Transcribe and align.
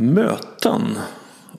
Möten. 0.00 0.98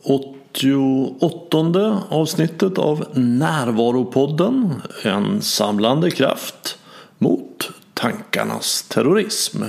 88 0.03 2.03
avsnittet 2.10 2.77
av 2.77 3.06
Närvaropodden. 3.14 4.81
En 5.04 5.42
samlande 5.42 6.12
kraft 6.12 6.78
mot 7.17 7.70
tankarnas 7.94 8.83
terrorism. 8.83 9.63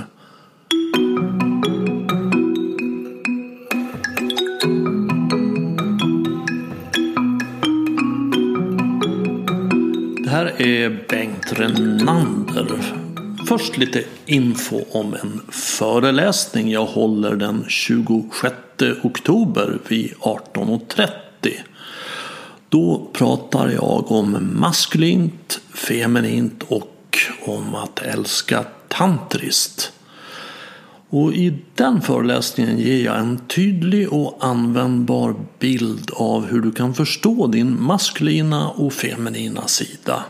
Det 10.25 10.31
här 10.31 10.63
är 10.63 11.07
Bengt 11.09 11.53
Renander. 11.53 13.10
Först 13.51 13.77
lite 13.77 14.05
info 14.27 14.81
om 14.91 15.15
en 15.15 15.41
föreläsning 15.49 16.71
jag 16.71 16.87
håller 16.87 17.37
den 17.37 17.65
26 17.69 18.55
oktober 19.03 19.79
vid 19.89 20.15
18.30. 20.21 21.09
Då 22.69 23.09
pratar 23.13 23.69
jag 23.69 24.13
om 24.13 24.51
maskulint, 24.61 25.61
feminint 25.75 26.63
och 26.69 27.19
om 27.43 27.75
att 27.75 27.99
älska 27.99 28.65
tantriskt. 28.89 29.93
Och 31.09 31.33
i 31.33 31.59
den 31.75 32.01
föreläsningen 32.01 32.79
ger 32.79 33.05
jag 33.05 33.19
en 33.19 33.39
tydlig 33.39 34.13
och 34.13 34.39
användbar 34.41 35.35
bild 35.59 36.11
av 36.13 36.47
hur 36.47 36.61
du 36.61 36.73
kan 36.73 36.95
förstå 36.95 37.47
din 37.47 37.83
maskulina 37.83 38.71
och 38.71 38.93
feminina 38.93 39.67
sida. 39.67 40.25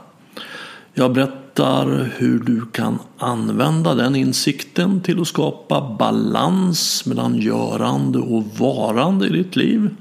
Jag 0.95 1.13
berättar 1.13 1.40
hur 2.17 2.39
du 2.39 2.67
kan 2.73 2.99
använda 3.19 3.95
den 3.95 4.17
insikten 4.17 5.01
till 5.01 5.21
att 5.21 5.29
skapa 5.29 5.97
balans 5.99 7.07
mellan 7.07 7.37
görande 7.37 8.19
och 8.19 8.45
varande 8.59 9.27
i 9.27 9.31
ditt 9.31 9.57
liv. 9.57 9.97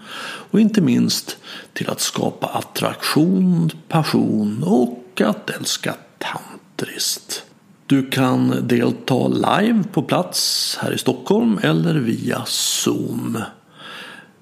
Och 0.51 0.59
inte 0.59 0.81
minst 0.81 1.37
till 1.73 1.89
att 1.89 1.99
skapa 1.99 2.47
attraktion, 2.47 3.69
passion 3.87 4.63
och 4.63 5.21
att 5.21 5.49
älska 5.49 5.95
tantriskt. 6.17 7.43
Du 7.85 8.09
kan 8.09 8.67
delta 8.67 9.27
live 9.27 9.83
på 9.91 10.01
plats 10.01 10.77
här 10.81 10.91
i 10.91 10.97
Stockholm 10.97 11.59
eller 11.63 11.95
via 11.95 12.41
Zoom. 12.45 13.37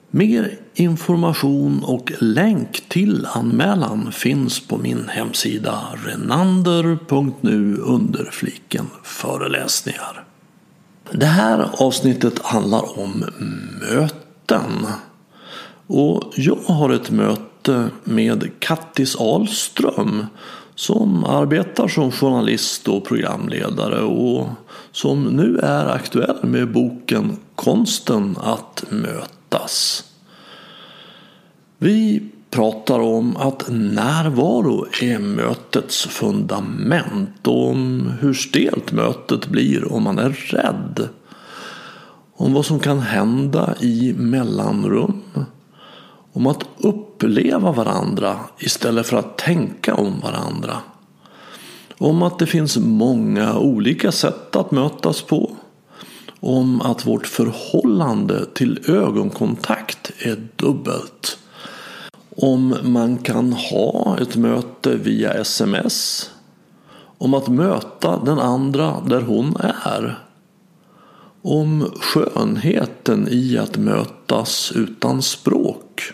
Mer 0.09 0.57
information 0.79 1.83
och 1.83 2.11
länk 2.19 2.89
till 2.89 3.25
anmälan 3.25 4.11
finns 4.11 4.67
på 4.67 4.77
min 4.77 5.09
hemsida 5.09 5.83
renander.nu 6.05 7.77
under 7.77 8.29
fliken 8.31 8.85
föreläsningar. 9.03 10.23
Det 11.11 11.25
här 11.25 11.69
avsnittet 11.79 12.39
handlar 12.39 12.99
om 12.99 13.25
möten. 13.81 14.87
Och 15.87 16.23
jag 16.35 16.57
har 16.67 16.89
ett 16.89 17.11
möte 17.11 17.89
med 18.03 18.51
Kattis 18.59 19.15
Ahlström 19.15 20.25
som 20.75 21.23
arbetar 21.23 21.87
som 21.87 22.11
journalist 22.11 22.87
och 22.87 23.05
programledare 23.05 24.01
och 24.01 24.47
som 24.91 25.23
nu 25.23 25.59
är 25.63 25.85
aktuell 25.85 26.37
med 26.43 26.71
boken 26.71 27.37
Konsten 27.55 28.37
att 28.43 28.83
mötas. 28.89 30.03
Vi 31.79 32.23
pratar 32.49 32.99
om 32.99 33.37
att 33.37 33.65
närvaro 33.69 34.85
är 35.01 35.19
mötets 35.19 36.05
fundament 36.05 37.47
och 37.47 37.69
om 37.69 38.11
hur 38.19 38.33
stelt 38.33 38.91
mötet 38.91 39.47
blir 39.47 39.91
om 39.93 40.03
man 40.03 40.19
är 40.19 40.29
rädd. 40.29 41.09
Om 42.35 42.53
vad 42.53 42.65
som 42.65 42.79
kan 42.79 42.99
hända 42.99 43.75
i 43.79 44.13
mellanrum. 44.17 45.21
Om 46.33 46.47
att 46.47 46.63
uppleva 46.77 47.71
varandra 47.71 48.39
istället 48.59 49.07
för 49.07 49.17
att 49.17 49.37
tänka 49.37 49.95
om 49.95 50.19
varandra. 50.19 50.77
Om 51.97 52.23
att 52.23 52.39
det 52.39 52.45
finns 52.45 52.77
många 52.77 53.57
olika 53.57 54.11
sätt 54.11 54.55
att 54.55 54.71
mötas 54.71 55.21
på. 55.21 55.51
Om 56.39 56.81
att 56.81 57.07
vårt 57.07 57.27
förhållande 57.27 58.45
till 58.45 58.79
ögonkontakt 58.87 60.11
är 60.19 60.47
dubbelt. 60.55 61.37
Om 62.41 62.77
man 62.83 63.17
kan 63.17 63.53
ha 63.53 64.17
ett 64.21 64.35
möte 64.35 64.95
via 64.95 65.33
sms. 65.33 66.29
Om 67.17 67.33
att 67.33 67.47
möta 67.47 68.17
den 68.17 68.39
andra 68.39 69.01
där 69.01 69.21
hon 69.21 69.55
är. 69.59 70.19
Om 71.41 71.91
skönheten 71.99 73.27
i 73.31 73.57
att 73.57 73.77
mötas 73.77 74.71
utan 74.75 75.21
språk. 75.21 76.13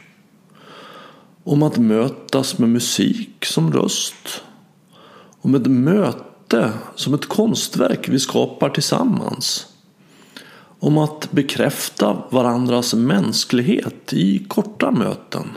Om 1.43 1.63
att 1.63 1.77
mötas 1.77 2.57
med 2.57 2.69
musik 2.69 3.45
som 3.45 3.73
röst. 3.73 4.43
Om 5.41 5.55
ett 5.55 5.67
möte 5.67 6.71
som 6.95 7.13
ett 7.13 7.25
konstverk 7.25 8.09
vi 8.09 8.19
skapar 8.19 8.69
tillsammans. 8.69 9.67
Om 10.79 10.97
att 10.97 11.31
bekräfta 11.31 12.17
varandras 12.29 12.93
mänsklighet 12.93 14.13
i 14.13 14.45
korta 14.47 14.91
möten. 14.91 15.47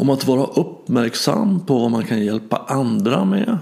Om 0.00 0.10
att 0.10 0.26
vara 0.26 0.44
uppmärksam 0.44 1.60
på 1.60 1.78
vad 1.78 1.90
man 1.90 2.04
kan 2.04 2.24
hjälpa 2.24 2.56
andra 2.56 3.24
med. 3.24 3.58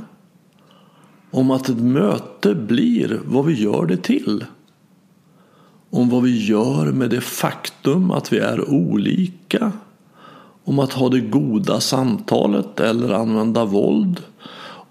Om 1.31 1.51
att 1.51 1.69
ett 1.69 1.79
möte 1.79 2.55
blir 2.55 3.21
vad 3.25 3.45
vi 3.45 3.63
gör 3.63 3.87
det 3.87 3.97
till. 3.97 4.45
Om 5.91 6.11
vad 6.11 6.23
vi 6.23 6.47
gör 6.47 6.93
med 6.93 7.11
det 7.11 7.21
faktum 7.21 8.11
att 8.11 8.33
vi 8.33 8.39
är 8.39 8.71
olika. 8.71 9.73
Om 10.65 10.79
att 10.79 10.93
ha 10.93 11.09
det 11.09 11.21
goda 11.21 11.81
samtalet 11.81 12.81
eller 12.81 13.13
använda 13.15 13.65
våld. 13.65 14.23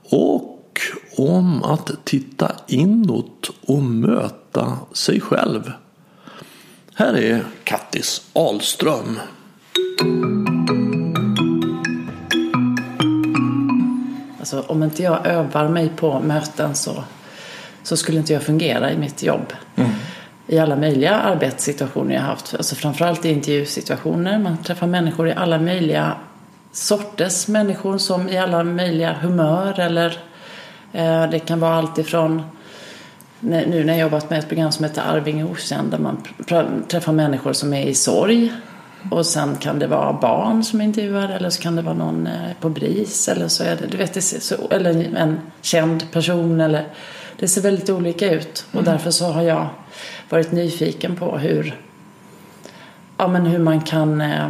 Och 0.10 0.80
om 1.18 1.64
att 1.64 1.92
titta 2.04 2.52
inåt 2.68 3.52
och 3.66 3.84
möta 3.84 4.78
sig 4.94 5.22
själv. 5.22 5.72
Här 6.94 7.14
är 7.14 7.44
Kattis 7.64 8.22
Ahlström. 8.34 9.20
Alltså, 14.54 14.72
om 14.74 14.84
inte 14.84 15.04
jag 15.04 15.28
övar 15.28 15.68
mig 15.68 15.90
på 15.90 16.20
möten 16.20 16.76
så, 16.76 17.04
så 17.84 17.98
skulle 17.98 18.18
inte 18.18 18.34
jag 18.34 18.44
fungera 18.44 18.92
i 18.92 18.98
mitt 18.98 19.24
jobb. 19.24 19.54
Mm. 19.76 19.90
I 20.48 20.60
alla 20.60 20.76
möjliga 20.76 21.16
arbetssituationer 21.16 22.16
jag 22.16 22.22
haft. 22.22 22.54
Alltså 22.54 22.76
framförallt 22.76 23.26
i 23.26 23.30
intervjusituationer. 23.30 24.40
Man 24.40 24.58
träffar 24.58 24.88
människor 24.88 25.28
i 25.28 25.34
alla 25.34 25.60
möjliga 25.60 26.14
sorters 26.72 27.48
människor 27.48 27.98
som 27.98 28.30
i 28.30 28.38
alla 28.38 28.64
möjliga 28.64 29.14
humör. 29.14 29.80
Eller 29.80 30.20
eh, 30.92 31.30
det 31.30 31.40
kan 31.40 31.60
vara 31.60 31.76
allt 31.76 31.98
ifrån 31.98 32.44
nu 33.40 33.84
när 33.84 33.94
jag 33.94 34.00
jobbat 34.00 34.30
med 34.30 34.40
ett 34.40 34.48
program 34.48 34.72
som 34.72 34.86
heter 34.86 35.02
Arvinge 35.02 35.44
okänd 35.44 35.92
där 35.92 36.00
man 36.00 36.18
träffar 36.88 37.14
människor 37.14 37.54
som 37.54 37.74
är 37.74 37.86
i 37.86 37.94
sorg 37.96 38.52
och 39.12 39.26
sen 39.26 39.56
kan 39.56 39.80
det 39.80 39.88
vara 39.88 40.14
barn 40.14 40.64
som 40.64 40.82
intervjuar 40.82 41.30
eller 41.30 41.50
så 41.50 41.62
kan 41.62 41.76
det 41.76 41.82
vara 41.82 41.96
någon 41.96 42.28
eh, 42.28 42.54
på 42.62 42.70
BRIS 42.70 43.28
eller 43.28 43.48
så 43.48 43.64
är 43.64 43.76
det, 43.76 43.88
du 43.88 43.98
vet, 43.98 44.14
det 44.14 44.22
ser 44.22 44.40
så, 44.40 44.56
eller 44.72 45.16
en 45.16 45.40
känd 45.62 46.12
person 46.12 46.62
eller 46.62 46.88
det 47.40 47.48
ser 47.48 47.62
väldigt 47.62 47.90
olika 47.90 48.32
ut 48.32 48.66
och 48.72 48.82
mm. 48.82 48.86
därför 48.86 49.12
så 49.12 49.26
har 49.26 49.42
jag 49.42 49.68
varit 50.30 50.52
nyfiken 50.52 51.16
på 51.16 51.38
hur, 51.38 51.82
ja, 53.18 53.28
men 53.28 53.46
hur 53.46 53.60
man 53.60 53.82
kan 53.82 54.22
eh, 54.22 54.50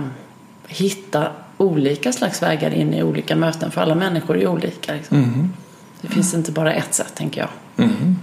hitta 0.67 1.27
olika 1.57 2.13
slags 2.13 2.41
vägar 2.41 2.73
in 2.73 2.93
i 2.93 3.03
olika 3.03 3.35
möten 3.35 3.71
för 3.71 3.81
alla 3.81 3.95
människor 3.95 4.37
är 4.37 4.47
olika. 4.47 4.93
Liksom. 4.93 5.17
Mm. 5.17 5.53
Det 6.01 6.07
finns 6.07 6.33
inte 6.33 6.51
bara 6.51 6.73
ett 6.73 6.93
sätt 6.93 7.15
tänker 7.15 7.41
jag. 7.41 7.49
Mm. 7.85 8.15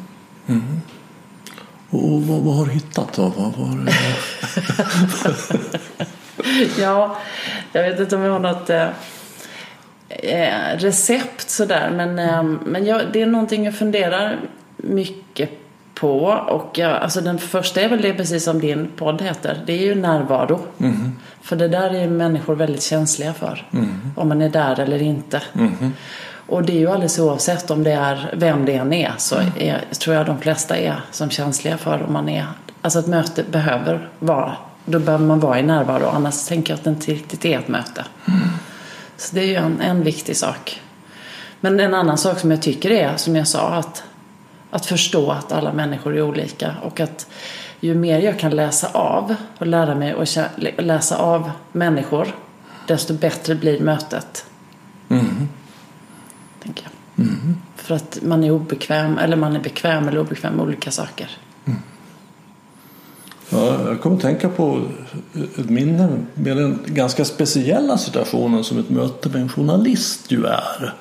Och 1.94 2.22
vad, 2.22 2.40
vad, 2.40 2.54
har 2.54 2.66
du 2.66 2.72
hittat 2.72 3.12
då? 3.12 3.22
Vad, 3.22 3.52
vad 3.56 3.90
ja, 6.78 7.16
jag 7.72 7.82
vet 7.82 8.00
inte 8.00 8.16
om 8.16 8.22
jag 8.22 8.32
har 8.32 8.38
något 8.38 8.70
eh, 8.70 8.88
eh, 10.08 10.78
recept 10.78 11.50
sådär. 11.50 11.90
Men, 11.90 12.18
eh, 12.18 12.42
men 12.42 12.86
jag, 12.86 13.02
det 13.12 13.22
är 13.22 13.26
någonting 13.26 13.64
jag 13.64 13.74
funderar 13.74 14.40
mycket 14.76 15.50
på. 15.94 16.24
Och 16.48 16.78
jag, 16.78 16.92
alltså 16.92 17.20
den 17.20 17.38
första 17.38 17.80
är 17.80 17.88
väl 17.88 18.02
det 18.02 18.14
precis 18.14 18.44
som 18.44 18.60
din 18.60 18.90
podd 18.96 19.22
heter. 19.22 19.62
Det 19.66 19.72
är 19.72 19.82
ju 19.82 19.94
närvaro. 19.94 20.60
Mm. 20.78 21.12
För 21.42 21.56
det 21.56 21.68
där 21.68 21.94
är 21.94 22.08
människor 22.08 22.56
väldigt 22.56 22.82
känsliga 22.82 23.32
för. 23.32 23.66
Mm. 23.72 24.12
Om 24.16 24.28
man 24.28 24.42
är 24.42 24.48
där 24.48 24.80
eller 24.80 25.02
inte. 25.02 25.42
Mm. 25.54 25.92
Och 26.46 26.62
det 26.62 26.72
är 26.72 26.78
ju 26.78 26.90
alldeles 26.90 27.18
oavsett 27.18 27.70
om 27.70 27.82
det 27.82 27.92
är 27.92 28.34
vem 28.36 28.64
det 28.64 28.74
än 28.74 28.92
är 28.92 29.12
så 29.18 29.36
är, 29.58 29.84
tror 29.98 30.16
jag 30.16 30.26
de 30.26 30.40
flesta 30.40 30.76
är 30.76 31.00
som 31.10 31.30
känsliga 31.30 31.78
för 31.78 32.02
om 32.02 32.12
man 32.12 32.28
är 32.28 32.46
Alltså 32.82 32.98
ett 32.98 33.06
möte 33.06 33.44
behöver 33.50 34.08
vara 34.18 34.56
då 34.84 34.98
behöver 34.98 35.24
man 35.24 35.40
vara 35.40 35.58
i 35.58 35.62
närvaro, 35.62 36.06
annars 36.06 36.46
tänker 36.46 36.72
jag 36.72 36.78
att 36.78 36.84
det 36.84 36.90
inte 36.90 37.12
riktigt 37.12 37.44
är 37.44 37.58
ett 37.58 37.68
möte. 37.68 38.04
Mm. 38.28 38.40
Så 39.16 39.34
det 39.34 39.40
är 39.40 39.46
ju 39.46 39.54
en, 39.54 39.80
en 39.80 40.02
viktig 40.02 40.36
sak. 40.36 40.80
Men 41.60 41.80
en 41.80 41.94
annan 41.94 42.18
sak 42.18 42.38
som 42.38 42.50
jag 42.50 42.62
tycker 42.62 42.90
är, 42.90 43.16
som 43.16 43.36
jag 43.36 43.48
sa, 43.48 43.68
att, 43.68 44.04
att 44.70 44.86
förstå 44.86 45.30
att 45.30 45.52
alla 45.52 45.72
människor 45.72 46.16
är 46.16 46.22
olika 46.22 46.74
och 46.82 47.00
att 47.00 47.26
ju 47.80 47.94
mer 47.94 48.18
jag 48.18 48.38
kan 48.38 48.50
läsa 48.50 48.88
av 48.92 49.34
och 49.58 49.66
lära 49.66 49.94
mig 49.94 50.12
att 50.12 50.38
läsa 50.78 51.18
av 51.18 51.50
människor, 51.72 52.28
desto 52.86 53.14
bättre 53.14 53.54
blir 53.54 53.80
mötet. 53.80 54.46
Mm. 55.08 55.48
Tänker 56.64 56.84
jag. 56.84 57.26
För 57.76 57.94
att 57.94 58.18
man 58.22 58.44
är 58.44 58.50
obekväm, 58.50 59.18
eller 59.18 59.36
man 59.36 59.56
är 59.56 59.60
bekväm 59.60 60.08
eller 60.08 60.18
obekväm 60.18 60.54
med 60.54 60.66
olika 60.66 60.90
saker. 60.90 61.30
Ja, 63.50 63.88
jag 63.88 64.00
kommer 64.00 64.16
att 64.16 64.22
tänka 64.22 64.48
på 64.48 64.82
ett 65.58 65.70
minne 65.70 66.08
med 66.34 66.56
den 66.56 66.78
ganska 66.86 67.24
speciella 67.24 67.98
situationen 67.98 68.64
som 68.64 68.78
ett 68.78 68.90
möte 68.90 69.28
med 69.28 69.40
en 69.40 69.48
journalist 69.48 70.32
ju 70.32 70.44
är. 70.46 70.94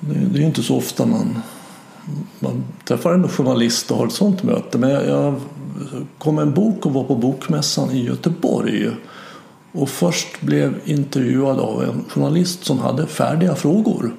Det, 0.00 0.14
det 0.14 0.38
är 0.38 0.40
ju 0.40 0.46
inte 0.46 0.62
så 0.62 0.76
ofta 0.76 1.06
man, 1.06 1.42
man 2.38 2.64
träffar 2.84 3.12
en 3.12 3.28
journalist 3.28 3.90
och 3.90 3.96
har 3.96 4.06
ett 4.06 4.12
sånt 4.12 4.42
möte. 4.42 4.78
Men 4.78 4.90
jag, 4.90 5.06
jag 5.06 5.40
kom 6.18 6.34
med 6.34 6.42
en 6.42 6.54
bok 6.54 6.86
och 6.86 6.92
var 6.92 7.04
på 7.04 7.14
Bokmässan 7.14 7.90
i 7.90 8.04
Göteborg. 8.04 8.90
Och 9.72 9.88
först 9.88 10.40
blev 10.40 10.80
intervjuad 10.84 11.60
av 11.60 11.82
en 11.82 12.04
journalist 12.08 12.64
som 12.64 12.78
hade 12.78 13.06
färdiga 13.06 13.54
frågor. 13.54 14.14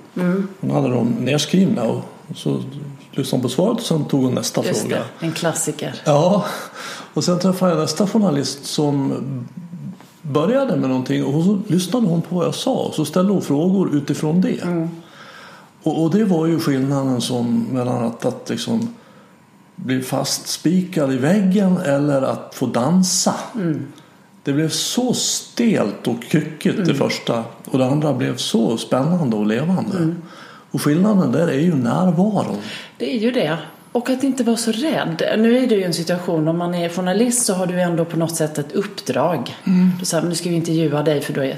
Hon 0.59 0.71
hade 0.71 0.89
dem 0.89 1.15
nedskrivna 1.19 1.83
och 1.83 2.03
så 2.35 2.63
lyssnade 3.11 3.37
hon 3.37 3.41
på 3.41 3.49
svaret 3.49 3.77
och 3.77 3.85
sen 3.85 4.05
tog 4.05 4.23
hon 4.23 4.33
nästa 4.33 4.65
Just 4.65 4.81
fråga. 4.81 4.97
det, 5.19 5.25
en 5.25 5.31
klassiker. 5.31 6.01
Ja, 6.05 6.45
och 7.13 7.23
sen 7.23 7.39
träffade 7.39 7.71
jag 7.71 7.79
nästa 7.81 8.07
journalist 8.07 8.65
som 8.65 9.13
började 10.21 10.77
med 10.77 10.89
någonting 10.89 11.25
och 11.25 11.43
så 11.43 11.59
lyssnade 11.67 12.07
hon 12.07 12.21
på 12.21 12.35
vad 12.35 12.45
jag 12.45 12.55
sa 12.55 12.73
och 12.73 12.93
så 12.93 13.05
ställde 13.05 13.33
hon 13.33 13.41
frågor 13.41 13.95
utifrån 13.95 14.41
det. 14.41 14.87
Och, 15.83 16.03
och 16.03 16.11
det 16.11 16.25
var 16.25 16.47
ju 16.47 16.59
skillnaden 16.59 17.21
som 17.21 17.67
mellan 17.71 18.03
att, 18.03 18.25
att 18.25 18.49
liksom 18.49 18.95
bli 19.75 20.01
fastspikad 20.01 21.13
i 21.13 21.17
väggen 21.17 21.77
eller 21.77 22.21
att 22.21 22.55
få 22.55 22.65
dansa. 22.65 23.33
Det 24.43 24.53
blev 24.53 24.69
så 24.69 25.13
stelt 25.13 26.07
och 26.07 26.23
kryckigt 26.23 26.85
det 26.85 26.95
första 26.95 27.43
och 27.65 27.79
det 27.79 27.85
andra 27.85 28.13
blev 28.13 28.37
så 28.37 28.77
spännande 28.77 29.35
och 29.35 29.47
levande. 29.47 30.15
Och 30.71 30.81
skillnaden 30.81 31.31
där 31.31 31.47
är 31.47 31.59
ju 31.59 31.75
närvaron. 31.75 32.57
Det 32.97 33.15
är 33.15 33.19
ju 33.19 33.31
det. 33.31 33.57
Och 33.91 34.09
att 34.09 34.23
inte 34.23 34.43
vara 34.43 34.57
så 34.57 34.71
rädd. 34.71 35.23
Nu 35.37 35.57
är 35.57 35.67
det 35.67 35.75
ju 35.75 35.83
en 35.83 35.93
situation, 35.93 36.47
om 36.47 36.57
man 36.57 36.75
är 36.75 36.89
journalist 36.89 37.45
så 37.45 37.53
har 37.53 37.65
du 37.65 37.81
ändå 37.81 38.05
på 38.05 38.17
något 38.17 38.35
sätt 38.35 38.57
ett 38.57 38.71
uppdrag. 38.71 39.55
Du 39.99 40.05
säger, 40.05 40.23
nu 40.23 40.35
ska 40.35 40.49
vi 40.49 40.55
intervjua 40.55 41.03
dig 41.03 41.21
för 41.21 41.33
du 41.33 41.55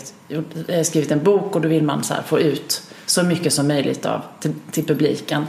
har 0.73 0.83
skrivit 0.83 1.11
en 1.11 1.23
bok 1.23 1.55
och 1.55 1.61
då 1.61 1.67
vill 1.67 1.83
man 1.83 2.03
så 2.03 2.13
få 2.25 2.39
ut 2.39 2.81
så 3.05 3.23
mycket 3.23 3.53
som 3.53 3.67
möjligt 3.67 4.05
av 4.05 4.21
till, 4.39 4.53
till 4.71 4.85
publiken. 4.85 5.45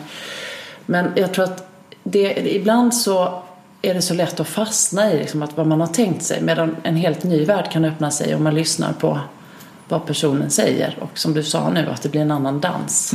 Men 0.87 1.13
jag 1.15 1.35
tror 1.35 1.45
att 1.45 1.69
det, 2.03 2.55
ibland 2.55 2.95
så 2.95 3.43
är 3.85 3.95
det 3.95 4.03
så 4.03 4.15
lätt 4.15 4.41
att 4.41 4.49
fastna 4.49 5.13
i 5.13 5.19
liksom 5.19 5.43
att 5.43 5.57
vad 5.57 5.67
man 5.67 5.81
har 5.81 5.87
tänkt 5.87 6.23
sig 6.23 6.43
medan 6.43 6.77
en 6.83 6.97
helt 6.97 7.25
ny 7.25 7.45
värld 7.45 7.71
kan 7.73 7.85
öppna 7.85 8.11
sig 8.11 8.35
om 8.35 8.45
man 8.45 8.55
lyssnar 8.55 8.93
på 8.93 9.21
vad 9.89 10.07
personen 10.07 10.51
säger 10.51 10.97
och 11.01 11.19
som 11.19 11.35
du 11.35 11.43
sa 11.43 11.71
nu 11.71 11.89
att 11.89 12.03
det 12.03 12.09
blir 12.09 12.21
en 12.21 12.31
annan 12.31 12.61
dans. 12.61 13.15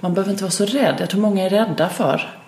Man 0.00 0.14
behöver 0.14 0.32
inte 0.32 0.44
vara 0.44 0.50
så 0.50 0.64
rädd. 0.64 0.96
Jag 0.98 1.10
tror 1.10 1.20
många 1.20 1.44
är 1.44 1.50
rädda 1.50 1.88
för 1.88 2.38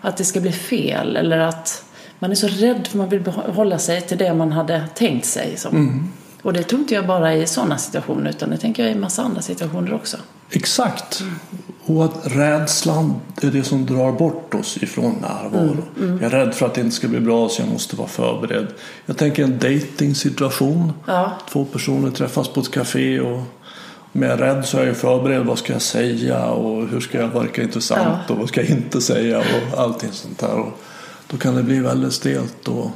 att 0.00 0.16
det 0.16 0.24
ska 0.24 0.40
bli 0.40 0.52
fel 0.52 1.16
eller 1.16 1.38
att 1.38 1.84
man 2.18 2.30
är 2.30 2.34
så 2.34 2.48
rädd 2.48 2.86
för 2.86 2.98
man 2.98 3.08
vill 3.08 3.26
hålla 3.26 3.78
sig 3.78 4.00
till 4.00 4.18
det 4.18 4.34
man 4.34 4.52
hade 4.52 4.84
tänkt 4.94 5.26
sig. 5.26 5.56
Som. 5.56 6.12
Och 6.42 6.52
det 6.52 6.62
tror 6.62 6.80
inte 6.80 6.94
jag 6.94 7.06
bara 7.06 7.34
i 7.34 7.46
sådana 7.46 7.78
situationer 7.78 8.30
utan 8.30 8.50
det 8.50 8.56
tänker 8.56 8.82
jag 8.82 8.92
i 8.92 8.94
massa 8.94 9.22
andra 9.22 9.42
situationer 9.42 9.94
också. 9.94 10.16
Exakt. 10.50 11.22
Och 11.86 12.04
att 12.04 12.20
rädslan 12.24 13.14
är 13.42 13.50
det 13.50 13.64
som 13.64 13.86
drar 13.86 14.12
bort 14.12 14.54
oss 14.54 14.76
ifrån 14.82 15.14
närvaro. 15.20 15.76
Jag 15.98 16.22
är 16.22 16.30
rädd 16.30 16.54
för 16.54 16.66
att 16.66 16.74
det 16.74 16.80
inte 16.80 16.96
ska 16.96 17.08
bli 17.08 17.20
bra 17.20 17.48
så 17.48 17.62
jag 17.62 17.68
måste 17.68 17.96
vara 17.96 18.08
förberedd. 18.08 18.66
Jag 19.06 19.16
tänker 19.16 19.44
en 19.44 19.58
dating-situation. 19.58 20.92
Ja. 21.06 21.32
Två 21.50 21.64
personer 21.64 22.10
träffas 22.10 22.48
på 22.48 22.60
ett 22.60 22.70
café 22.70 23.20
och 23.20 23.40
om 24.12 24.22
jag 24.22 24.32
är 24.32 24.36
rädd 24.36 24.64
så 24.64 24.78
är 24.78 24.86
jag 24.86 24.96
förberedd. 24.96 25.46
Vad 25.46 25.58
ska 25.58 25.72
jag 25.72 25.82
säga 25.82 26.46
och 26.46 26.88
hur 26.88 27.00
ska 27.00 27.20
jag 27.20 27.28
verka 27.28 27.62
intressant 27.62 28.18
Ja. 28.28 28.34
och 28.34 28.40
vad 28.40 28.48
ska 28.48 28.60
jag 28.60 28.70
inte 28.70 29.00
säga 29.00 29.38
och 29.38 29.78
allting 29.80 30.12
sånt 30.12 30.38
där. 30.38 30.54
Och 30.54 30.78
då 31.26 31.36
kan 31.36 31.54
det 31.54 31.62
bli 31.62 31.80
väldigt 31.80 32.12
stelt. 32.12 32.68
Och, 32.68 32.90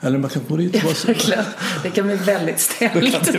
eller 0.00 0.18
man 0.18 0.30
kan 0.30 0.42
gå 0.48 0.56
dit 0.56 0.74
och 0.74 0.82
vara. 0.84 1.44
Det 1.82 1.90
kan 1.90 2.06
bli 2.06 2.16
väldigt 2.16 2.56
Det 2.56 2.60
stelt. 2.60 3.34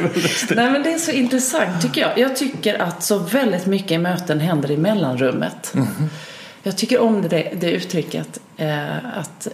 Nej 0.55 0.71
men 0.71 0.83
det 0.83 0.93
är 0.93 0.97
så 0.97 1.11
intressant 1.11 1.81
tycker 1.81 2.01
jag. 2.01 2.19
Jag 2.19 2.35
tycker 2.35 2.81
att 2.81 3.03
så 3.03 3.17
väldigt 3.17 3.65
mycket 3.65 3.91
i 3.91 3.97
möten 3.97 4.39
händer 4.39 4.71
i 4.71 4.77
mellanrummet. 4.77 5.73
Jag 6.63 6.77
tycker 6.77 6.99
om 6.99 7.21
det, 7.21 7.53
det 7.59 7.71
uttrycket. 7.71 8.39
Eh, 8.57 8.95
att 9.19 9.47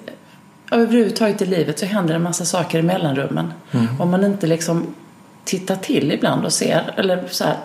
överhuvudtaget 0.72 1.42
i 1.42 1.46
livet 1.46 1.80
så 1.80 1.86
händer 1.86 2.16
en 2.16 2.24
massa 2.24 2.46
saker 2.46 2.80
i 2.80 2.82
mellanrummen. 2.82 3.54
Om 4.00 4.10
man 4.10 4.24
inte 4.24 4.48
liksom 4.48 4.96
tittar 5.46 5.76
till 5.76 6.12
ibland 6.12 6.46
och 6.46 6.54
ser, 6.54 6.94
eller 6.98 7.24
så 7.30 7.44
här, 7.44 7.58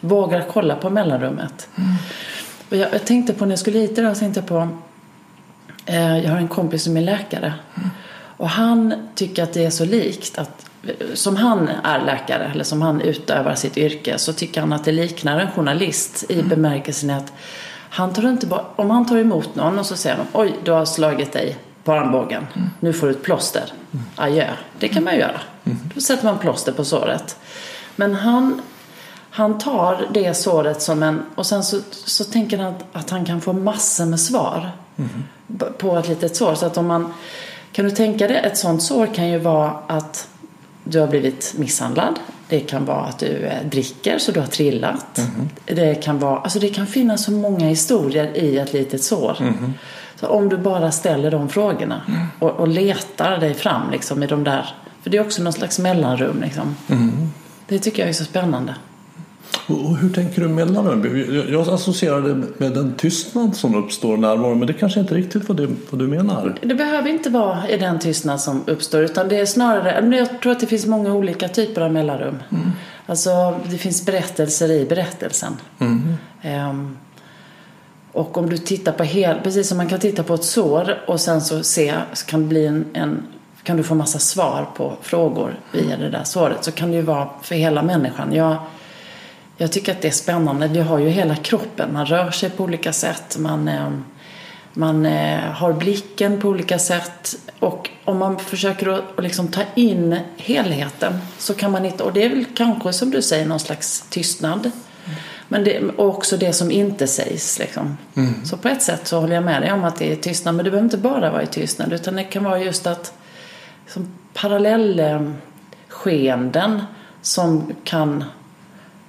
vågar 0.00 0.44
kolla 0.52 0.76
på 0.76 0.90
mellanrummet. 0.90 1.68
Och 2.70 2.76
jag, 2.76 2.94
jag 2.94 3.04
tänkte 3.04 3.32
på 3.32 3.44
när 3.44 3.52
jag 3.52 3.58
skulle 3.58 3.78
hit 3.78 3.98
idag, 3.98 4.16
så 4.16 4.20
tänkte 4.20 4.40
jag 4.40 4.48
på 4.48 4.68
Eh, 5.86 6.18
jag 6.18 6.30
har 6.30 6.38
en 6.38 6.48
kompis 6.48 6.82
som 6.82 6.96
är 6.96 7.00
läkare. 7.00 7.52
Och 8.36 8.48
han 8.48 8.94
tycker 9.14 9.42
att 9.42 9.52
det 9.52 9.64
är 9.64 9.70
så 9.70 9.84
likt 9.84 10.38
att 10.38 10.66
som 11.14 11.36
han 11.36 11.68
är 11.84 12.04
läkare 12.04 12.50
eller 12.54 12.64
som 12.64 12.82
han 12.82 13.00
utövar 13.00 13.54
sitt 13.54 13.76
yrke 13.76 14.18
så 14.18 14.32
tycker 14.32 14.60
han 14.60 14.72
att 14.72 14.84
det 14.84 14.92
liknar 14.92 15.40
en 15.40 15.50
journalist 15.50 16.24
i 16.28 16.42
bemärkelsen 16.42 17.10
att 17.10 17.32
han 17.90 18.12
tar 18.12 18.28
inte 18.28 18.46
bara, 18.46 18.64
om 18.76 18.90
han 18.90 19.06
tar 19.06 19.16
emot 19.18 19.54
någon 19.54 19.78
och 19.78 19.86
så 19.86 19.96
säger 19.96 20.16
man 20.16 20.26
oj 20.32 20.56
du 20.64 20.70
har 20.70 20.84
slagit 20.84 21.32
dig 21.32 21.56
på 21.84 21.92
armbågen, 21.92 22.46
nu 22.80 22.92
får 22.92 23.06
du 23.06 23.12
ett 23.12 23.22
plåster, 23.22 23.72
adjö. 24.16 24.48
Det 24.78 24.88
kan 24.88 25.04
man 25.04 25.14
ju 25.14 25.20
göra. 25.20 25.40
Då 25.94 26.00
sätter 26.00 26.24
man 26.24 26.38
plåster 26.38 26.72
på 26.72 26.84
såret. 26.84 27.36
Men 27.96 28.14
han 28.14 28.62
han 29.30 29.58
tar 29.58 30.06
det 30.14 30.34
såret 30.34 30.82
som 30.82 31.02
en... 31.02 31.22
Och 31.34 31.46
sen 31.46 31.64
så, 31.64 31.80
så 31.90 32.24
tänker 32.24 32.58
han 32.58 32.66
att, 32.66 32.84
att 32.92 33.10
han 33.10 33.24
kan 33.24 33.40
få 33.40 33.52
massor 33.52 34.04
med 34.06 34.20
svar 34.20 34.70
b- 35.46 35.66
på 35.78 35.96
ett 35.96 36.08
litet 36.08 36.36
sår. 36.36 36.54
Så 36.54 36.66
att 36.66 36.76
om 36.76 36.86
man... 36.86 37.14
Kan 37.76 37.84
du 37.84 37.90
tänka 37.90 38.28
dig, 38.28 38.36
ett 38.36 38.58
sånt 38.58 38.82
sår 38.82 39.06
kan 39.14 39.28
ju 39.28 39.38
vara 39.38 39.72
att 39.86 40.28
du 40.84 41.00
har 41.00 41.06
blivit 41.06 41.54
misshandlad. 41.56 42.18
Det 42.48 42.60
kan 42.60 42.84
vara 42.84 43.00
att 43.00 43.18
du 43.18 43.26
eh, 43.26 43.66
dricker 43.70 44.18
så 44.18 44.32
du 44.32 44.40
har 44.40 44.46
trillat. 44.46 45.20
Det, 45.66 45.94
kan 45.94 46.18
vara, 46.18 46.38
alltså 46.38 46.58
det 46.58 46.68
kan 46.68 46.86
finnas 46.86 47.24
så 47.24 47.32
många 47.32 47.66
historier 47.66 48.36
i 48.36 48.58
ett 48.58 48.72
litet 48.72 49.02
sår. 49.02 49.36
Så 50.20 50.26
om 50.26 50.48
du 50.48 50.56
bara 50.56 50.92
ställer 50.92 51.30
de 51.30 51.48
frågorna 51.48 52.02
och, 52.38 52.50
och 52.50 52.68
letar 52.68 53.38
dig 53.38 53.54
fram 53.54 53.90
liksom 53.90 54.22
i 54.22 54.26
de 54.26 54.44
där... 54.44 54.74
För 55.02 55.10
det 55.10 55.16
är 55.16 55.20
också 55.20 55.42
någon 55.42 55.52
slags 55.52 55.78
mellanrum 55.78 56.40
liksom. 56.40 56.76
Det 57.66 57.78
tycker 57.78 58.02
jag 58.02 58.08
är 58.08 58.12
så 58.12 58.24
spännande. 58.24 58.74
Och 59.68 59.96
hur 59.96 60.10
tänker 60.10 60.42
du 60.42 60.48
mellanrum? 60.48 61.26
Jag- 61.34 61.50
Jag 61.50 61.68
associerar 61.74 62.20
det 62.20 62.34
med 62.58 62.72
den 62.72 62.94
tystnad 62.94 63.56
som 63.56 63.74
uppstår 63.74 64.16
närvaro 64.16 64.54
men 64.54 64.66
det 64.66 64.72
kanske 64.72 65.00
inte 65.00 65.14
riktigt 65.14 65.48
vad, 65.48 65.56
det, 65.56 65.66
vad 65.90 65.98
du 65.98 66.06
menar. 66.06 66.54
Det 66.62 66.74
behöver 66.74 67.10
inte 67.10 67.30
vara 67.30 67.68
i 67.68 67.76
den 67.76 67.98
tystnad 67.98 68.40
som 68.40 68.62
uppstår 68.66 69.00
utan 69.02 69.28
det 69.28 69.36
är 69.40 69.46
snarare, 69.46 70.16
jag 70.16 70.40
tror 70.42 70.52
att 70.52 70.60
det 70.60 70.66
finns 70.66 70.86
många 70.86 71.14
olika 71.14 71.48
typer 71.48 71.80
av 71.80 71.92
mellanrum. 71.92 72.38
Alltså 73.06 73.60
det 73.70 73.78
finns 73.78 74.06
berättelser 74.06 74.70
i 74.70 74.84
berättelsen. 74.84 75.52
Ehm, 76.42 76.96
och 78.12 78.38
om 78.38 78.48
du 78.50 78.58
tittar 78.58 78.92
på 78.92 79.02
hel, 79.04 79.40
precis 79.42 79.68
som 79.68 79.76
man 79.76 79.88
kan 79.88 79.98
titta 80.00 80.22
på 80.22 80.34
ett 80.34 80.44
sår 80.44 80.94
och 81.06 81.20
sen 81.20 81.40
så 81.40 81.62
se, 81.62 81.94
så 82.12 82.26
kan 82.26 82.40
det 82.42 82.46
bli 82.46 82.66
en, 82.66 82.84
en 82.92 83.22
kan 83.62 83.76
du 83.76 83.82
få 83.82 83.94
massa 83.94 84.18
svar 84.18 84.68
på 84.76 84.92
frågor 85.02 85.58
via 85.72 85.96
det 85.96 86.10
där 86.10 86.24
såret 86.24 86.64
så 86.64 86.72
kan 86.72 86.90
det 86.90 86.96
ju 86.96 87.02
vara 87.02 87.28
för 87.42 87.54
hela 87.54 87.82
människan. 87.82 88.32
Jag, 88.34 88.56
jag 89.56 89.72
tycker 89.72 89.92
att 89.92 90.02
det 90.02 90.08
är 90.08 90.12
spännande. 90.12 90.68
Vi 90.68 90.80
har 90.80 90.98
ju 90.98 91.08
hela 91.08 91.36
kroppen. 91.36 91.92
Man 91.92 92.06
rör 92.06 92.30
sig 92.30 92.50
på 92.50 92.64
olika 92.64 92.92
sätt. 92.92 93.36
Man, 93.38 93.68
eh, 93.68 93.90
man 94.72 95.06
eh, 95.06 95.40
har 95.40 95.72
blicken 95.72 96.40
på 96.40 96.48
olika 96.48 96.78
sätt. 96.78 97.36
Och 97.58 97.90
om 98.04 98.18
man 98.18 98.38
försöker 98.38 98.88
att, 98.88 99.04
liksom 99.18 99.48
ta 99.48 99.62
in 99.74 100.18
helheten 100.36 101.18
så 101.38 101.54
kan 101.54 101.70
man 101.70 101.84
inte... 101.84 102.02
Och 102.02 102.12
det 102.12 102.24
är 102.24 102.28
väl 102.28 102.44
kanske 102.56 102.92
som 102.92 103.10
du 103.10 103.22
säger 103.22 103.46
någon 103.46 103.60
slags 103.60 104.04
tystnad. 104.08 104.70
Men 105.48 105.64
det, 105.64 105.80
och 105.80 106.08
också 106.08 106.36
det 106.36 106.52
som 106.52 106.70
inte 106.70 107.06
sägs. 107.06 107.58
Liksom. 107.58 107.96
Så 108.44 108.56
på 108.56 108.68
ett 108.68 108.82
sätt 108.82 109.06
så 109.06 109.20
håller 109.20 109.34
jag 109.34 109.44
med 109.44 109.62
dig 109.62 109.72
om 109.72 109.84
att 109.84 109.96
det 109.96 110.12
är 110.12 110.16
tystnad. 110.16 110.54
Men 110.54 110.64
det 110.64 110.70
behöver 110.70 110.86
inte 110.86 110.98
bara 110.98 111.30
vara 111.30 111.42
i 111.42 111.46
tystnad. 111.46 111.92
Utan 111.92 112.16
det 112.16 112.24
kan 112.24 112.44
vara 112.44 112.58
just 112.58 112.86
att 112.86 113.12
som 113.86 114.08
parallellskeenden 114.34 116.82
som 117.22 117.72
kan 117.84 118.24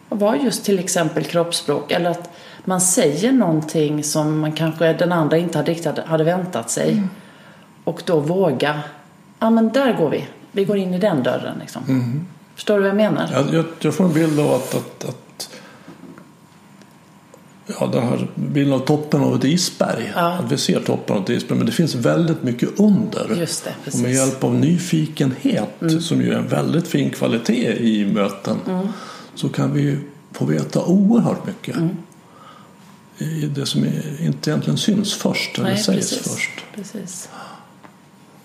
vara 0.09 0.37
just 0.37 0.65
till 0.65 0.79
exempel 0.79 1.23
kroppsspråk. 1.23 1.91
Eller 1.91 2.09
att 2.09 2.29
man 2.65 2.81
säger 2.81 3.31
någonting 3.31 4.03
som 4.03 4.39
man 4.39 4.51
kanske 4.51 4.93
den 4.93 5.11
andra 5.11 5.37
inte 5.37 5.57
hade 5.57 5.71
riktigt 5.71 5.97
hade 6.05 6.23
väntat 6.23 6.69
sig. 6.69 7.03
Och 7.83 8.01
då 8.05 8.19
våga. 8.19 8.79
Ja 9.39 9.49
men 9.49 9.69
där 9.69 9.93
går 9.93 10.09
vi. 10.09 10.25
Vi 10.51 10.65
går 10.65 10.77
in 10.77 10.93
i 10.93 10.99
den 10.99 11.23
dörren 11.23 11.57
liksom. 11.59 11.81
Förstår 12.55 12.75
du 12.75 12.79
vad 12.79 12.89
jag 12.89 12.95
menar? 12.95 13.29
Jag, 13.31 13.53
jag, 13.53 13.65
jag 13.79 13.93
får 13.93 14.03
en 14.05 14.13
bild 14.13 14.39
av 14.39 14.51
att, 14.53 14.75
att, 14.75 15.05
att 15.05 15.49
ja, 17.79 17.89
den 17.93 18.03
här 18.03 18.27
bilden 18.35 18.73
av 18.73 18.79
toppen 18.79 19.21
av 19.21 19.35
ett 19.35 19.43
isberg. 19.43 20.11
Ja. 20.15 20.33
Att 20.33 20.51
vi 20.51 20.57
ser 20.57 20.79
toppen 20.79 21.17
av 21.17 21.23
ett 21.23 21.29
isberg 21.29 21.57
men 21.57 21.65
det 21.65 21.71
finns 21.71 21.95
väldigt 21.95 22.43
mycket 22.43 22.79
under. 22.79 23.35
Just 23.39 23.63
det, 23.63 23.73
Och 23.85 23.99
med. 23.99 24.05
Mm. 24.05 24.11
hjälp 24.11 24.43
av 24.43 24.55
nyfikenhet 24.55 25.69
som 26.01 26.21
ju 26.21 26.31
är 26.33 26.37
en 26.37 26.47
väldigt 26.47 26.87
fin 26.87 27.09
kvalitet 27.09 27.77
i 27.77 28.05
möten 28.05 28.57
Mm. 28.67 28.87
Så 29.37 29.49
kan 29.49 29.73
vi 29.73 29.81
ju 29.81 29.99
få 30.31 30.45
veta 30.45 30.83
oerhört 30.85 31.45
mycket. 31.45 31.75
Mm. 31.75 31.97
I 33.17 33.45
det 33.45 33.65
som 33.65 33.85
inte 34.19 34.49
egentligen 34.49 34.77
syns 34.77 35.13
först 35.13 35.57
eller 35.57 35.69
Nej, 35.69 35.77
sägs 35.77 36.09
precis. 36.09 36.33
först. 36.33 36.49
precis. 36.75 37.29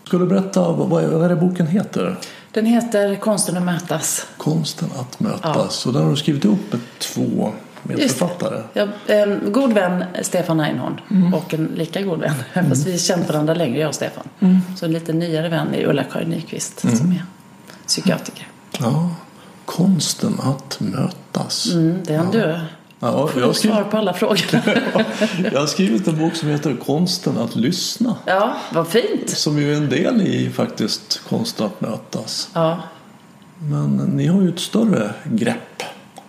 Ska 0.04 0.18
du 0.18 0.26
berätta 0.26 0.72
vad, 0.72 1.04
är- 1.04 1.08
vad 1.08 1.30
är 1.30 1.36
boken 1.36 1.66
heter? 1.66 2.16
Den 2.52 2.66
heter 2.66 3.14
Konsten 3.16 3.56
att 3.56 3.62
mötas. 3.62 4.26
Konsten 4.36 4.88
att 4.98 5.20
mötas. 5.20 5.86
Och 5.86 5.92
där 5.92 6.00
har 6.02 6.10
du 6.10 6.16
skrivit 6.16 6.44
ihop 6.44 6.60
med 6.70 6.80
två 6.98 7.52
medförfattare. 7.82 8.62
Jag, 8.72 8.88
en 9.06 9.52
god 9.52 9.72
vän 9.72 10.04
Stefan 10.22 10.60
Einhorn 10.60 11.00
Mm. 11.10 11.34
och 11.34 11.54
en 11.54 11.66
lika 11.66 12.02
god 12.02 12.18
vän, 12.20 12.34
fast 12.68 12.86
vi 12.86 12.98
känt 12.98 13.28
varandra 13.28 13.54
längre 13.54 13.80
jag 13.80 13.88
och 13.88 13.94
Stefan. 13.94 14.24
Mm. 14.40 14.58
Så 14.76 14.84
en 14.86 14.92
lite 14.92 15.12
nyare 15.12 15.48
vän 15.48 15.74
är 15.74 15.86
Ulla-Karin 15.86 16.28
Nyqvist 16.28 16.80
som 16.80 17.10
är 17.12 17.24
psykiatriker. 17.86 18.48
Ja, 18.78 19.10
konsten 19.66 20.40
att 20.40 20.80
mötas. 20.80 21.72
Mm, 21.72 21.98
det 22.04 22.14
är 22.14 22.18
en 22.18 22.30
du. 22.30 22.38
Ja, 23.00 23.08
jag, 23.08 23.12
har 23.12 23.26
du 23.26 23.40
svar 23.40 23.52
skrivit, 23.54 23.90
på 23.90 23.96
alla 23.96 24.14
frågor. 24.14 24.38
jag 25.52 25.60
har 25.60 25.66
skrivit 25.66 26.08
en 26.08 26.18
bok 26.18 26.36
som 26.36 26.48
heter 26.48 26.76
Konsten 26.76 27.38
att 27.38 27.56
lyssna. 27.56 28.16
ja, 28.24 28.56
vad 28.72 28.88
fint. 28.88 29.30
Som 29.30 29.58
ju 29.58 29.72
är 29.72 29.76
en 29.76 29.88
del 29.88 30.22
i 30.22 30.50
faktiskt 30.50 31.20
konsten 31.28 31.66
att 31.66 31.80
mötas. 31.80 32.50
Ja, 32.54 32.78
Men 33.58 33.96
ni 33.96 34.26
har 34.26 34.42
ju 34.42 34.48
ett 34.48 34.60
större 34.60 35.14
grepp. 35.24 35.82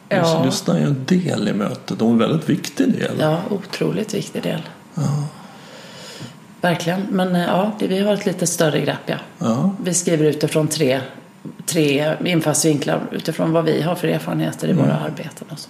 Ja. 0.10 0.44
Lyssna 0.46 0.76
är 0.76 0.80
ju 0.80 0.86
en 0.86 1.06
del 1.06 1.48
i 1.48 1.54
mötet 1.54 2.02
och 2.02 2.10
en 2.10 2.18
väldigt 2.18 2.50
viktig 2.50 2.92
del. 2.92 3.16
ja 3.20 3.38
otroligt 3.50 4.14
viktig 4.14 4.44
del. 4.44 4.62
Verkligen. 6.62 7.02
Men 7.10 7.36
eh, 7.36 7.46
ja, 7.46 7.72
vi 7.80 8.00
har 8.00 8.14
ett 8.14 8.26
lite 8.26 8.48
större 8.48 8.82
grepp 8.82 9.00
ja. 9.06 9.18
Ja. 9.38 9.76
Vi 9.84 9.94
skriver 9.94 10.26
utifrån 10.26 10.68
tre, 10.68 11.02
tre 11.66 12.16
infallsvinklar 12.26 13.02
utifrån 13.12 13.52
vad 13.52 13.66
vi 13.66 13.82
har 13.82 13.96
för 13.96 14.08
erfarenheter 14.08 14.68
i 14.68 14.74
våra 14.74 14.94
arbeten 14.94 15.48
och 15.50 15.60
så. 15.60 15.70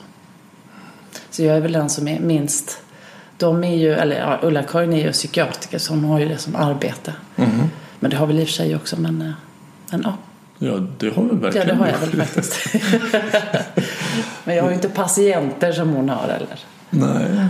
Så 1.30 1.44
jag 1.44 1.58
är 1.58 1.62
väl 1.62 1.72
den 1.72 1.90
som 1.90 2.08
är 2.08 2.20
minst 2.20 2.84
de 3.38 3.64
är 3.64 3.76
ju, 3.76 3.94
eller 3.94 4.20
ja, 4.20 4.40
Ulla-Karin 4.42 4.94
är 4.94 5.06
ju 5.06 5.12
psykiatriker 5.12 5.78
så 5.78 5.94
hon 5.94 6.04
har 6.04 6.20
ju 6.20 6.28
det 6.28 6.38
som 6.38 6.56
arbete. 6.56 7.14
Mhm. 7.36 7.70
Men 8.00 8.12
det 8.12 8.18
har 8.18 8.28
väl 8.28 8.40
i 8.40 8.44
och 8.44 8.48
för 8.48 8.54
sig 8.54 8.76
också 8.76 9.00
men, 9.00 9.22
eh, 9.22 9.32
men 9.92 10.02
ja, 10.06 10.18
ja, 10.58 10.88
det 10.98 11.16
har 11.16 11.24
vi 11.24 11.30
ja 11.30 11.36
verkligen. 11.36 11.68
det 11.68 11.76
har 11.76 11.88
jag 11.88 11.98
väl 11.98 12.12
faktiskt. 12.12 12.60
men 14.44 14.56
jag 14.56 14.64
har 14.64 14.70
ju 14.70 14.76
inte 14.76 14.90
patienter 14.90 15.72
som 15.72 15.90
hon 15.90 16.10
har 16.10 16.28
eller. 16.28 16.60
Nej. 16.90 17.48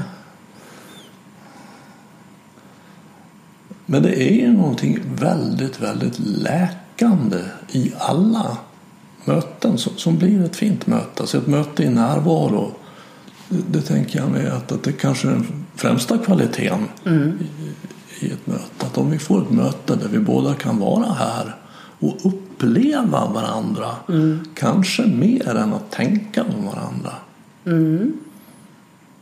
Men 3.86 4.04
det 4.04 4.22
är 4.22 4.34
ju 4.34 4.52
någonting 4.52 5.00
väldigt, 5.16 5.80
väldigt 5.80 6.20
läkande 6.94 7.40
i 7.72 7.94
alla 8.00 8.58
möten 9.26 9.78
som, 9.78 10.18
blir 10.18 10.46
ett 10.46 10.56
fint 10.56 10.88
möte. 10.88 11.22
Alltså 11.22 11.38
ett 11.38 11.48
möte 11.48 11.84
i 11.84 11.90
närvaro. 11.90 12.72
Det, 13.50 13.64
det 13.68 13.82
tänker 13.82 14.20
jag 14.20 14.30
mig 14.30 14.48
att, 14.48 14.72
att 14.72 14.84
det 14.84 14.92
kanske 14.92 15.28
är 15.28 15.32
den 15.32 15.66
främsta 15.76 16.18
kvaliteten 16.18 16.88
i, 18.20 18.26
i 18.26 18.32
ett 18.32 18.48
möte. 18.48 18.86
Att 18.86 18.98
om 18.98 19.12
vi 19.12 19.20
får 19.20 19.42
ett 19.42 19.52
möte 19.52 19.96
där 19.96 20.08
vi 20.08 20.20
båda 20.20 20.54
kan 20.54 20.80
vara 20.80 21.14
här 21.14 21.56
och 22.00 22.18
uppleva 22.24 23.26
varandra. 23.26 23.96
Kanske 24.56 25.06
mer 25.06 25.56
än 25.56 25.74
att 25.74 25.92
tänka 25.92 26.44
om 26.44 26.66
varandra. 26.66 27.12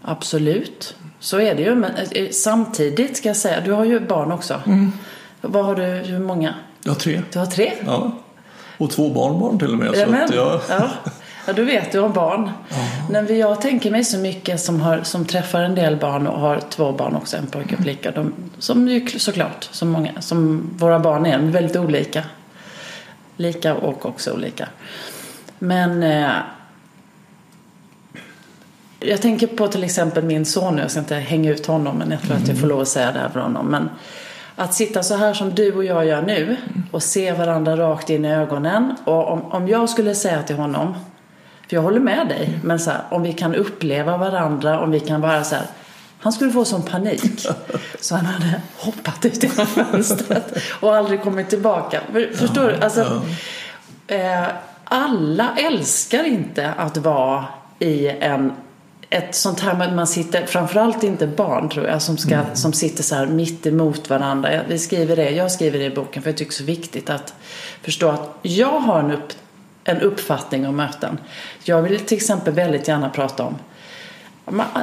Absolut, 0.02 0.96
så 1.20 1.40
är 1.40 1.56
det 1.56 1.62
ju. 1.62 1.76
Men 1.76 1.92
eh, 2.12 2.30
samtidigt 2.32 3.18
ska 3.18 3.30
jag 3.30 3.38
säga, 3.38 3.62
du 3.62 3.72
har 3.72 3.86
ju 3.86 4.00
barn 4.00 4.32
också. 4.32 4.62
Vad 5.42 5.66
har 5.66 5.76
du, 5.76 5.84
hur 5.84 6.20
många? 6.20 6.56
Jag 6.84 6.92
har 6.92 7.00
tre. 7.00 7.22
Du 7.32 7.40
har 7.40 7.46
tre? 7.46 7.74
Ja. 7.86 8.12
Och 8.78 8.92
två 8.92 9.10
barnbarn 9.10 9.60
till 9.60 9.72
och 9.72 9.78
med. 9.78 9.88
Så 9.88 9.96
Jajamän. 9.96 10.24
att 10.24 10.36
jag, 10.36 10.62
Ja. 10.70 10.90
ja, 11.48 11.54
du 11.54 11.66
vet, 11.66 11.92
du 11.92 12.00
har 12.00 12.10
barn. 12.10 12.52
När 13.10 13.32
jag 13.32 13.62
tänker 13.62 13.92
mig 13.92 14.04
så 14.04 14.18
mycket 14.18 14.60
som, 14.62 14.82
har, 14.82 15.02
som 15.04 15.26
träffar 15.26 15.62
en 15.62 15.76
del 15.76 15.96
barn 15.96 16.28
och 16.28 16.40
har 16.40 16.60
två 16.70 16.92
barn 16.92 17.16
också, 17.16 17.38
en 17.38 17.48
pojke 17.48 17.76
och 17.76 17.82
flicka. 17.84 18.12
De, 18.12 18.34
som 18.60 18.88
ju 18.88 19.08
såklart, 19.08 19.70
som, 19.72 19.90
många, 19.90 20.12
som 20.22 20.70
våra 20.78 21.00
barn 21.00 21.26
är, 21.26 21.40
väldigt 21.40 21.76
olika. 21.76 22.24
Lika 23.38 23.76
och 23.76 24.06
också 24.06 24.32
olika. 24.32 24.68
Men 25.60 26.04
eh, 26.04 26.32
jag 29.00 29.22
tänker 29.22 29.48
på 29.48 29.68
till 29.68 29.84
exempel 29.84 30.24
min 30.24 30.46
son 30.46 30.76
nu, 30.76 30.82
jag 30.82 30.92
ska 30.92 31.00
inte 31.00 31.16
hänga 31.16 31.52
ut 31.52 31.66
honom 31.66 31.98
men 31.98 32.12
jag 32.12 32.22
tror 32.22 32.36
att 32.38 32.48
jag 32.48 32.58
får 32.58 32.68
lov 32.68 32.82
att 32.82 32.88
säga 32.88 33.12
det 33.12 33.20
här 33.20 33.30
för 33.30 33.40
honom. 33.40 33.66
Men 33.66 33.90
att 34.56 34.74
sitta 34.74 35.04
så 35.04 35.16
här 35.16 35.34
som 35.34 35.56
du 35.56 35.74
och 35.74 35.86
jag 35.86 36.06
gör 36.06 36.22
nu 36.22 36.58
och 36.92 37.04
se 37.04 37.32
varandra 37.34 37.78
rakt 37.78 38.10
in 38.10 38.26
i 38.26 38.34
ögonen. 38.34 38.96
Och 39.04 39.32
om, 39.32 39.52
om 39.52 39.68
jag 39.68 39.90
skulle 39.90 40.16
säga 40.16 40.44
till 40.44 40.56
honom, 40.56 40.94
för 41.70 41.76
jag 41.76 41.82
håller 41.84 42.00
med 42.00 42.28
dig, 42.28 42.60
men 42.64 42.80
så 42.80 42.90
här, 42.92 43.02
om 43.10 43.24
vi 43.24 43.34
kan 43.34 43.56
uppleva 43.56 44.18
varandra, 44.18 44.80
om 44.80 44.92
vi 44.92 45.00
kan 45.00 45.22
vara 45.22 45.44
så 45.44 45.56
här. 45.56 45.66
Han 46.20 46.34
skulle 46.34 46.52
få 46.52 46.66
sån 46.66 46.84
panik 46.84 47.48
så 48.00 48.16
han 48.16 48.26
hade 48.26 48.62
hoppat 48.78 49.26
ut 49.26 49.44
genom 49.44 49.66
fönstret 49.68 50.58
och 50.80 50.96
aldrig 50.96 51.22
kommit 51.24 51.50
tillbaka. 51.50 52.02
För- 52.12 52.34
Förstår 52.36 52.68
du? 52.68 52.76
Alltså, 52.76 53.22
eh, 54.08 54.44
alla 54.84 55.50
älskar 55.58 56.24
inte 56.24 56.72
att 56.78 56.98
vara 56.98 57.46
i 57.80 58.08
en 58.10 58.52
ett 59.14 59.36
sånt 59.36 59.60
här 59.60 59.74
med 59.74 59.96
man 59.96 60.08
sitter, 60.08 60.46
framförallt 60.46 61.04
inte 61.04 61.28
barn 61.28 61.70
tror 61.70 61.88
jag, 61.88 62.02
som, 62.02 62.18
ska, 62.18 62.40
som 62.54 62.74
sitter 62.74 63.04
så 63.04 63.16
här 63.16 63.26
mitt 63.26 63.66
emot 63.66 64.10
varandra. 64.10 64.62
Vi 64.68 64.80
skriver 64.80 65.16
det, 65.16 65.30
jag 65.30 65.52
skriver 65.52 65.80
det 65.80 65.86
i 65.86 65.90
boken 65.90 66.24
för 66.24 66.30
jag 66.30 66.38
tycker 66.38 66.52
det 66.52 66.56
är 66.56 66.58
så 66.58 66.64
viktigt 66.64 67.10
att 67.10 67.34
förstå 67.82 68.10
att 68.10 68.30
jag 68.42 68.80
har 68.80 69.00
en, 69.00 69.12
upp, 69.12 69.34
en 69.84 70.02
uppfattning 70.02 70.68
om 70.68 70.76
möten. 70.76 71.18
Jag 71.64 71.82
vill 71.82 72.00
till 72.00 72.18
exempel 72.18 72.54
väldigt 72.54 72.88
gärna 72.88 73.10
prata 73.10 73.44
om 73.44 73.58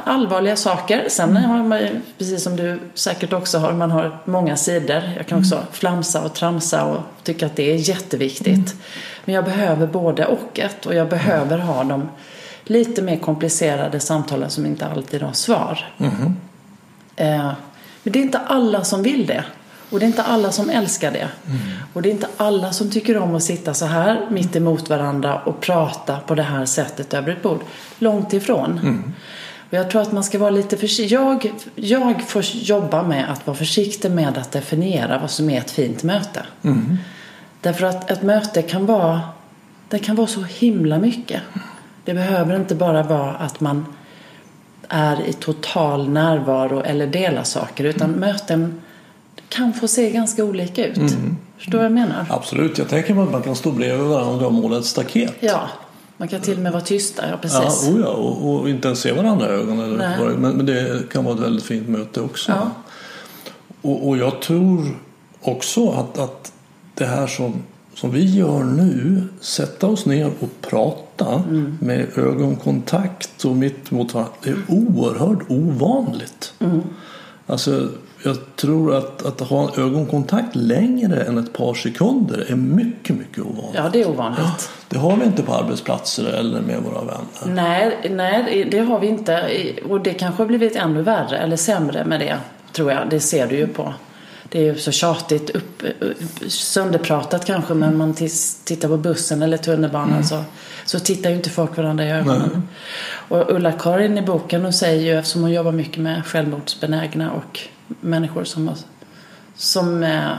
allvarliga 0.03 0.55
saker. 0.55 1.05
Sen 1.09 1.37
har 1.37 1.63
man 1.63 1.79
ju, 1.79 2.01
precis 2.17 2.43
som 2.43 2.55
du 2.55 2.79
säkert 2.93 3.33
också 3.33 3.57
har, 3.57 3.73
man 3.73 3.91
har 3.91 4.17
många 4.25 4.57
sidor. 4.57 5.01
Jag 5.17 5.27
kan 5.27 5.39
också 5.39 5.63
flamsa 5.71 6.21
och 6.21 6.33
tramsa 6.33 6.85
och 6.85 6.99
tycka 7.23 7.45
att 7.45 7.55
det 7.55 7.71
är 7.71 7.75
jätteviktigt. 7.75 8.75
Men 9.25 9.35
jag 9.35 9.45
behöver 9.45 9.87
både 9.87 10.25
och 10.25 10.59
ett 10.59 10.85
och 10.85 10.95
jag 10.95 11.09
behöver 11.09 11.57
ha 11.57 11.83
de 11.83 12.09
lite 12.69 13.01
mer 13.01 13.17
komplicerade 13.17 13.99
samtalen 13.99 14.49
som 14.49 14.65
inte 14.65 14.85
alltid 14.85 15.21
har 15.21 15.33
svar. 15.33 15.85
Eh, 17.15 17.51
men 18.03 18.13
det 18.13 18.19
är 18.19 18.23
inte 18.23 18.39
alla 18.39 18.83
som 18.83 19.03
vill 19.03 19.25
det. 19.25 19.43
Och 19.89 19.99
det 19.99 20.05
är 20.05 20.07
inte 20.07 20.23
alla 20.23 20.51
som 20.51 20.69
älskar 20.69 21.11
det. 21.11 21.27
Och 21.93 22.01
det 22.01 22.09
är 22.09 22.11
inte 22.11 22.27
alla 22.37 22.71
som 22.71 22.91
tycker 22.91 23.17
om 23.17 23.35
att 23.35 23.43
sitta 23.43 23.73
så 23.73 23.85
här 23.85 24.27
mitt 24.29 24.55
emot 24.55 24.89
varandra 24.89 25.39
och 25.39 25.61
prata 25.61 26.19
på 26.19 26.35
det 26.35 26.43
här 26.43 26.65
sättet 26.65 27.13
över 27.13 27.31
ett 27.31 27.43
bord. 27.43 27.59
Långt 27.99 28.33
ifrån. 28.33 28.79
Och 29.69 29.73
jag 29.77 29.89
tror 29.89 30.01
att 30.01 30.11
man 30.11 30.23
ska 30.23 30.39
vara 30.39 30.49
lite 30.49 30.77
försiktig. 30.77 31.15
Jag, 31.15 31.51
jag 31.75 32.21
får 32.21 32.43
jobba 32.43 33.03
med 33.03 33.31
att 33.31 33.47
vara 33.47 33.57
försiktig 33.57 34.11
med 34.11 34.37
att 34.37 34.51
definiera 34.51 35.19
vad 35.19 35.31
som 35.31 35.49
är 35.49 35.57
ett 35.57 35.71
fint 35.71 36.03
möte. 36.03 36.45
Därför 37.61 37.85
att 37.85 38.11
ett 38.11 38.23
möte 38.23 38.61
kan 38.61 38.85
vara, 38.85 39.21
det 39.89 39.99
kan 39.99 40.15
vara 40.15 40.27
så 40.27 40.41
himla 40.43 40.99
mycket. 40.99 41.41
Det 42.05 42.13
behöver 42.13 42.55
inte 42.55 42.75
bara 42.75 43.03
vara 43.03 43.31
att 43.35 43.59
man 43.59 43.85
är 44.89 45.21
i 45.29 45.33
total 45.33 46.09
närvaro 46.09 46.81
eller 46.81 47.07
delar 47.07 47.43
saker. 47.43 47.83
Utan 47.83 48.11
möten 48.11 48.81
kan 49.49 49.73
få 49.73 49.87
se 49.87 50.11
ganska 50.11 50.43
olika 50.43 50.85
ut. 50.85 50.99
Förstår 51.57 51.71
du 51.71 51.77
vad 51.77 51.85
jag 51.85 51.91
menar? 51.91 52.25
Absolut, 52.29 52.77
jag 52.77 52.89
tänker 52.89 53.13
mig 53.13 53.23
att 53.23 53.31
man 53.31 53.41
kan 53.41 53.55
stå 53.55 53.71
bredvid 53.71 54.07
varandra 54.07 54.45
och 54.47 54.53
måla 54.53 54.77
ett 54.77 54.85
staket. 54.85 55.33
Ja, 55.39 55.69
man 56.17 56.27
kan 56.27 56.41
till 56.41 56.53
och 56.57 56.63
med 56.63 56.71
vara 56.71 56.81
tysta. 56.83 57.21
Ja, 57.25 57.29
Ja, 57.31 57.37
precis. 57.37 57.89
oh 57.89 57.99
ja 58.01 58.07
och, 58.07 58.53
och 58.59 58.69
inte 58.69 58.87
ens 58.87 58.99
se 58.99 59.11
varandra 59.11 59.45
i 59.45 59.49
ögonen. 59.49 59.93
Eller, 60.01 60.29
men, 60.37 60.51
men 60.53 60.65
det 60.65 61.09
kan 61.11 61.23
vara 61.25 61.35
ett 61.35 61.41
väldigt 61.41 61.63
fint 61.65 61.89
möte 61.89 62.21
också. 62.21 62.51
Ja. 62.51 62.71
Och, 63.81 64.07
och 64.07 64.17
jag 64.17 64.41
tror 64.41 64.85
också 65.41 65.89
att, 65.91 66.17
att 66.19 66.51
det 66.95 67.05
här 67.05 67.27
som, 67.27 67.63
som 67.99 68.11
vi 68.11 68.35
gör 68.37 68.63
nu, 68.63 69.23
sätta 69.41 69.87
oss 69.87 70.05
ner 70.05 70.31
och 70.39 70.61
prata 70.69 71.43
Mm. 71.49 71.77
med 71.81 72.17
ögonkontakt 72.17 73.45
och 73.45 73.55
mitt 73.55 73.91
mot 73.91 74.13
varandra, 74.13 74.33
det 74.43 74.49
är 74.49 74.57
oerhört 74.67 75.39
ovanligt. 75.49 76.53
Mm. 76.59 76.81
Alltså, 77.47 77.89
jag 78.23 78.37
tror 78.55 78.95
att, 78.95 79.25
att 79.25 79.39
ha 79.39 79.63
en 79.63 79.83
ögonkontakt 79.83 80.55
längre 80.55 81.23
än 81.23 81.37
ett 81.37 81.53
par 81.53 81.73
sekunder 81.73 82.45
är 82.51 82.55
mycket, 82.55 83.15
mycket 83.15 83.39
ovanligt. 83.43 83.75
Ja, 83.75 83.89
det 83.93 84.01
är 84.01 84.09
ovanligt. 84.09 84.69
Det 84.89 84.97
har 84.97 85.17
vi 85.17 85.25
inte 85.25 85.43
på 85.43 85.53
arbetsplatser 85.53 86.25
eller 86.25 86.61
med 86.61 86.79
våra 86.83 87.01
vänner. 87.03 87.55
Nej, 87.63 88.09
nej, 88.09 88.67
det 88.71 88.79
har 88.79 88.99
vi 88.99 89.07
inte. 89.07 89.49
Och 89.89 90.01
det 90.01 90.13
kanske 90.13 90.43
har 90.43 90.47
blivit 90.47 90.75
ännu 90.75 91.01
värre 91.01 91.37
eller 91.37 91.55
sämre 91.55 92.05
med 92.05 92.19
det, 92.19 92.37
tror 92.71 92.91
jag. 92.91 93.09
Det 93.09 93.19
ser 93.19 93.47
du 93.47 93.55
ju 93.55 93.67
på 93.67 93.93
det 94.49 94.59
är 94.59 94.63
ju 94.63 94.77
så 94.77 94.91
tjatigt, 94.91 95.49
upp, 95.49 95.83
sönderpratat 96.47 97.45
kanske, 97.45 97.73
men 97.73 97.97
man 97.97 98.13
tittar 98.63 98.87
på 98.87 98.97
bussen 98.97 99.41
eller 99.41 99.57
tunnelbanan 99.57 100.09
Mm. 100.09 100.23
så, 100.23 100.43
så 100.85 100.99
tittar 100.99 101.29
ju 101.29 101.35
inte 101.35 101.49
folk 101.49 101.77
varandra 101.77 102.05
i 102.05 102.11
ögonen. 102.11 102.67
Och 103.11 103.51
Ulla-Karin 103.51 104.17
i 104.17 104.21
boken 104.21 104.61
hon 104.61 104.73
säger 104.73 105.01
ju, 105.01 105.19
eftersom 105.19 105.41
hon 105.41 105.51
jobbar 105.51 105.71
mycket 105.71 105.97
med 105.97 106.25
självmordsbenägna 106.25 107.31
och 107.31 107.59
människor 107.87 108.43
som, 108.43 108.67
har, 108.67 108.77
som 109.55 110.03
eh, 110.03 110.31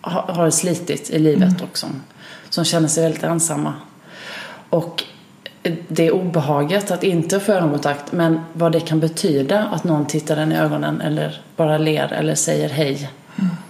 har, 0.00 0.50
slitit 0.50 1.10
i 1.10 1.18
livet 1.18 1.42
Mm. 1.42 1.64
och 1.70 1.78
som, 1.78 2.02
som 2.50 2.64
känner 2.64 2.88
sig 2.88 3.02
väldigt 3.02 3.22
ensamma. 3.22 3.74
Och 4.70 5.04
det 5.88 6.06
är 6.06 6.10
obehaget 6.10 6.90
att 6.90 7.02
inte 7.04 7.40
få 7.40 7.52
ögonkontakt 7.52 8.12
men 8.12 8.40
vad 8.52 8.72
det 8.72 8.80
kan 8.80 9.00
betyda 9.00 9.64
att 9.64 9.84
någon 9.84 10.06
tittar 10.06 10.36
en 10.36 10.52
i 10.52 10.56
ögonen 10.56 11.00
eller 11.00 11.40
bara 11.56 11.78
ler 11.78 12.12
eller 12.12 12.34
säger 12.34 12.68
hej 12.68 13.10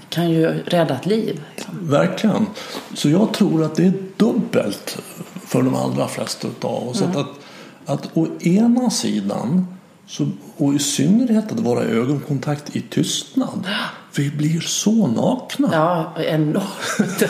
kan 0.08 0.30
ju 0.30 0.62
rädda 0.66 0.94
ett 0.94 1.06
liv. 1.06 1.40
liksom. 1.56 1.90
Verkligen. 1.90 2.46
Så 2.94 3.08
jag 3.08 3.34
tror 3.34 3.64
att 3.64 3.74
det 3.74 3.84
är 3.84 3.92
dubbelt 4.16 4.98
för 5.46 5.62
de 5.62 5.74
allra 5.74 6.08
flesta 6.08 6.48
av 6.60 6.88
oss. 6.88 7.02
Att, 7.02 7.16
att, 7.16 7.28
att 7.86 8.16
å 8.16 8.26
ena 8.40 8.90
sidan, 8.90 9.66
så, 10.12 10.26
och 10.56 10.74
i 10.74 10.78
synnerhet 10.78 11.52
att 11.52 11.60
vara 11.60 11.84
i 11.84 11.86
ögonkontakt 11.90 12.76
i 12.76 12.80
tystnad. 12.80 13.66
Vi 14.16 14.30
blir 14.30 14.60
så 14.60 15.06
nakna. 15.06 15.68
Ja, 15.72 16.12
enormt. 16.22 17.22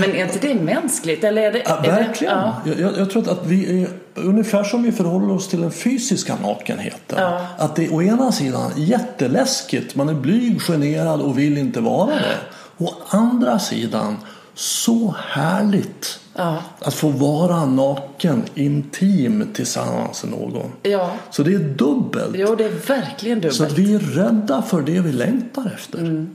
Men 0.00 0.10
är 0.14 0.24
inte 0.24 0.38
det 0.48 0.54
mänskligt? 0.54 1.24
Eller 1.24 1.42
är 1.42 1.52
det, 1.52 1.62
Ja, 1.64 1.76
är 1.78 1.82
det, 1.82 1.88
verkligen. 1.88 2.34
ja. 2.38 2.56
Jag, 2.64 2.80
jag, 2.80 2.98
jag 2.98 3.10
tror 3.10 3.22
att- 3.22 3.28
att 3.28 3.46
vi 3.46 3.82
är 3.82 3.88
ungefär 4.14 4.64
som 4.64 4.82
vi 4.82 4.92
förhåller 4.92 5.34
oss 5.34 5.48
till 5.48 5.60
den 5.60 5.70
fysiska 5.70 6.36
nakenheten. 6.42 7.18
Ja. 7.20 7.46
Att 7.58 7.76
det 7.76 7.84
är 7.84 7.94
å 7.94 8.02
ena 8.02 8.32
sidan 8.32 8.70
jätteläskigt, 8.76 9.94
man 9.96 10.08
är 10.08 10.14
blyg, 10.14 10.62
generad 10.62 11.20
och 11.20 11.38
vill 11.38 11.58
inte 11.58 11.80
vara 11.80 12.14
det. 12.14 12.36
Å 12.84 12.94
andra 13.08 13.58
sidan 13.58 14.16
så 14.54 15.14
härligt 15.28 16.20
Ja. 16.36 16.58
att 16.80 16.94
få 16.94 17.08
vara 17.08 17.64
naken, 17.66 18.42
intim 18.54 19.48
tillsammans 19.54 20.24
med 20.24 20.32
någon. 20.38 20.70
ja. 20.82 21.10
Så 21.30 21.42
det 21.42 21.54
är 21.54 21.58
dubbelt. 21.58 22.34
Jo, 22.38 22.54
det 22.54 22.64
är 22.64 22.86
verkligen 22.88 23.38
dubbelt. 23.38 23.54
Så 23.56 23.64
att 23.64 23.78
vi 23.78 23.94
är 23.94 23.98
rädda 23.98 24.62
för 24.62 24.82
det 24.82 25.00
vi 25.00 25.12
längtar 25.12 25.72
efter. 25.74 26.26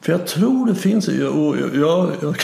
För 0.00 0.12
jag 0.12 0.26
tror 0.26 0.66
det 0.66 0.74
finns, 0.74 1.08
och 1.08 1.14
jag, 1.14 1.56
jag, 1.74 2.10
jag 2.22 2.36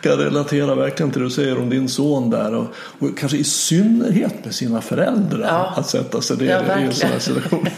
kan 0.00 0.12
relatera 0.16 0.74
verkligen 0.74 1.12
till 1.12 1.20
det 1.22 1.26
du 1.26 1.30
säger 1.30 1.58
om 1.58 1.70
din 1.70 1.88
son 1.88 2.30
där 2.30 2.54
och, 2.54 2.66
och 2.98 3.18
kanske 3.18 3.38
i 3.38 3.44
synnerhet 3.44 4.44
med 4.44 4.54
sina 4.54 4.80
föräldrar 4.80 5.46
Ja. 5.48 5.74
att 5.76 5.88
sätta 5.88 6.20
sig 6.20 6.36
ner 6.36 6.64
Ja, 6.68 6.80
i 6.80 6.82
en 6.84 6.92
sån 6.94 7.08
här 7.10 7.18
situation. 7.18 7.66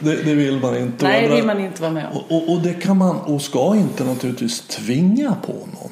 Det, 0.00 0.16
det 0.24 0.34
vill 0.34 0.58
man 0.60 0.76
inte. 0.76 1.04
Nej, 1.04 1.28
det 1.28 1.34
vill 1.34 1.44
man 1.46 1.60
inte 1.60 1.82
vara 1.82 1.92
med 1.92 2.06
om. 2.12 2.16
och, 2.16 2.32
och, 2.32 2.52
och 2.54 2.60
det 2.62 2.74
kan 2.74 2.96
man 2.96 3.16
och 3.16 3.42
ska 3.42 3.76
inte 3.76 4.04
naturligtvis 4.04 4.60
tvinga 4.60 5.34
på 5.46 5.52
någon. 5.52 5.90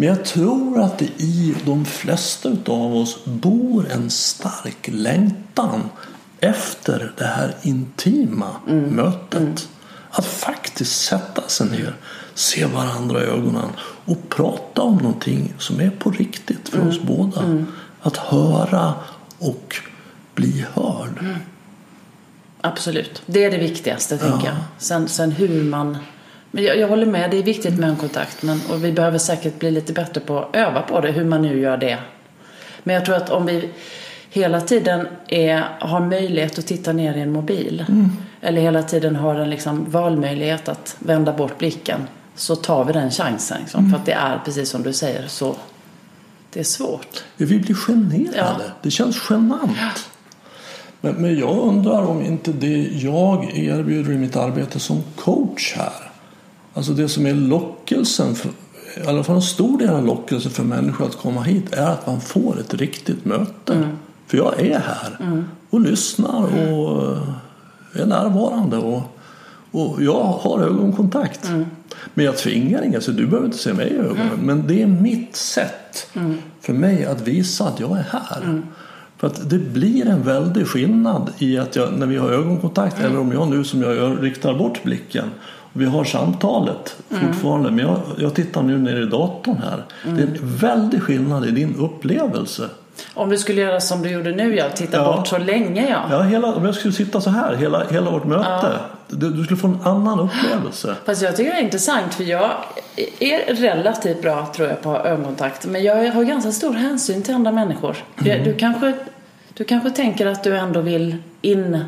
Men 0.00 0.08
jag 0.08 0.24
tror 0.24 0.80
att 0.80 0.98
det 0.98 1.04
i 1.04 1.54
de 1.66 1.84
flesta 1.84 2.48
av 2.66 2.96
oss 2.96 3.24
bor 3.24 3.90
en 3.90 4.10
stark 4.10 4.88
längtan 4.92 5.88
efter 6.40 7.12
det 7.16 7.24
här 7.24 7.54
intima 7.62 8.50
mötet. 8.90 9.68
Att 10.10 10.26
faktiskt 10.26 11.04
sätta 11.04 11.48
sig 11.48 11.70
ner, 11.70 11.96
se 12.34 12.64
varandra 12.64 13.22
i 13.22 13.26
ögonen 13.26 13.68
och 14.04 14.28
prata 14.28 14.82
om 14.82 14.96
någonting 14.96 15.54
som 15.58 15.80
är 15.80 15.90
på 15.90 16.10
riktigt 16.10 16.68
för 16.68 16.88
oss 16.88 17.00
båda. 17.02 17.64
Att 18.00 18.16
höra 18.16 18.94
och 19.38 19.76
bli 20.34 20.66
hörd. 20.74 21.24
Absolut. 22.60 23.22
Det 23.26 23.44
är 23.44 23.50
det 23.50 23.58
viktigaste, 23.58 24.18
tänker 24.18 24.46
jag. 24.46 24.56
Sen, 24.78 25.08
sen 25.08 25.32
hur 25.32 25.64
man... 25.64 25.98
Men 26.50 26.64
jag, 26.64 26.78
jag 26.78 26.88
håller 26.88 27.06
med, 27.06 27.30
det 27.30 27.38
är 27.38 27.42
viktigt 27.42 27.78
med 27.78 27.88
en 27.88 27.96
kontakt. 27.96 28.42
Men, 28.42 28.60
och 28.70 28.84
vi 28.84 28.92
behöver 28.92 29.18
säkert 29.18 29.58
bli 29.58 29.70
lite 29.70 29.92
bättre 29.92 30.20
på 30.20 30.38
att 30.38 30.56
öva 30.56 30.82
på 30.82 31.00
det, 31.00 31.10
hur 31.10 31.24
man 31.24 31.42
nu 31.42 31.60
gör 31.60 31.76
det. 31.76 31.98
Men 32.82 32.94
jag 32.94 33.04
tror 33.04 33.16
att 33.16 33.30
om 33.30 33.46
vi 33.46 33.70
hela 34.30 34.60
tiden 34.60 35.06
är, 35.28 35.64
har 35.78 36.00
möjlighet 36.00 36.58
att 36.58 36.66
titta 36.66 36.92
ner 36.92 37.16
i 37.16 37.20
en 37.20 37.32
mobil. 37.32 37.84
Eller 38.40 38.62
hela 38.62 38.82
tiden 38.82 39.16
har 39.16 39.34
en 39.34 39.50
liksom 39.50 39.90
valmöjlighet 39.90 40.68
att 40.68 40.96
vända 40.98 41.32
bort 41.32 41.58
blicken. 41.58 42.00
Så 42.34 42.56
tar 42.56 42.84
vi 42.84 42.92
den 42.92 43.10
chansen. 43.10 43.60
Liksom, 43.60 43.90
För 43.90 43.98
att 43.98 44.06
det 44.06 44.12
är, 44.12 44.40
precis 44.44 44.68
som 44.68 44.82
du 44.82 44.92
säger, 44.92 45.26
så... 45.26 45.56
Det 46.52 46.60
är 46.60 46.64
svårt. 46.64 47.24
Vi 47.36 47.58
blir 47.58 47.74
generade. 47.74 48.34
Ja. 48.36 48.56
Det 48.82 48.90
känns 48.90 49.22
genant. 49.30 50.10
Men, 51.00 51.14
men 51.14 51.38
jag 51.38 51.58
undrar 51.58 52.02
om 52.06 52.22
inte 52.22 52.52
det 52.52 52.88
jag 52.92 53.58
erbjuder 53.58 54.12
i 54.12 54.16
mitt 54.16 54.36
arbete 54.36 54.80
som 54.80 55.02
coach 55.16 55.74
här. 55.76 56.09
Alltså 56.74 56.92
det 56.92 57.08
som 57.08 57.26
är 57.26 57.34
lockelsen, 57.34 58.34
för, 58.34 58.50
i 59.04 59.06
alla 59.06 59.24
fall 59.24 59.36
en 59.36 59.42
stor 59.42 59.78
del 59.78 59.90
av 59.90 60.06
lockelsen 60.06 60.50
för 60.52 60.62
människor 60.64 61.06
att 61.06 61.16
komma 61.16 61.42
hit 61.42 61.72
är 61.72 61.86
att 61.86 62.06
man 62.06 62.20
får 62.20 62.60
ett 62.60 62.74
riktigt 62.74 63.24
möte. 63.24 63.88
För 64.26 64.36
jag 64.36 64.60
är 64.60 64.78
här 64.78 65.18
och 65.70 65.80
lyssnar 65.80 66.42
och 66.42 67.16
är 67.94 68.06
närvarande. 68.06 68.76
Och, 68.76 69.02
och 69.70 70.02
jag 70.02 70.22
har 70.24 70.60
ögonkontakt. 70.60 71.50
Men 72.14 72.24
jag 72.24 72.36
tvingar 72.36 72.82
inga, 72.84 73.00
så 73.00 73.10
du 73.10 73.26
behöver 73.26 73.46
inte 73.46 73.58
se 73.58 73.72
mig 73.72 73.88
i 73.88 73.96
ögonen. 73.98 74.38
Men 74.42 74.66
det 74.66 74.82
är 74.82 74.86
mitt 74.86 75.36
sätt 75.36 76.08
för 76.60 76.72
mig 76.72 77.04
att 77.04 77.20
visa 77.20 77.64
att 77.68 77.80
jag 77.80 77.98
är 77.98 78.06
här. 78.10 78.62
För 79.16 79.26
att 79.26 79.50
det 79.50 79.58
blir 79.58 80.06
en 80.06 80.22
väldig 80.22 80.66
skillnad 80.66 81.30
i 81.38 81.58
att 81.58 81.76
jag, 81.76 81.92
när 81.98 82.06
vi 82.06 82.16
har 82.16 82.30
ögonkontakt 82.30 83.00
eller 83.00 83.18
om 83.18 83.32
jag 83.32 83.48
nu 83.48 83.64
som 83.64 83.82
jag 83.82 83.94
gör 83.94 84.16
riktar 84.16 84.54
bort 84.54 84.82
blicken. 84.82 85.24
Vi 85.72 85.84
har 85.84 86.04
samtalet 86.04 86.96
fortfarande 87.08 87.70
men 87.70 87.86
jag, 87.86 88.00
jag 88.18 88.34
tittar 88.34 88.62
nu 88.62 88.78
ner 88.78 89.02
i 89.02 89.06
datorn 89.06 89.56
här. 89.62 89.84
Det 90.04 90.22
är 90.22 90.26
en 90.26 90.38
väldig 90.42 91.02
skillnad 91.02 91.46
i 91.46 91.50
din 91.50 91.76
upplevelse. 91.76 92.68
Om 93.14 93.30
du 93.30 93.38
skulle 93.38 93.60
göra 93.60 93.80
som 93.80 94.02
du 94.02 94.10
gjorde 94.10 94.30
nu, 94.32 94.56
ja. 94.56 94.64
Titta 94.74 94.96
Ja. 94.96 95.16
bort 95.16 95.26
så 95.26 95.38
länge, 95.38 95.90
ja. 95.90 96.02
Ja, 96.10 96.22
hela, 96.22 96.54
om 96.54 96.64
jag 96.64 96.74
skulle 96.74 96.94
sitta 96.94 97.20
så 97.20 97.30
här 97.30 97.54
hela, 97.54 97.84
hela 97.90 98.10
vårt 98.10 98.24
möte. 98.24 98.72
Du, 99.08 99.30
du 99.30 99.44
skulle 99.44 99.60
få 99.60 99.66
en 99.66 99.78
annan 99.84 100.20
upplevelse. 100.20 100.94
Fast 101.04 101.22
jag 101.22 101.36
tycker 101.36 101.50
det 101.52 101.58
är 101.58 101.62
intressant 101.62 102.14
för 102.14 102.24
jag 102.24 102.50
är 103.20 103.54
relativt 103.54 104.22
bra 104.22 104.46
tror 104.56 104.68
jag 104.68 104.82
på 104.82 104.96
ögonkontakt. 104.96 105.66
Men 105.66 105.82
jag 105.82 106.12
har 106.12 106.24
ganska 106.24 106.52
stor 106.52 106.72
hänsyn 106.74 107.22
till 107.22 107.34
andra 107.34 107.52
människor. 107.52 107.96
Mm. 108.24 108.44
Du, 108.44 108.54
kanske, 108.54 108.94
du 109.54 109.64
kanske 109.64 109.90
tänker 109.90 110.26
att 110.26 110.44
du 110.44 110.56
ändå 110.56 110.80
vill 110.80 111.16
in... 111.42 111.84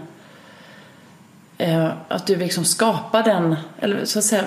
Eh, 1.62 1.90
att 2.09 2.27
du 2.27 2.37
liksom 2.37 2.64
skapar 2.64 3.22
den... 3.22 3.57
Eller 3.81 4.05
så 4.05 4.18
att 4.18 4.25
säga, 4.25 4.44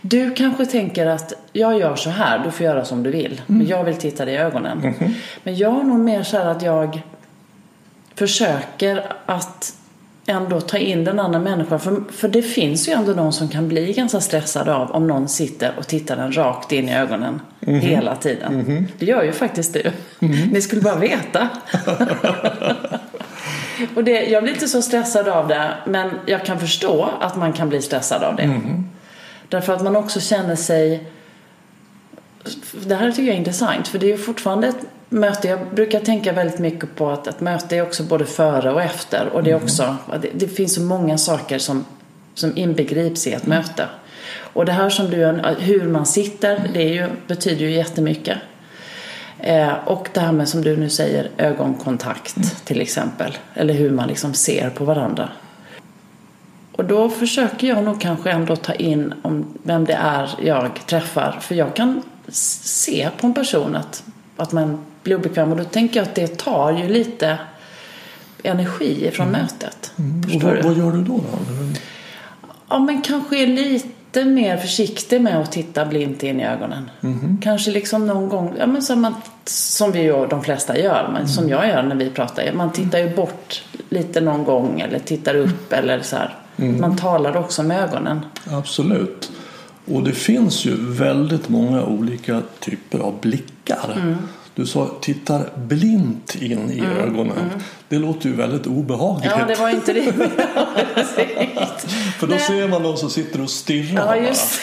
du 0.00 0.34
kanske 0.34 0.66
tänker 0.66 1.06
att 1.06 1.32
jag 1.52 1.78
gör 1.78 1.96
så 1.96 2.10
här, 2.10 2.38
du 2.38 2.50
får 2.50 2.66
göra 2.66 2.84
som 2.84 3.02
du 3.02 3.10
vill. 3.10 3.42
Men 3.46 3.66
jag 3.66 3.84
vill 3.84 3.94
titta 3.94 4.24
dig 4.24 4.34
i 4.34 4.36
ögonen. 4.36 4.94
Men 5.42 5.56
jag 5.56 5.80
är 5.80 5.84
nog 5.84 6.00
mer 6.00 6.22
så 6.22 6.36
här 6.36 6.46
att 6.46 6.62
jag 6.62 7.02
försöker 8.14 9.12
att 9.26 9.74
ändå 10.26 10.60
ta 10.60 10.78
in 10.78 11.04
den 11.04 11.20
andra 11.20 11.38
människan. 11.38 11.80
För, 11.80 12.02
för 12.12 12.28
det 12.28 12.42
finns 12.42 12.88
ju 12.88 12.92
ändå 12.92 13.12
någon 13.12 13.32
som 13.32 13.48
kan 13.48 13.68
bli 13.68 13.92
ganska 13.92 14.20
stressad 14.20 14.68
av 14.68 14.90
om 14.90 15.06
någon 15.06 15.28
sitter 15.28 15.72
och 15.78 15.86
tittar 15.86 16.16
den 16.16 16.36
rakt 16.36 16.72
in 16.72 16.88
i 16.88 16.96
ögonen 16.96 17.40
hela 17.60 18.16
tiden. 18.16 18.86
Det 18.98 19.06
gör 19.06 19.22
ju 19.22 19.32
faktiskt 19.32 19.74
du. 19.74 19.90
Ni 20.52 20.60
skulle 20.60 20.82
bara 20.82 20.96
veta. 20.96 21.48
och 23.94 24.04
det, 24.04 24.24
jag 24.24 24.42
blir 24.42 24.52
inte 24.52 24.68
så 24.68 24.82
stressad 24.82 25.28
av 25.28 25.48
det, 25.48 25.74
men 25.86 26.10
jag 26.26 26.44
kan 26.44 26.60
förstå 26.60 27.08
att 27.20 27.36
man 27.36 27.52
kan 27.52 27.68
bli 27.68 27.82
stressad 27.82 28.22
av 28.22 28.36
det. 28.36 28.60
Därför 29.48 29.72
att 29.72 29.82
man 29.82 29.96
också 29.96 30.20
känner 30.20 30.56
sig 30.56 31.10
det 32.86 32.94
här 32.94 33.10
tycker 33.10 33.22
jag 33.22 33.34
är 33.34 33.38
intressant 33.38 33.88
för 33.88 33.98
det 33.98 34.06
är 34.06 34.10
ju 34.10 34.18
fortfarande 34.18 34.68
ett 34.68 34.86
möte. 35.08 35.48
Jag 35.48 35.74
brukar 35.74 36.00
tänka 36.00 36.32
väldigt 36.32 36.58
mycket 36.58 36.96
på 36.96 37.10
att 37.10 37.26
ett 37.26 37.40
möte 37.40 37.76
är 37.76 37.82
också 37.82 38.02
både 38.02 38.26
före 38.26 38.72
och 38.72 38.82
efter. 38.82 39.28
Och 39.32 39.42
det 39.42 39.50
är 39.50 39.54
också, 39.54 39.96
det, 40.22 40.30
det 40.34 40.48
finns 40.48 40.74
så 40.74 40.80
många 40.80 41.18
saker 41.18 41.58
som, 41.58 41.84
som 42.34 42.56
inbegrips 42.56 43.26
i 43.26 43.32
ett 43.32 43.46
möte. 43.46 43.86
Och 44.52 44.64
det 44.64 44.72
här 44.72 44.90
som 44.90 45.10
du, 45.10 45.16
hur 45.58 45.88
man 45.88 46.06
sitter, 46.06 46.70
det 46.74 46.82
ju, 46.82 47.06
betyder 47.26 47.64
ju 47.64 47.70
jättemycket. 47.70 48.38
Eh, 49.42 49.72
och 49.84 50.08
det 50.12 50.20
här 50.20 50.32
med 50.32 50.48
som 50.48 50.62
du 50.62 50.76
nu 50.76 50.90
säger, 50.90 51.30
ögonkontakt 51.36 52.64
till 52.64 52.80
exempel. 52.80 53.38
Eller 53.54 53.74
hur 53.74 53.90
man 53.90 54.08
liksom 54.08 54.34
ser 54.34 54.70
på 54.70 54.84
varandra. 54.84 55.28
Och 56.72 56.84
då 56.84 57.08
försöker 57.08 57.68
jag 57.68 57.84
nog 57.84 58.00
kanske 58.00 58.30
ändå 58.30 58.56
ta 58.56 58.72
in 58.72 59.14
om 59.22 59.58
vem 59.62 59.84
det 59.84 59.92
är 59.92 60.30
jag 60.42 60.86
träffar. 60.86 61.38
För 61.40 61.54
jag 61.54 61.76
kan 61.76 62.02
se 62.28 63.08
på 63.20 63.26
en 63.26 63.34
person 63.34 63.76
att, 63.76 64.04
att 64.36 64.52
man 64.52 64.84
blir 65.02 65.16
obekväm. 65.16 65.50
Och 65.52 65.58
då 65.58 65.64
tänker 65.64 66.00
jag 66.00 66.08
att 66.08 66.14
det 66.14 66.38
tar 66.38 66.72
ju 66.72 66.88
lite 66.88 67.38
energi 68.42 69.10
från 69.14 69.28
mötet. 69.28 69.92
Och 69.96 70.30
Förstår 70.30 70.54
vad, 70.54 70.64
vad 70.64 70.78
gör 70.78 70.92
du 70.92 71.02
då? 71.02 71.16
då? 71.16 71.24
Ja, 72.68 72.78
men 72.78 73.02
kanske 73.02 73.42
är 73.42 73.46
lite 74.12 74.24
mer 74.24 74.56
försiktig 74.56 75.20
med 75.20 75.40
att 75.40 75.52
titta 75.52 75.86
blint 75.86 76.22
in 76.22 76.40
i 76.40 76.44
ögonen. 76.46 76.90
Kanske 77.42 77.70
liksom 77.70 78.06
någon 78.06 78.28
gång, 78.28 78.54
ja, 78.58 78.66
men 78.66 78.82
som, 78.82 79.00
man, 79.00 79.14
som 79.44 79.92
vi 79.92 80.02
ju 80.02 80.26
de 80.26 80.42
flesta 80.42 80.78
gör, 80.78 81.10
men 81.12 81.28
som 81.28 81.48
jag 81.48 81.68
gör 81.68 81.82
när 81.82 81.96
vi 81.96 82.10
pratar. 82.10 82.52
Man 82.52 82.72
tittar 82.72 82.98
ju 82.98 83.14
bort 83.16 83.62
lite 83.88 84.20
någon 84.20 84.44
gång 84.44 84.80
eller 84.80 84.98
tittar 84.98 85.34
upp 85.34 85.72
eller 85.72 86.00
så 86.00 86.16
här. 86.16 86.34
Man 86.56 86.96
talar 86.96 87.36
också 87.36 87.62
med 87.62 87.82
ögonen. 87.82 88.20
Absolut. 88.50 89.30
Och 89.84 90.02
det 90.02 90.12
finns 90.12 90.64
ju 90.64 90.76
väldigt 90.92 91.48
många 91.48 91.84
olika 91.84 92.42
typer 92.60 92.98
av 92.98 93.20
blickar. 93.20 94.16
Mm. 94.60 94.66
Du 94.66 94.66
sa 94.66 94.90
tittar 95.00 95.50
blint 95.56 96.34
in 96.34 96.70
i 96.70 96.80
ögonen. 96.80 97.50
Det 97.88 97.98
låter 97.98 98.28
ju 98.28 98.34
väldigt 98.34 98.66
obehagligt. 98.66 99.32
Mm, 99.32 99.40
Ja, 99.40 99.46
det 99.54 99.60
var 99.60 99.70
inte 99.70 99.92
det. 99.92 100.02
För 102.18 102.26
då 102.26 102.34
Nej. 102.34 102.40
ser 102.40 102.68
man 102.68 102.82
någon 102.82 102.98
som 102.98 103.10
sitter 103.10 103.42
och 103.42 103.50
stirrar 103.50 104.16
ja, 104.16 104.28
just, 104.28 104.60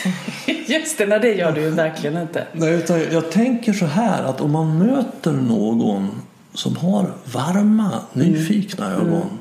just 0.68 0.98
det. 0.98 1.06
Nej, 1.06 1.20
det 1.20 1.34
gör 1.34 1.52
du 1.52 1.62
ju 1.62 1.70
verkligen 1.70 2.22
inte. 2.22 2.48
Nej, 2.54 2.74
utan 2.74 3.02
jag 3.12 3.32
tänker 3.32 3.74
så 3.74 3.86
här 3.86 4.24
att 4.24 4.42
om 4.42 4.52
man 4.52 4.78
möter 4.78 5.32
någon 5.32 6.22
som 6.54 6.76
har 6.76 7.14
varma, 7.24 7.92
nyfikna 8.14 8.94
ögon 8.94 9.40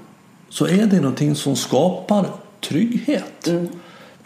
så 0.49 0.67
är 0.67 0.87
det 0.87 0.97
någonting 0.97 1.35
som 1.35 1.57
skapar 1.57 2.27
trygghet. 2.61 3.49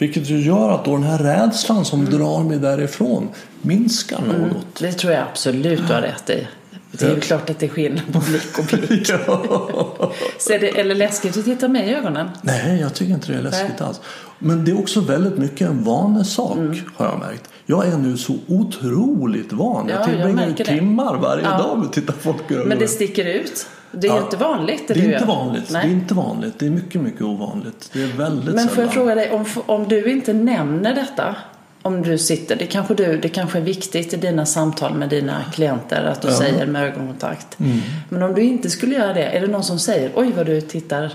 Vilket 0.01 0.31
ju 0.31 0.41
gör 0.41 0.71
att 0.71 0.85
då 0.85 0.93
den 0.93 1.03
här 1.03 1.19
rädslan 1.19 1.85
som 1.85 2.05
drar 2.05 2.45
mig 2.45 2.59
därifrån 2.59 3.29
minskar 3.63 4.21
något. 4.21 4.79
Det 4.79 4.93
tror 4.93 5.13
jag 5.13 5.23
absolut 5.31 5.87
du 5.89 5.95
har 5.95 6.01
rätt 6.01 6.31
i. 6.31 6.47
Det 6.93 7.05
är 7.05 7.15
ju 7.15 7.21
klart 7.21 7.51
att 7.51 7.59
det 7.59 7.67
är 7.67 7.71
skillnad 7.71 8.13
på 8.13 8.19
blick 8.21 8.59
och 8.59 8.65
blick. 8.65 9.09
ja. 9.27 10.13
Så 10.39 10.53
är 10.53 10.59
det, 10.59 10.69
eller 10.69 10.95
läskigt 10.95 11.37
att 11.37 11.45
titta 11.45 11.69
mig 11.69 11.89
i 11.91 11.95
ögonen? 11.95 12.29
Nej, 12.43 12.81
jag 12.81 12.95
tycker 12.95 13.13
inte 13.13 13.33
det 13.33 13.39
är 13.39 13.43
läskigt 13.43 13.81
alls. 13.81 14.01
Men 14.39 14.65
det 14.65 14.71
är 14.71 14.79
också 14.79 15.01
väldigt 15.01 15.39
mycket 15.39 15.69
en 15.69 15.85
vanesak 15.85 16.59
har 16.97 17.07
jag 17.07 17.19
märkt. 17.19 17.51
Jag 17.67 17.87
är 17.87 17.97
nu 17.97 18.17
så 18.17 18.35
otroligt 18.49 19.53
van. 19.53 19.89
Ja, 19.89 19.95
jag 19.95 20.05
tillbringar 20.05 20.53
timmar 20.65 21.17
varje 21.17 21.45
Ja. 21.45 21.59
dag 21.59 21.79
med 21.79 21.87
att 21.87 21.93
titta 21.93 22.13
folk 22.13 22.37
i 22.49 22.55
ögonen. 22.55 22.69
Men 22.69 22.79
det 22.79 22.89
sticker 22.89 23.25
ut. 23.25 23.67
Det 23.92 24.07
är 24.07 24.11
Ja. 24.16 24.20
inte 24.22 24.37
vanligt 24.37 24.88
det, 24.88 24.94
Det 24.94 25.00
är 25.00 25.05
inte 25.05 25.18
gör. 25.18 25.26
vanligt. 25.26 25.68
Det 25.72 25.79
är 25.79 25.85
inte 25.88 26.14
vanligt. 26.14 26.59
Det 26.59 26.66
är 26.66 26.70
mycket, 26.70 27.00
mycket 27.00 27.22
ovanligt. 27.22 27.90
Det 27.92 28.03
är 28.03 28.07
väldigt 28.07 28.55
Men 28.55 28.68
får 28.68 28.74
sällan. 28.74 28.85
jag 28.87 28.94
fråga 28.94 29.14
dig, 29.14 29.31
om, 29.31 29.44
om 29.66 29.88
du 29.88 30.11
inte 30.12 30.33
nämner 30.33 30.94
detta, 30.94 31.37
om 31.83 32.03
du 32.03 32.18
sitter, 32.18 32.57
det 32.57 32.66
kanske, 32.66 32.94
du, 32.94 33.18
det 33.18 33.29
kanske 33.29 33.59
är 33.59 33.62
viktigt 33.62 34.12
i 34.14 34.16
dina 34.16 34.46
samtal 34.46 34.94
med 34.94 35.09
dina 35.09 35.42
klienter 35.53 36.05
att 36.05 36.22
du 36.22 36.29
Ja. 36.29 36.35
säger 36.35 36.66
med 36.66 36.85
ögonkontakt. 36.85 37.61
Mm. 37.61 37.79
Men 38.09 38.22
om 38.22 38.35
du 38.35 38.42
inte 38.42 38.70
skulle 38.70 38.94
göra 38.94 39.12
det, 39.12 39.24
är 39.24 39.40
det 39.40 39.46
någon 39.46 39.64
som 39.64 39.79
säger 39.79 40.11
oj 40.14 40.33
vad 40.37 40.46
du 40.46 40.61
tittar 40.61 41.12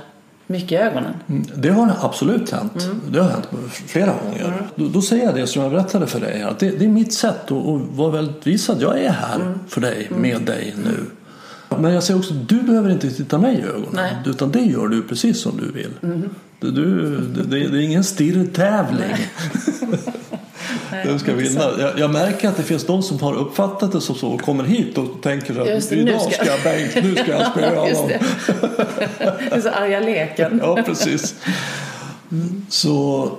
mycket 0.48 0.72
i 0.72 0.76
ögonen? 0.76 1.14
Mm, 1.30 1.46
Det 1.56 1.70
har 1.70 1.92
absolut 2.02 2.52
hänt. 2.52 2.84
Mm. 2.84 3.02
Det 3.10 3.20
har 3.22 3.30
hänt 3.30 3.48
flera 3.88 4.14
gånger. 4.26 4.54
Då, 4.76 4.88
då 4.88 5.02
säger 5.02 5.26
jag 5.26 5.36
det 5.36 5.48
som 5.48 5.62
jag 5.62 5.72
berättade 5.72 6.08
för 6.08 6.20
dig. 6.20 6.42
Att 6.44 6.60
det, 6.60 6.70
det 6.70 6.86
är 6.86 6.90
mitt 6.90 7.14
sätt 7.14 7.52
att, 7.52 7.52
att 7.52 7.82
vara 7.92 8.10
väldigt 8.12 8.48
visa 8.48 8.74
att 8.74 8.82
jag 8.82 9.00
är 9.00 9.10
här 9.12 9.36
Mm. 9.36 9.60
för 9.68 9.82
dig, 9.82 10.08
med 10.10 10.42
dig 10.42 10.76
nu. 10.84 11.06
Men 11.80 11.94
jag 11.94 12.04
säger 12.04 12.20
också 12.20 12.34
du 12.34 12.62
behöver 12.62 12.90
inte 12.90 13.12
titta 13.12 13.38
mig 13.38 13.56
i 13.58 13.62
ögonen. 13.62 13.90
Nej. 13.94 14.12
Mm. 14.14 14.30
Utan 14.30 14.52
det 14.52 14.60
gör 14.62 14.88
du 14.88 15.02
precis 15.02 15.40
som 15.42 15.58
du 15.58 15.72
vill. 15.72 15.92
Du, 16.60 16.72
du, 16.72 17.20
det, 17.20 17.44
det, 17.68 17.78
är 17.78 17.82
ingen 17.82 18.04
stirrtävling. 18.04 19.16
Den 21.06 21.20
ska 21.20 21.34
vinna. 21.34 21.62
Jag, 21.80 22.00
jag 22.00 22.12
märker 22.12 22.50
att 22.50 22.58
det 22.58 22.64
finns 22.64 22.86
de 22.86 23.04
som 23.04 23.20
har 23.20 23.34
uppfattat 23.34 23.92
det 23.92 24.02
som 24.02 24.16
så 24.16 24.28
och 24.28 24.42
kommer 24.42 24.64
hit 24.64 24.98
och 24.98 25.22
tänker 25.22 25.66
Just 25.66 25.92
att 25.92 25.98
det, 25.98 26.04
nu 26.04 26.10
idag 26.12 26.22
ska- 26.22 26.32
ska 26.32 26.46
jag 26.46 26.64
Bengt, 26.64 26.96
nu 27.04 27.16
ska 27.16 27.32
jag 27.32 27.52
spöa 27.52 27.88
Just 27.90 28.02
honom. 28.02 28.18
det. 29.20 29.34
Den 29.50 29.62
så 29.62 29.70
arga 29.70 30.00
leken. 30.00 30.60
Ja, 30.64 30.80
precis. 30.86 31.36
Så, 32.70 33.32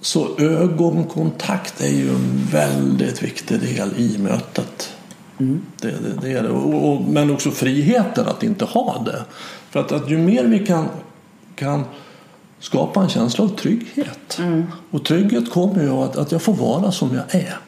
så 0.00 0.28
ögonkontakt 0.38 1.80
är 1.80 1.88
ju 1.88 2.08
en 2.08 2.46
väldigt 2.52 3.22
viktig 3.22 3.60
del 3.60 3.90
i 3.96 4.18
mötet. 4.18 4.94
Det, 5.38 5.90
det, 5.90 6.20
det 6.20 6.32
är 6.32 6.42
det. 6.42 6.48
Och, 6.48 6.92
och, 6.92 7.00
men 7.00 7.30
också 7.30 7.50
friheten 7.50 8.26
att 8.26 8.42
inte 8.42 8.64
ha 8.64 9.02
det. 9.06 9.24
För 9.70 9.80
att, 9.80 9.92
att 9.92 10.10
ju 10.10 10.18
mer 10.18 10.44
vi 10.44 10.66
kan, 10.66 10.88
kan 11.54 11.84
skapa 12.60 13.00
en 13.00 13.08
känsla 13.08 13.44
av 13.44 13.48
trygghet. 13.48 14.40
Och 14.90 15.04
trygghet 15.04 15.50
kommer 15.50 15.82
ju 15.82 15.90
av 15.90 16.02
att, 16.02 16.16
att 16.16 16.32
jag 16.32 16.42
får 16.42 16.54
vara 16.54 16.92
som 16.92 17.14
jag 17.14 17.40
är. 17.42 17.58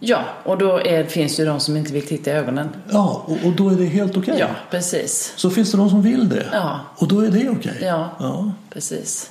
Ja, 0.00 0.24
och 0.44 0.58
då 0.58 0.80
är, 0.80 1.04
finns 1.04 1.36
det 1.36 1.42
ju 1.42 1.48
de 1.48 1.60
som 1.60 1.76
inte 1.76 1.92
vill 1.92 2.06
titta 2.06 2.30
i 2.30 2.32
ögonen. 2.32 2.68
Ja, 2.90 3.24
och, 3.26 3.46
och 3.46 3.52
då 3.52 3.68
är 3.68 3.74
det 3.74 3.84
helt 3.84 4.16
okej. 4.16 4.36
Ja, 4.38 4.48
precis. 4.70 5.32
Så 5.36 5.50
finns 5.50 5.72
det 5.72 5.76
de 5.78 5.90
som 5.90 6.02
vill 6.02 6.28
det. 6.28 6.46
Ja. 6.52 6.80
Och 6.96 7.08
då 7.08 7.20
är 7.20 7.30
det 7.30 7.48
okej. 7.48 7.78
Ja. 7.80 8.10
ja. 8.18 8.52
Precis. 8.70 9.30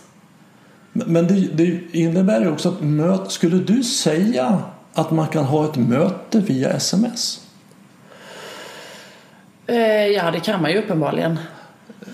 Men 0.93 1.27
det, 1.27 1.33
det 1.33 1.81
innebär 1.91 2.41
ju 2.41 2.51
också 2.51 2.69
att 2.69 2.81
möt, 2.81 3.31
skulle 3.31 3.57
du 3.57 3.83
säga 3.83 4.63
att 4.93 5.11
man 5.11 5.27
kan 5.27 5.45
ha 5.45 5.65
ett 5.65 5.75
möte 5.75 6.39
via 6.39 6.69
sms? 6.69 7.44
Eh, 9.67 10.07
ja, 10.07 10.31
det 10.31 10.39
kan 10.39 10.61
man 10.61 10.71
ju 10.71 10.77
uppenbarligen. 10.79 11.39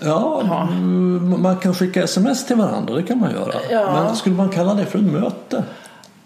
Ja, 0.02 0.42
Ja. 0.48 0.64
man 1.38 1.56
kan 1.56 1.74
skicka 1.74 2.02
sms 2.04 2.46
till 2.46 2.56
varandra, 2.56 2.94
det 2.94 3.02
kan 3.02 3.18
man 3.18 3.32
göra. 3.32 3.54
Ja. 3.70 3.92
Men 4.04 4.16
skulle 4.16 4.34
man 4.36 4.48
kalla 4.48 4.74
det 4.74 4.86
för 4.86 4.98
ett 4.98 5.04
möte? 5.04 5.64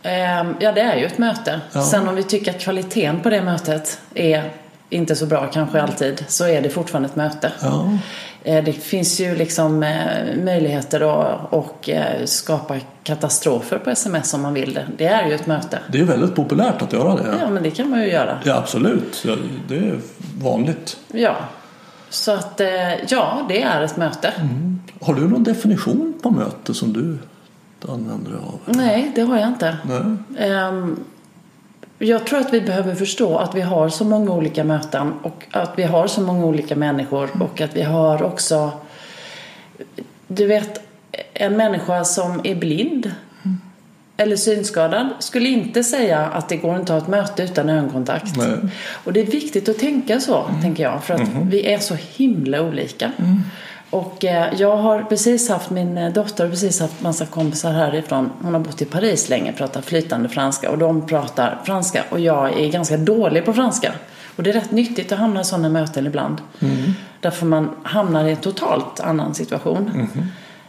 Ehm, 0.03 0.55
Ja, 0.61 0.73
det 0.73 0.81
är 0.81 0.97
ju 0.97 1.07
ett 1.07 1.19
möte. 1.19 1.61
Ja. 1.73 1.83
Sen 1.83 2.09
om 2.09 2.15
vi 2.15 2.23
tycker 2.23 2.51
att 2.51 2.61
kvaliteten 2.61 3.21
på 3.21 3.31
det 3.31 3.43
mötet 3.43 4.01
är 4.15 4.51
inte 4.91 5.17
så 5.17 5.27
bra 5.27 5.47
kanske 5.53 5.83
alltid, 5.83 6.25
så 6.29 6.45
är 6.49 6.61
det 6.63 6.69
fortfarande 6.71 7.09
ett 7.09 7.17
möte. 7.17 7.53
Eh, 8.47 8.65
Det 8.65 8.73
finns 8.73 9.21
ju 9.21 9.35
liksom 9.35 9.83
eh, 9.83 10.37
möjligheter 10.45 11.01
att 11.01 11.53
och 11.53 11.89
eh, 11.89 12.25
skapa 12.25 12.77
katastrofer 13.03 13.79
på 13.79 13.91
sms 13.91 14.35
om 14.35 14.43
man 14.43 14.55
vill 14.55 14.75
det. 14.75 14.87
Det 14.99 15.07
är 15.07 15.27
ju 15.29 15.35
ett 15.35 15.47
möte. 15.47 15.79
det 15.93 16.01
är 16.01 16.05
väldigt 16.05 16.35
populärt 16.35 16.83
att 16.83 16.93
göra 16.93 17.15
det. 17.15 17.39
Ja, 17.43 17.51
men 17.51 17.63
det 17.63 17.71
kan 17.71 17.91
man 17.91 18.01
ju 18.03 18.09
göra. 18.09 18.39
Ja, 18.45 18.55
absolut. 18.57 19.27
Det 19.69 19.77
är 19.77 19.99
vanligt. 20.43 20.97
Ja. 21.13 21.37
Så 22.09 22.33
att, 22.33 22.61
ja, 23.09 23.47
det 23.49 23.63
är 23.63 23.83
ett 23.83 23.97
möte. 23.97 24.33
Har 25.01 25.15
du 25.15 25.29
någon 25.29 25.45
definition 25.45 26.15
på 26.23 26.31
möte 26.31 26.75
som 26.75 26.93
du 26.93 27.19
använder 27.93 28.31
dig 28.31 28.41
av? 28.41 28.61
Nej, 28.67 29.13
det 29.15 29.23
har 29.23 29.39
jag 29.39 29.49
inte. 29.49 29.77
Nej. 29.85 30.49
Ehm, 30.51 31.01
Jag 31.99 32.27
tror 32.27 32.39
att 32.39 32.53
vi 32.53 32.61
behöver 32.61 32.95
förstå 32.95 33.37
att 33.39 33.55
vi 33.55 33.61
har 33.61 33.89
så 33.89 34.05
många 34.05 34.33
olika 34.33 34.65
möten 34.65 35.13
och 35.23 35.45
att 35.51 35.73
vi 35.77 35.83
har 35.83 36.07
så 36.07 36.21
många 36.21 36.45
olika 36.45 36.77
människor 36.77 37.43
och 37.43 37.61
att 37.61 37.77
vi 37.77 37.83
har 37.83 38.23
också 38.23 38.71
Du 40.29 40.47
vet, 40.47 40.81
en 41.35 41.57
människa 41.57 42.05
som 42.05 42.41
är 42.45 42.55
blind 42.55 43.11
eller 44.17 44.37
synskadad 44.37 45.09
skulle 45.19 45.49
inte 45.49 45.85
säga 45.85 46.19
att 46.19 46.49
det 46.49 46.57
går 46.57 46.77
inte 46.77 46.97
att 46.97 47.03
ha 47.03 47.07
ett 47.07 47.21
möte 47.21 47.43
utan 47.43 47.71
ögonkontakt. 47.71 48.37
Nej. 48.37 48.59
Och 49.05 49.13
det 49.13 49.21
är 49.21 49.27
viktigt 49.27 49.69
att 49.69 49.79
tänka 49.79 50.21
så, 50.21 50.51
tänker 50.63 50.83
jag, 50.83 51.05
för 51.05 51.15
att 51.15 51.29
vi 51.51 51.67
är 51.73 51.79
så 51.79 51.97
himla 52.17 52.63
olika. 52.63 53.13
Och 53.91 54.25
eh, 54.25 54.55
jag 54.57 54.77
har 54.77 55.03
precis 55.03 55.49
haft, 55.49 55.71
min 55.71 55.99
eh, 55.99 56.13
dotter 56.13 56.45
har 56.45 56.51
precis 56.51 56.81
haft 56.81 57.03
massa 57.03 57.27
kompisar 57.27 57.73
härifrån. 57.73 58.31
Hon 58.43 58.55
har 58.55 58.61
bott 58.61 58.83
i 58.83 58.85
Paris 58.85 59.29
länge, 59.29 59.53
pratar 59.53 59.81
flytande 59.81 60.29
franska 60.29 60.71
och 60.71 60.79
de 60.79 61.07
pratar 61.07 61.59
franska 61.65 62.05
och 62.11 62.21
jag 62.21 62.61
är 62.61 62.69
ganska 62.69 62.97
dålig 62.97 63.45
på 63.45 63.53
franska. 63.53 63.93
Och 64.37 64.43
det 64.43 64.51
är 64.51 64.55
rätt 64.55 64.71
nyttigt 64.71 65.13
att 65.13 65.19
hamna 65.19 65.41
i 65.41 65.45
sådana 65.45 65.69
möten 65.69 66.07
ibland. 66.07 66.41
Därför 67.21 67.47
man 67.47 67.71
hamnar 67.83 68.25
i 68.25 68.31
en 68.31 68.37
totalt 68.37 69.01
annan 69.01 69.35
situation. 69.35 70.09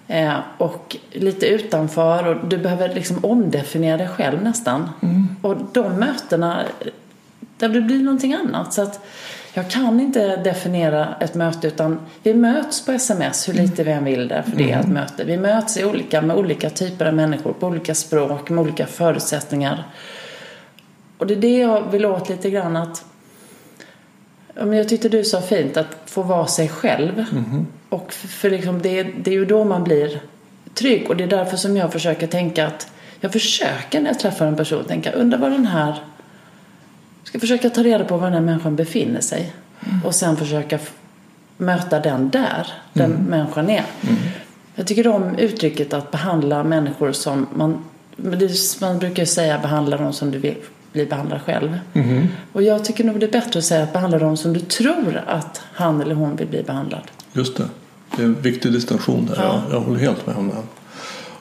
Eh, 0.07 0.33
och 0.57 0.97
lite 1.11 1.47
utanför 1.47 2.27
och 2.27 2.47
du 2.47 2.57
behöver 2.57 2.93
liksom 2.93 3.25
omdefiniera 3.25 3.97
dig 3.97 4.07
själv 4.07 4.43
nästan. 4.43 4.89
Och 5.41 5.55
de 5.73 5.99
mötena, 5.99 6.63
där 7.57 7.69
det 7.69 7.81
blir 7.81 8.03
någonting 8.03 8.33
annat. 8.33 8.73
Så 8.73 8.81
att 8.81 9.05
jag 9.57 9.69
kan 9.69 9.99
inte 9.99 10.35
definiera 10.35 11.15
ett 11.19 11.35
möte 11.35 11.67
utan 11.67 11.99
vi 12.23 12.33
möts 12.33 12.85
på 12.85 12.91
sms 12.91 13.49
hur 13.49 13.53
lite 13.53 13.83
vi 13.83 13.91
än 13.91 14.03
vill 14.03 14.27
det, 14.27 14.43
för 14.43 14.57
det 14.57 14.71
är 14.71 14.79
ett 14.79 14.89
möte. 14.89 15.23
Vi 15.23 15.37
möts 15.37 15.77
i 15.77 15.85
olika, 15.85 16.21
med 16.21 16.35
olika 16.35 16.69
typer 16.69 17.05
av 17.05 17.13
människor, 17.13 17.53
på 17.53 17.67
olika 17.67 17.95
språk, 17.95 18.49
med 18.49 18.61
olika 18.61 18.85
förutsättningar. 18.85 19.83
Och 21.17 21.27
det 21.27 21.33
är 21.33 21.41
det 21.41 21.57
jag 21.57 21.91
vill 21.91 22.05
åt 22.05 22.29
lite 22.29 22.49
grann 22.49 22.75
att 22.75 23.05
men 24.53 24.73
jag 24.73 24.89
tyckte 24.89 25.09
du 25.09 25.23
sa 25.23 25.41
fint 25.41 25.77
att 25.77 25.97
få 26.05 26.21
vara 26.21 26.47
sig 26.47 26.69
själv. 26.69 27.25
Och 27.89 28.13
för, 28.13 28.27
för 28.27 28.49
liksom 28.49 28.81
det, 28.81 29.03
det 29.03 29.31
är 29.31 29.35
ju 29.35 29.45
då 29.45 29.63
man 29.63 29.83
blir 29.83 30.21
trygg. 30.73 31.09
Och 31.09 31.17
det 31.17 31.23
är 31.23 31.27
därför 31.27 31.57
som 31.57 31.77
jag 31.77 31.91
försöker 31.93 32.27
tänka 32.27 32.67
att 32.67 32.91
jag 33.19 33.31
försöker 33.31 34.01
när 34.01 34.09
jag 34.09 34.19
träffar 34.19 34.45
en 34.45 34.55
person 34.55 34.83
tänka, 34.83 35.11
undrar 35.11 35.39
vad 35.39 35.51
den 35.51 35.67
här 35.67 35.95
ska 37.27 37.39
försöka 37.39 37.69
ta 37.69 37.83
reda 37.83 38.03
på 38.05 38.17
var 38.17 38.23
den 38.25 38.33
här 38.33 38.41
människan 38.41 38.75
befinner 38.75 39.21
sig. 39.21 39.53
Och 40.03 40.15
sen 40.15 40.37
försöka 40.37 40.79
möta 41.57 41.99
den 41.99 42.29
där, 42.29 42.67
den 42.93 43.11
människan 43.11 43.69
är. 43.69 43.83
Jag 44.75 44.87
tycker 44.87 45.07
om 45.07 45.35
uttrycket 45.35 45.93
att 45.93 46.11
behandla 46.11 46.63
människor 46.63 47.11
som 47.11 47.47
man, 47.55 47.83
det- 48.15 48.81
man 48.81 48.99
brukar 48.99 49.25
säga 49.25 49.59
behandla 49.59 49.97
dem 49.97 50.13
som 50.13 50.31
du 50.31 50.37
vill 50.39 50.55
bli 50.91 51.05
behandlad 51.05 51.41
själv. 51.41 51.79
Och 52.53 52.63
jag 52.63 52.85
tycker 52.85 53.03
nog 53.03 53.19
det 53.19 53.25
är 53.25 53.31
bättre 53.31 53.59
att 53.59 53.65
säga 53.65 53.83
att 53.83 53.93
behandla 53.93 54.19
dem 54.19 54.37
som 54.37 54.53
du 54.53 54.59
tror 54.59 55.21
att 55.27 55.61
han 55.73 56.01
eller 56.01 56.15
hon 56.15 56.35
vill 56.35 56.47
bli 56.47 56.63
behandlad. 56.63 57.01
Just 57.33 57.57
det. 57.57 57.63
Det 58.15 58.21
är 58.21 58.25
en 58.25 58.41
viktig 58.41 58.71
distinktion 58.71 59.25
där. 59.25 59.35
Ja. 59.43 59.61
Jag, 59.69 59.75
jag 59.75 59.81
håller 59.81 59.99
helt 59.99 60.27
med 60.27 60.35
om 60.35 60.47
den. 60.49 60.63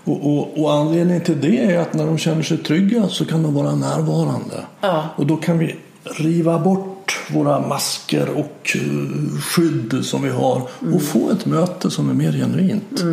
Och, 0.07 0.27
och, 0.39 0.63
och 0.63 0.73
anledningen 0.75 1.23
till 1.23 1.41
det 1.41 1.59
är 1.59 1.79
att 1.79 1.95
när 1.95 2.07
de 2.07 2.19
känner 2.19 2.43
sig 2.43 2.59
trygga 2.59 3.09
så 3.09 3.25
kan 3.25 3.43
de 3.43 3.55
vara 3.55 3.75
närvarande. 3.75 4.65
Ja. 4.81 5.05
Och 5.17 5.27
då 5.27 5.37
kan 5.37 5.59
vi 5.59 5.77
riva 6.05 6.59
bort 6.59 7.19
våra 7.33 7.61
masker 7.69 8.29
och 8.29 8.77
eh, 8.77 9.39
skydd 9.41 10.01
som 10.05 10.23
vi 10.23 10.31
har 10.31 10.63
och 10.95 11.03
få 11.03 11.31
ett 11.31 11.47
möte 11.47 11.91
som 11.91 12.11
är 12.11 12.15
mer 12.15 12.33
genuint. 12.33 13.05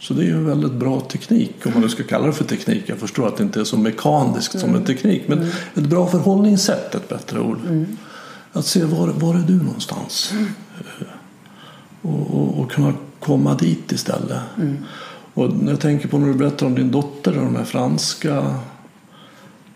Så 0.00 0.14
det 0.14 0.22
är 0.22 0.26
ju 0.26 0.32
en 0.36 0.46
väldigt 0.46 0.72
bra 0.72 1.00
teknik, 1.00 1.54
om 1.64 1.72
man 1.72 1.82
nu 1.82 1.88
ska 1.88 2.02
kalla 2.02 2.26
det 2.26 2.32
för 2.32 2.44
teknik. 2.44 2.82
Jag 2.86 2.98
förstår 2.98 3.28
att 3.28 3.36
det 3.36 3.42
inte 3.42 3.60
är 3.60 3.64
så 3.64 3.76
mekaniskt 3.78 4.58
som 4.60 4.74
en 4.74 4.84
teknik. 4.84 5.22
Men 5.28 5.50
ett 5.74 5.86
bra 5.86 6.06
förhållningssätt, 6.06 6.94
ett 6.94 7.08
bättre 7.08 7.40
ord. 7.40 7.58
Att 8.52 8.66
se 8.66 8.84
var, 8.84 9.08
var 9.08 9.34
är 9.34 9.44
du 9.46 9.54
någonstans? 9.62 10.32
Eh, 10.32 11.06
Och, 12.02 12.34
och, 12.36 12.60
och 12.60 12.70
kunna 12.70 12.92
komma 13.20 13.54
dit 13.54 13.92
istället. 13.92 14.38
Och 15.34 15.50
jag 15.66 15.80
tänker 15.80 16.08
på 16.08 16.18
när 16.18 16.26
du 16.26 16.34
berättar 16.34 16.66
om 16.66 16.74
din 16.74 16.90
dotter 16.90 17.38
och 17.38 17.44
de 17.44 17.56
här 17.56 17.64
franska 17.64 18.54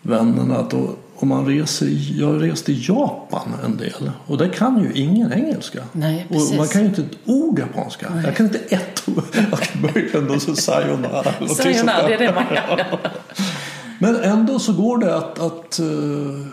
vännerna. 0.03 0.57
Att 0.57 0.75
om 1.21 1.29
man 1.29 1.47
reser, 1.47 1.87
jag 2.21 2.27
har 2.27 2.35
rest 2.35 2.68
i 2.68 2.85
Japan 2.88 3.55
en 3.64 3.77
del 3.77 4.11
och 4.27 4.38
där 4.38 4.49
kan 4.49 4.83
ju 4.83 4.92
ingen 4.92 5.33
engelska. 5.33 5.83
Nej, 5.92 6.27
och 6.29 6.35
precis. 6.35 6.59
man 6.59 6.68
kan 6.68 6.81
ju 6.81 6.88
inte 6.88 7.03
ett 7.03 7.18
ord 7.25 7.59
japanska. 7.59 8.07
Jag 8.25 8.37
kan 8.37 8.47
inte 8.47 8.59
ett 8.59 9.03
ord. 9.07 9.25
Jag 9.51 9.61
kan 9.61 9.83
möjligen 9.83 10.27
då 10.27 10.40
så 10.40 10.57
sayonara. 10.57 11.33
Sayonara, 11.57 12.09
det 12.09 12.14
är 12.14 12.18
det 12.18 12.35
man 12.35 12.47
kan. 12.47 12.79
Men 13.99 14.16
ändå 14.16 14.59
så 14.59 14.73
går 14.73 14.99
det 14.99 15.16
att, 15.16 15.38
att 15.38 15.81
uh, 15.83 16.47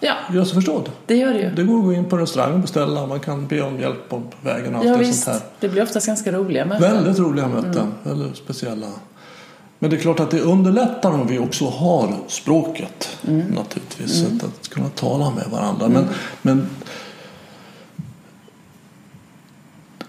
Ja, 0.00 0.14
göra 0.32 0.44
sig 0.44 0.54
förstådd. 0.54 0.90
det 1.06 1.16
gör 1.16 1.32
det 1.32 1.40
ju. 1.40 1.50
Det 1.50 1.62
går 1.62 1.78
att 1.78 1.84
gå 1.84 1.92
in 1.92 2.04
på 2.04 2.16
restaurang 2.18 2.52
och 2.54 2.60
beställa. 2.60 3.06
Man 3.06 3.20
kan 3.20 3.46
be 3.46 3.60
om 3.62 3.80
hjälp 3.80 4.08
på 4.08 4.22
vägen. 4.42 4.74
och 4.74 4.84
Ja, 4.86 4.90
allt 4.90 5.00
det 5.00 5.06
visst. 5.06 5.24
sånt 5.24 5.36
här. 5.36 5.46
Det 5.60 5.68
blir 5.68 5.82
oftast 5.82 6.06
ganska 6.06 6.32
roliga 6.32 6.64
möten. 6.64 6.94
Väldigt 6.94 7.18
roliga 7.18 7.48
möten, 7.48 7.92
väldigt 8.02 8.36
speciella. 8.36 8.86
Men 9.78 9.90
det 9.90 9.96
är 9.96 10.00
klart 10.00 10.20
att 10.20 10.30
det 10.30 10.40
underlättar 10.40 11.10
om 11.10 11.26
vi 11.26 11.38
också 11.38 11.64
har 11.68 12.14
språket 12.28 13.18
naturligtvis. 13.54 14.20
Så 14.20 14.46
Att, 14.46 14.68
kunna 14.68 14.88
tala 14.88 15.30
med 15.30 15.44
varandra. 15.52 15.88
Men, 15.88 16.04
men 16.42 16.66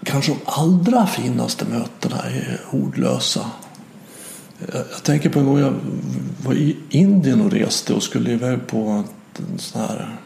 kanske 0.04 0.32
de 0.32 0.38
allra 0.44 1.06
finaste 1.06 1.64
mötena 1.64 2.16
är 2.22 2.60
ordlösa. 2.70 3.40
Jag, 4.58 4.82
jag 4.92 5.02
tänker 5.02 5.30
på 5.30 5.38
en 5.38 5.46
gång 5.46 5.58
jag 5.58 5.74
var 6.44 6.54
i 6.54 6.76
Indien 6.90 7.40
och 7.40 7.50
reste 7.52 7.94
och 7.94 8.02
skulle 8.02 8.30
iväg 8.32 8.66
på 8.66 9.04
en 9.38 9.58
sån 9.58 9.80
här 9.80 10.16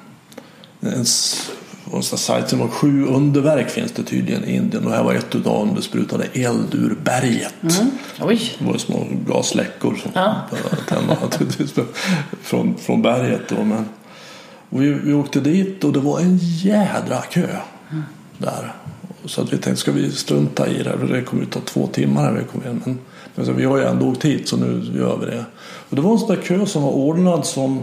en, 0.81 0.89
en 1.93 2.03
sån 2.03 2.19
sajt 2.19 2.49
som 2.49 2.59
var 2.59 2.69
sju 2.69 3.05
underverk 3.07 3.71
finns 3.71 3.93
det 3.93 4.03
tydligen 4.03 4.45
i 4.45 4.57
Indien 4.57 4.87
och 4.87 4.93
här 4.93 5.03
var 5.05 5.15
ett 5.15 5.35
utav 5.35 5.67
dem 5.67 5.75
det 5.75 5.83
sprutade 5.83 6.25
eld 6.33 6.75
ur 6.75 6.97
berget. 7.05 7.55
Oj, 8.21 8.53
Det 8.59 8.65
var 8.65 8.79
små 8.79 9.07
gasläckor 9.27 9.95
som 9.95 10.11
Ja. 10.15 10.35
naturligtvis 11.23 11.75
från, 12.43 12.75
från 12.79 13.03
berget. 13.03 13.49
Då. 13.49 13.65
Men, 13.65 13.85
och 14.71 14.83
vi, 14.83 14.93
vi 14.93 15.13
åkte 15.13 15.41
dit 15.41 15.85
och 15.85 15.93
det 15.93 16.01
var 16.01 16.21
en 16.21 16.39
jädra 16.43 17.21
kö 17.23 17.47
där. 18.39 18.73
Så 19.25 19.43
att 19.43 19.53
vi 19.53 19.59
tänkte, 19.59 19.77
ska 19.81 19.93
vi 19.93 20.13
strunta 20.13 20.69
i 20.69 20.83
det? 20.83 20.97
Det 21.09 21.23
kommer 21.23 21.43
ju 21.43 21.49
ta 21.49 21.61
två 21.61 21.87
timmar 21.87 22.23
när 22.23 22.39
vi 22.39 22.45
kommer 22.45 22.71
in. 22.71 22.83
Men, 22.85 22.99
men 23.35 23.47
så, 23.47 23.53
vi 23.53 23.65
har 23.65 23.77
ju 23.79 23.85
ändå 23.85 24.07
åkt 24.09 24.25
hit 24.25 24.49
så 24.49 24.57
nu 24.57 24.93
gör 24.99 25.17
vi 25.17 25.27
det. 25.27 25.45
Och 25.91 25.97
det 25.97 26.03
var 26.03 26.13
en 26.13 26.19
sån 26.19 26.29
där 26.29 26.43
kö 26.43 26.67
som 26.67 26.83
var 26.83 26.91
ordnad 26.93 27.47
som 27.47 27.83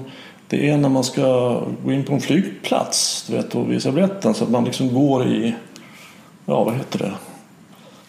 det 0.58 0.70
är 0.70 0.78
när 0.78 0.90
man 0.90 1.04
ska 1.04 1.22
gå 1.86 1.92
in 1.92 2.04
på 2.04 2.14
en 2.14 2.22
flygplats 2.22 3.26
du 3.30 3.36
vet, 3.36 3.56
och 3.56 3.72
visa 3.72 3.92
biljetten. 3.92 4.34
Så 4.34 4.44
att 4.44 4.50
man 4.50 4.66
liksom 4.66 4.94
går 4.94 5.28
i, 5.28 5.56
ja 6.46 6.64
vad 6.64 6.74
heter 6.74 7.00
det? 7.00 7.12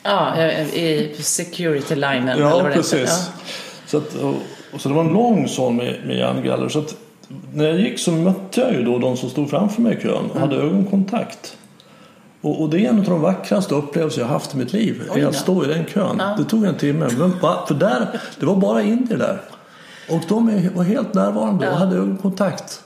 ja, 0.03 0.37
i 0.75 1.15
security 1.21 1.95
linen 1.95 2.29
eller 2.29 2.43
Ja, 2.43 2.51
vad 2.57 2.65
det 2.65 2.71
precis. 2.75 2.93
heter. 2.95 3.13
Ja. 3.13 3.19
Så, 3.87 3.97
att, 3.99 4.15
och, 4.73 4.81
så 4.81 4.89
det 4.89 4.95
var 4.95 5.05
en 5.05 5.13
lång 5.13 5.49
sån 5.49 5.77
med, 5.77 5.97
med 6.07 6.17
järngaller. 6.17 6.69
Så 6.69 6.79
att 6.79 6.95
när 7.55 7.65
jag 7.65 7.81
gick 7.81 7.99
så 7.99 8.11
mötte 8.13 8.61
jag 8.61 8.73
ju 8.73 8.83
då 8.85 8.99
de 8.99 9.17
som 9.17 9.31
stod 9.31 9.51
framför 9.51 9.83
mig 9.83 9.97
i 9.99 10.01
kön 10.03 10.13
och 10.31 10.37
Mm. 10.37 10.39
hade 10.51 10.57
ögonkontakt. 10.57 11.57
Och, 12.41 12.63
och 12.63 12.71
det 12.71 12.85
är 12.85 12.89
en 12.89 12.99
av 12.99 13.05
de 13.05 13.21
vackraste 13.21 13.75
upplevelser 13.75 14.21
jag 14.21 14.29
haft 14.29 14.55
i 14.55 14.57
mitt 14.57 14.73
liv. 14.73 15.03
Oj 15.15 15.25
att 15.25 15.35
stå 15.35 15.65
i 15.65 15.69
den 15.69 15.85
kön. 15.85 16.23
Det 16.39 16.45
tog 16.45 16.65
en 16.65 16.75
timme. 16.75 17.09
Men? 17.19 17.33
För 17.69 17.75
där, 17.75 18.21
det 18.41 18.47
var 18.47 18.57
bara 18.57 18.83
indier 18.83 19.19
där. 19.19 19.41
Och 20.09 20.23
de 20.29 20.71
var 20.75 20.85
helt 20.85 21.15
närvarande 21.15 21.71
och 21.71 21.77
hade 21.77 21.97
ögonkontakt. 21.97 22.81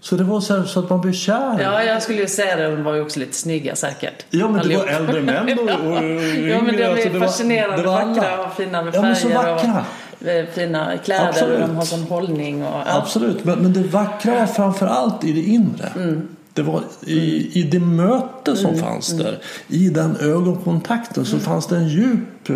Så 0.00 0.16
det 0.16 0.24
var 0.24 0.40
så, 0.40 0.56
här, 0.56 0.64
så 0.64 0.80
att 0.80 0.90
man 0.90 1.00
blev 1.00 1.12
kär. 1.12 1.60
Ja, 1.62 1.82
jag 1.82 2.02
skulle 2.02 2.18
ju 2.20 2.26
säga 2.28 2.56
det. 2.56 2.70
De 2.76 2.84
var 2.84 2.94
ju 2.94 3.00
också 3.02 3.20
lite 3.20 3.34
snygga 3.36 3.76
säkert. 3.76 4.24
Ja, 4.30 4.48
men 4.48 4.68
det 4.68 4.76
var 4.76 4.84
Allihop. 4.86 5.00
äldre 5.08 5.22
män 5.22 5.58
och, 5.58 5.92
och 5.92 6.02
yngre. 6.04 6.48
Ja, 6.50 6.62
men 6.62 6.76
de 6.76 6.84
alltså, 6.84 7.08
är 7.08 7.12
det 7.12 7.18
var- 7.18 7.26
fascinerande 7.26 7.76
det 7.76 7.82
var 7.88 8.04
vackra 8.06 8.44
och 8.46 8.52
fina 8.56 8.82
med 8.82 8.94
Ja, 8.94 9.02
men 9.02 9.16
så 9.16 9.28
färger 9.28 9.52
vackra. 9.54 9.84
och 10.20 10.26
eh, 10.28 10.46
fina 10.46 10.98
kläder 11.04 11.28
Absolut. 11.28 11.60
och 11.62 11.68
de 11.68 11.76
har 11.76 11.84
sån 11.84 12.02
hållning. 12.02 12.64
Och, 12.64 12.74
ja. 12.74 12.84
Absolut, 12.98 13.44
men, 13.44 13.58
men 13.58 13.72
det 13.72 13.82
vackra 13.82 14.34
var 14.38 14.46
framför 14.46 14.86
allt 14.86 15.24
i 15.24 15.32
det 15.32 15.40
inre. 15.42 15.88
Mm. 15.96 16.28
Det 16.52 16.62
var 16.62 16.80
i, 17.06 17.50
i 17.60 17.62
det 17.62 17.80
möte 17.80 18.56
som 18.56 18.74
fanns 18.78 19.08
där, 19.18 19.38
i 19.68 19.88
den 19.88 20.16
ögonkontakten, 20.20 21.24
Mm. 21.24 21.26
så 21.26 21.38
fanns 21.38 21.66
det 21.66 21.76
en 21.76 21.88
djup 21.88 22.48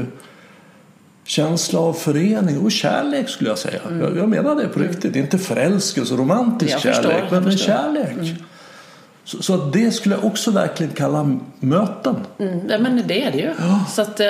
känsla 1.28 1.80
av 1.80 1.92
förening 1.92 2.58
och 2.58 2.72
kärlek 2.72 3.28
skulle 3.28 3.50
jag 3.50 3.58
säga. 3.58 3.80
Jag, 4.00 4.16
jag 4.16 4.28
menar 4.28 4.54
det 4.54 4.68
på 4.68 4.80
riktigt. 4.80 5.16
Inte 5.16 5.38
förälskelse 5.38 6.12
och 6.12 6.18
romantisk 6.20 6.74
Mm. 6.74 6.80
Jag 6.84 6.94
förstår, 6.94 7.10
kärlek, 7.10 7.24
jag 7.24 7.32
men 7.32 7.44
en 7.44 7.52
förstår. 7.52 7.72
kärlek. 7.72 8.36
Så, 9.24 9.42
så 9.42 9.54
att 9.54 9.72
det 9.72 9.90
skulle 9.90 10.14
jag 10.14 10.24
också 10.24 10.50
verkligen 10.50 10.92
kalla 10.92 11.38
möten. 11.60 12.16
Mm, 12.38 12.60
ja, 12.70 12.78
men 12.78 13.02
det 13.06 13.24
är 13.24 13.32
det 13.32 13.38
ju. 13.38 13.50
Så 13.88 14.02
att, 14.02 14.20
eh, 14.20 14.26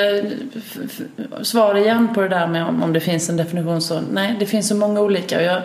svar 1.42 1.74
igen 1.74 2.08
på 2.14 2.20
det 2.20 2.28
där 2.28 2.46
med 2.46 2.66
om, 2.66 2.82
om 2.82 2.92
det 2.92 3.00
finns 3.00 3.28
en 3.28 3.36
definition 3.36 3.80
så 3.80 4.00
nej, 4.12 4.36
det 4.40 4.46
finns 4.46 4.68
så 4.68 4.74
många 4.74 5.00
olika. 5.00 5.42
Jag 5.42 5.62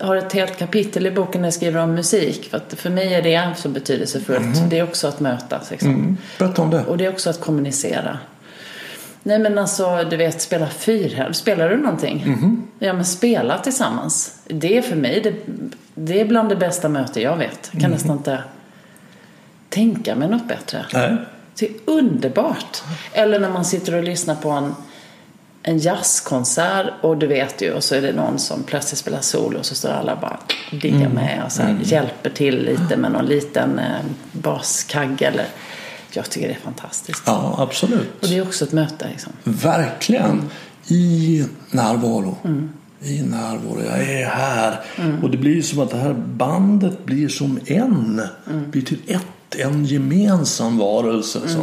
har 0.00 0.16
ett 0.16 0.32
helt 0.32 0.58
kapitel 0.58 1.06
i 1.06 1.10
boken 1.10 1.42
där 1.42 1.46
jag 1.46 1.54
skriver 1.54 1.82
om 1.82 1.94
musik. 1.94 2.50
För 2.50 2.56
att 2.56 2.74
för 2.76 2.90
mig 2.90 3.14
är 3.14 3.22
det 3.22 3.56
så 3.56 3.68
betydelsefullt. 3.68 4.70
Det 4.70 4.78
är 4.78 4.82
också 4.82 5.08
att 5.08 5.20
mötas. 5.20 5.70
Liksom. 5.70 5.94
Mm. 5.94 6.16
Berätta 6.38 6.62
om 6.62 6.70
det. 6.70 6.84
Och 6.84 6.96
det 6.98 7.04
är 7.04 7.10
också 7.10 7.30
att 7.30 7.40
kommunicera. 7.40 8.18
Nej 9.28 9.38
men 9.38 9.58
alltså, 9.58 10.04
du 10.10 10.16
vet, 10.16 10.40
spela 10.40 10.66
fyrhjul. 10.68 11.34
Spelar 11.34 11.68
du 11.68 11.76
någonting? 11.76 12.24
Ja 12.78 12.92
men 12.92 13.04
spela 13.04 13.58
tillsammans. 13.58 14.38
Det 14.46 14.78
är 14.78 14.82
för 14.82 14.96
mig, 14.96 15.20
det, 15.20 15.34
det 15.94 16.20
är 16.20 16.24
bland 16.24 16.48
det 16.48 16.56
bästa 16.56 16.88
möte 16.88 17.20
jag 17.20 17.36
vet. 17.36 17.70
Jag 17.72 17.82
kan 17.82 17.90
nästan 17.90 18.16
inte 18.16 18.42
tänka 19.68 20.14
mig 20.14 20.28
något 20.28 20.48
bättre. 20.48 20.86
Nej. 20.92 21.16
Det 21.58 21.66
är 21.66 21.72
underbart. 21.84 22.82
Eller 23.12 23.40
när 23.40 23.50
man 23.50 23.64
sitter 23.64 23.94
och 23.94 24.04
lyssnar 24.04 24.34
på 24.34 24.50
en, 24.50 24.74
en 25.62 25.78
jazzkonsert 25.78 26.86
och 27.00 27.16
du 27.16 27.26
vet 27.26 27.62
ju 27.62 27.72
och 27.72 27.84
så 27.84 27.94
är 27.94 28.02
det 28.02 28.12
någon 28.12 28.38
som 28.38 28.62
plötsligt 28.62 28.98
spelar 28.98 29.20
solo 29.20 29.58
och 29.58 29.66
så 29.66 29.74
står 29.74 29.90
alla 29.90 30.16
bara 30.16 30.38
och 30.70 30.76
diggar 30.80 31.08
med 31.08 31.42
och 31.46 31.52
så 31.52 31.62
här, 31.62 31.78
hjälper 31.82 32.30
till 32.30 32.64
lite 32.64 32.96
med 32.96 33.12
någon 33.12 33.26
liten 33.26 33.78
eh, 33.78 34.00
baskagge 34.32 35.26
eller 35.26 35.46
jag 36.12 36.30
tycker 36.30 36.48
det 36.48 36.54
är 36.54 36.58
fantastiskt. 36.58 37.22
Ja, 37.26 37.54
absolut. 37.58 38.22
Och 38.22 38.28
det 38.28 38.36
är 38.38 38.42
också 38.42 38.64
ett 38.64 38.72
möte 38.72 39.08
liksom. 39.08 39.32
Verkligen. 39.44 40.42
I 40.88 41.44
närvaro. 41.70 42.36
I 43.02 43.22
närvaro. 43.22 43.82
Jag 43.84 43.98
är 44.10 44.26
här. 44.26 44.80
Och 45.22 45.30
det 45.30 45.36
blir 45.38 45.62
som 45.62 45.78
att 45.80 45.90
det 45.90 45.96
här 45.98 46.12
bandet 46.14 47.04
blir 47.04 47.28
som 47.28 47.58
en. 47.66 48.22
Blir 48.70 48.82
till 48.82 48.98
ett. 49.06 49.22
En 49.58 49.84
gemensam 49.84 50.78
varelse. 50.78 51.40
Som. 51.48 51.60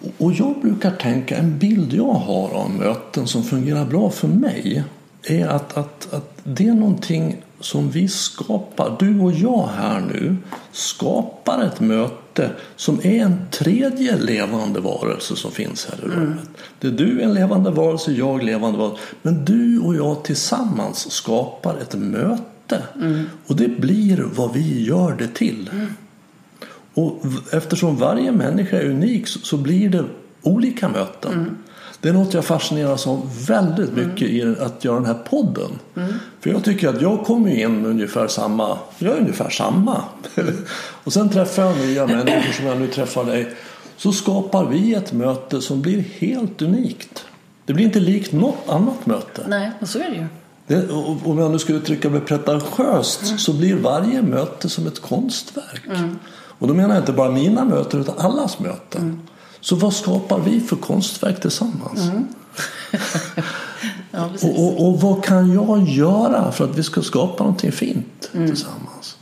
Och- 0.00 0.24
Och 0.26 0.32
jag 0.32 0.54
brukar 0.62 0.90
tänka, 0.90 1.36
en 1.36 1.58
bild 1.58 1.92
jag 1.92 2.12
har 2.12 2.48
av 2.50 2.70
möten 2.70 3.26
som 3.26 3.44
fungerar 3.44 3.84
bra 3.84 4.10
för 4.10 4.28
mig 4.28 4.84
är 5.22 5.46
att, 5.46 5.76
att, 5.76 6.12
att 6.14 6.38
det 6.44 6.68
är 6.68 6.74
någonting 6.74 7.36
som 7.60 7.90
vi 7.90 8.08
skapar. 8.08 8.96
Du 8.98 9.20
och 9.20 9.32
jag 9.32 9.68
här 9.78 10.00
nu 10.00 10.36
skapar 10.72 11.62
ett 11.62 11.80
möte 11.80 12.50
som 12.76 12.98
är 13.02 13.22
en 13.24 13.36
tredje 13.50 14.16
levande 14.16 14.80
varelse 14.80 15.36
som 15.36 15.50
finns 15.50 15.86
här 15.90 15.98
i 16.08 16.10
rummet. 16.10 16.48
Det 16.80 16.86
är 16.86 16.90
du 16.92 17.20
en 17.22 17.34
levande 17.34 17.70
varelse, 17.70 18.12
jag 18.12 18.42
levande 18.44 18.78
varelse. 18.78 19.02
Men 19.22 19.44
du 19.44 19.78
och 19.80 19.94
jag 19.96 20.24
tillsammans 20.24 21.10
skapar 21.12 21.76
ett 21.76 21.94
möte. 21.94 22.82
Och 23.46 23.56
det 23.56 23.68
blir 23.80 24.26
vad 24.34 24.52
vi 24.52 24.84
gör 24.84 25.16
det 25.18 25.28
till. 25.28 25.70
Och 26.94 27.20
v- 27.22 27.56
eftersom 27.56 27.96
varje 27.96 28.32
människa 28.32 28.76
är 28.78 28.90
unik 28.90 29.26
så- 29.28 29.38
så 29.40 29.56
blir 29.56 29.88
det 29.88 30.04
olika 30.42 30.88
möten. 30.88 31.56
Det 32.04 32.10
är 32.10 32.12
något 32.12 32.34
jag 32.34 32.44
fascineras 32.44 33.06
av 33.06 33.46
väldigt 33.46 33.92
mycket 33.92 34.28
i 34.28 34.56
att 34.60 34.84
göra 34.84 34.94
den 34.94 35.06
här 35.06 35.14
podden. 35.14 35.70
För 36.40 36.50
jag 36.50 36.64
tycker 36.64 36.88
att 36.88 37.00
jag 37.00 37.24
kommer 37.24 37.50
in 37.50 37.82
med 37.82 37.90
ungefär 37.90 38.28
samma, 38.28 38.78
jag 38.98 39.16
är 39.16 39.20
ungefär 39.20 39.50
samma. 39.50 40.04
och 41.04 41.12
sen 41.12 41.28
träffar 41.28 41.62
jag 41.62 41.76
nya 41.76 42.06
människor 42.06 42.52
som 42.52 42.66
jag 42.66 42.78
nu 42.78 42.86
träffar 42.86 43.24
dig. 43.24 43.54
Så 43.96 44.12
skapar 44.12 44.66
vi 44.66 44.94
ett 44.94 45.12
möte 45.12 45.60
som 45.60 45.82
blir 45.82 46.04
helt 46.18 46.62
unikt. 46.62 47.24
Det 47.64 47.72
blir 47.72 47.84
inte 47.84 48.00
likt 48.00 48.32
något 48.32 48.68
annat 48.68 49.06
möte. 49.06 49.44
Nej, 49.48 49.70
och 49.80 49.88
så 49.88 49.98
är 49.98 50.10
det 50.10 50.16
ju. 50.16 50.26
Det, 50.66 50.92
om 51.24 51.38
jag 51.38 51.50
nu 51.50 51.58
skulle 51.58 51.78
uttrycka 51.78 52.10
mig 52.10 52.20
pretentiöst 52.20 53.40
så 53.40 53.52
blir 53.52 53.74
varje 53.76 54.22
möte 54.22 54.68
som 54.68 54.86
ett 54.86 55.02
konstverk. 55.02 55.82
Och 56.58 56.68
då 56.68 56.74
menar 56.74 56.94
jag 56.94 57.02
inte 57.02 57.12
bara 57.12 57.30
mina 57.30 57.64
möten 57.64 58.00
utan 58.00 58.18
allas 58.18 58.58
möten. 58.58 59.20
Så 59.64 59.76
vad 59.76 59.94
skapar 59.94 60.40
vi 60.40 60.60
för 60.60 60.76
konstverk 60.76 61.40
tillsammans? 61.40 62.00
Ja, 64.10 64.28
precis. 64.32 64.50
Och, 64.50 64.64
och, 64.64 64.88
och 64.88 65.00
vad 65.00 65.24
kan 65.24 65.52
jag 65.52 65.88
göra 65.88 66.52
för 66.52 66.64
att 66.64 66.78
vi 66.78 66.82
ska 66.82 67.02
skapa 67.02 67.44
någonting 67.44 67.72
fint 67.72 68.30
tillsammans? 68.32 69.16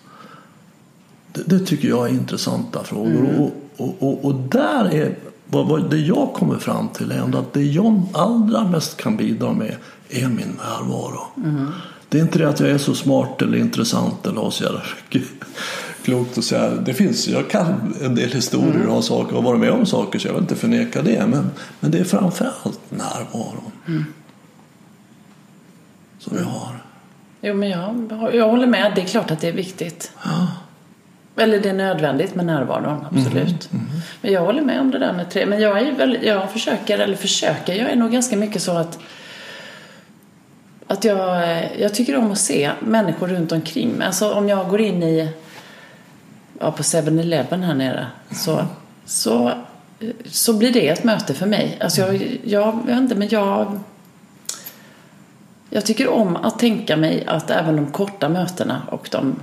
Det, 1.33 1.42
det 1.46 1.66
tycker 1.66 1.88
jag 1.88 2.09
är 2.09 2.12
intressanta 2.12 2.85
frågor. 2.85 3.50
Och, 3.76 3.96
och, 4.02 4.24
och, 4.24 4.35
där 4.35 4.94
är 4.94 5.18
vad, 5.46 5.68
vad, 5.68 5.90
det 5.90 5.98
jag 5.98 6.33
kommer 6.35 6.59
fram 6.59 6.88
till 6.88 7.11
är 7.11 7.18
ändå 7.18 7.38
att 7.38 7.52
det 7.52 7.62
jag 7.62 8.02
allra 8.12 8.64
mest 8.64 8.96
kan 8.96 9.16
bidra 9.16 9.52
med 9.52 9.76
är 10.09 10.28
min 10.28 10.59
närvaro. 10.59 11.20
Det 12.09 12.18
är 12.18 12.22
inte 12.22 12.38
det 12.38 12.48
att 12.48 12.61
jag 12.61 12.70
är 12.70 12.78
så 12.78 12.94
smart 12.94 13.42
eller 13.42 13.59
intressant 13.59 14.26
eller 14.26 14.40
har 14.40 14.50
så 14.50 14.64
jävla 14.64 14.83
mycket 15.11 15.28
klokt 16.04 16.38
att 16.38 16.44
säga. 16.44 16.70
Det 16.70 16.94
finns, 16.94 17.28
jag 17.28 17.50
kan 17.50 17.94
en 18.02 18.14
del 18.14 18.32
historier 18.32 18.86
och 18.86 18.94
har 18.94 19.02
saker 19.02 19.36
och 19.36 19.44
varit 19.44 19.60
med 19.60 19.70
om 19.70 19.86
saker 19.86 20.18
så 20.18 20.28
jag 20.28 20.32
vill 20.32 20.42
inte 20.42 20.56
förneka 20.56 21.02
det. 21.02 21.26
Men, 21.26 21.50
men 21.80 21.90
det 21.90 21.98
är 21.98 22.04
framförallt 22.04 22.80
närvaron 22.90 23.72
som 26.18 26.36
jag 26.36 26.44
har. 26.44 26.82
Jo, 27.40 27.54
men 27.54 27.68
jag, 27.68 28.12
jag 28.32 28.48
håller 28.48 28.66
med. 28.66 28.92
Det 28.94 29.00
är 29.00 29.06
klart 29.06 29.30
att 29.30 29.40
det 29.40 29.48
är 29.48 29.52
viktigt. 29.52 30.12
Ja. 30.24 30.48
Eller 31.36 31.60
det 31.60 31.68
är 31.68 31.74
nödvändigt 31.74 32.34
med 32.34 32.46
närvaron, 32.46 33.06
absolut. 33.10 33.70
Men 34.20 34.32
jag 34.32 34.40
håller 34.40 34.62
med 34.62 34.80
om 34.80 34.90
det 34.90 34.98
där 34.98 35.12
med 35.12 35.30
tre. 35.30 35.46
Men 35.46 35.60
jag, 35.60 35.82
är 35.82 35.92
väl, 35.92 36.18
jag 36.22 36.52
försöker, 36.52 36.98
eller 36.98 37.16
försöker, 37.16 37.74
jag 37.74 37.90
är 37.90 37.96
nog 37.96 38.12
ganska 38.12 38.36
mycket 38.36 38.62
så 38.62 38.72
att 38.72 38.98
att 40.86 41.04
jag, 41.04 41.42
jag 41.78 41.94
tycker 41.94 42.16
om 42.16 42.32
att 42.32 42.38
se 42.38 42.70
människor 42.80 43.28
runt 43.28 43.52
omkring 43.52 43.90
mig. 43.90 44.06
Alltså 44.06 44.32
om 44.32 44.48
jag 44.48 44.68
går 44.68 44.80
in 44.80 45.02
i 45.02 45.28
ja, 46.62 46.72
på 46.72 46.83
7-Eleven 46.83 47.62
här 47.62 47.75
nere 47.75 48.07
så, 48.31 48.64
så, 49.05 49.53
så 50.25 50.53
blir 50.53 50.72
det 50.72 50.88
ett 50.88 51.05
möte 51.05 51.35
för 51.35 51.46
mig. 51.46 51.79
Alltså 51.81 52.01
jag, 52.01 52.14
jag, 52.14 52.38
jag 52.44 52.87
vet 52.87 52.96
inte, 52.96 53.14
men 53.14 53.29
jag 53.29 53.81
jag 55.75 55.87
tycker 55.87 56.09
om 56.09 56.37
att 56.37 56.59
tänka 56.59 56.96
mig 56.96 57.25
att 57.27 57.51
även 57.51 57.77
de 57.77 57.87
korta 57.87 58.29
mötena 58.29 58.83
och 58.90 59.09
de 59.11 59.37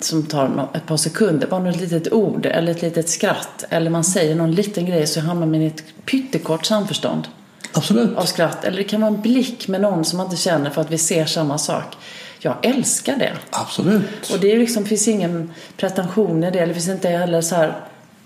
som 0.00 0.22
tar 0.22 0.68
ett 0.74 0.86
par 0.86 0.96
sekunder, 0.96 1.46
bara 1.46 1.60
något 1.60 1.80
litet 1.80 2.12
ord 2.12 2.46
eller 2.46 2.72
ett 2.72 2.82
litet 2.82 3.08
skratt 3.08 3.64
eller 3.70 3.90
man 3.90 4.04
säger 4.04 4.34
någon 4.34 4.52
liten 4.52 4.86
grej 4.86 5.06
så 5.06 5.20
hamnar 5.20 5.46
man 5.46 5.54
i 5.54 5.66
ett 5.66 5.84
pyttekort 6.04 6.66
samförstånd 6.66 7.28
Absolut. 7.72 8.16
av 8.16 8.24
skratt. 8.24 8.64
Eller 8.64 8.76
det 8.76 8.84
kan 8.84 9.00
vara 9.00 9.14
en 9.14 9.20
blick 9.20 9.68
med 9.68 9.80
någon 9.80 10.04
som 10.04 10.16
man 10.16 10.26
inte 10.26 10.36
känner 10.36 10.70
för 10.70 10.80
att 10.80 10.90
vi 10.90 10.98
ser 10.98 11.26
samma 11.26 11.58
sak. 11.58 11.96
Jag 12.44 12.56
älskar 12.62 13.16
det. 13.16 13.32
Absolut. 13.50 14.30
Och 14.32 14.38
det 14.40 14.52
är 14.52 14.58
liksom, 14.58 14.84
finns 14.84 15.08
ingen 15.08 15.50
pretension 15.76 16.44
i 16.44 16.50
det. 16.50 16.66
Det 16.66 16.74
finns 16.74 16.88
inte 16.88 17.08
heller 17.08 17.40
så 17.40 17.54
här 17.54 17.74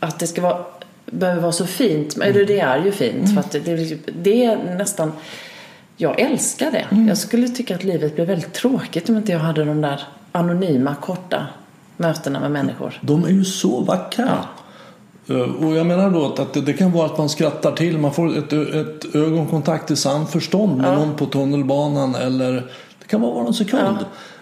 att 0.00 0.18
det 0.18 0.26
ska 0.26 0.42
vara, 0.42 0.64
behöver 1.06 1.40
vara 1.42 1.52
så 1.52 1.66
fint. 1.66 2.16
Men 2.16 2.28
Mm. 2.30 2.46
det 2.46 2.60
är 2.60 2.84
ju 2.84 2.92
fint. 2.92 3.34
För 3.34 3.40
att 3.40 3.50
det, 3.50 3.98
det, 4.22 4.44
är 4.44 4.74
nästan... 4.78 5.12
Jag 5.96 6.20
älskar 6.20 6.70
det. 6.70 6.86
Mm. 6.90 7.08
Jag 7.08 7.18
skulle 7.18 7.48
tycka 7.48 7.74
att 7.74 7.84
livet 7.84 8.14
blev 8.14 8.26
väldigt 8.26 8.52
tråkigt 8.52 9.08
om 9.08 9.16
inte 9.16 9.32
jag 9.32 9.38
hade 9.38 9.64
de 9.64 9.80
där 9.80 10.02
anonyma, 10.32 10.94
korta 10.94 11.46
mötena 11.96 12.40
med 12.40 12.50
människor. 12.50 12.98
De 13.00 13.24
är 13.24 13.28
ju 13.28 13.44
så 13.44 13.80
vackra. 13.80 14.44
Eh, 15.28 15.36
Och 15.40 15.76
jag 15.76 15.86
menar 15.86 16.10
då 16.10 16.34
att, 16.38 16.52
det, 16.52 16.60
det 16.60 16.72
kan 16.72 16.92
vara 16.92 17.06
att 17.06 17.18
man 17.18 17.28
skrattar 17.28 17.72
till, 17.72 17.98
man 17.98 18.12
får 18.14 18.38
ett, 18.38 18.52
ett 18.52 19.14
ögonkontakt 19.14 19.90
i 19.90 19.96
samförstånd 19.96 20.76
med 20.76 20.94
någon 20.94 21.16
på 21.16 21.26
tunnelbanan 21.26 22.14
eller 22.14 22.70
kan 23.08 23.20
vara 23.20 23.46
en 23.46 23.54
sekund. 23.54 23.96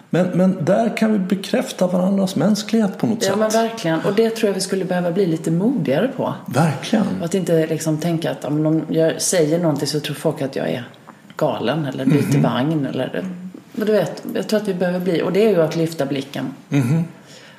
Men, 0.09 0.27
men 0.27 0.65
där 0.65 0.97
kan 0.97 1.13
vi 1.13 1.19
bekräfta 1.19 1.87
varandras 1.87 2.35
mänsklighet 2.35 2.97
på 2.97 3.07
något 3.07 3.17
Ja 3.21 3.29
sätt. 3.29 3.37
men 3.39 3.49
verkligen. 3.49 3.99
Och 3.99 4.13
det 4.15 4.29
tror 4.29 4.47
jag 4.49 4.53
vi 4.55 4.61
skulle 4.61 4.85
behöva 4.85 5.11
bli 5.11 5.25
lite 5.25 5.51
modigare 5.51 6.07
på. 6.07 6.33
Verkligen. 6.45 7.05
Och 7.19 7.25
att 7.25 7.33
inte 7.33 7.67
liksom 7.67 7.97
tänka 7.97 8.31
att 8.31 8.45
om 8.45 8.63
någon, 8.63 8.85
jag 8.89 9.21
säger 9.21 9.59
någonting 9.59 9.87
så 9.87 9.99
tror 9.99 10.15
folk 10.15 10.41
att 10.41 10.55
jag 10.55 10.69
är 10.69 10.89
galen 11.35 11.85
eller 11.85 12.05
byter 12.05 12.41
vagn. 12.41 12.85
Eller, 12.85 13.25
men 13.71 13.87
du 13.87 13.93
vet, 13.93 14.23
jag 14.35 14.47
tror 14.47 14.59
att 14.61 14.67
vi 14.67 14.73
behöver 14.73 14.99
bli, 14.99 15.21
och 15.21 15.33
det 15.33 15.45
är 15.45 15.49
ju 15.49 15.61
att 15.61 15.75
lyfta 15.75 16.05
blicken. 16.05 16.45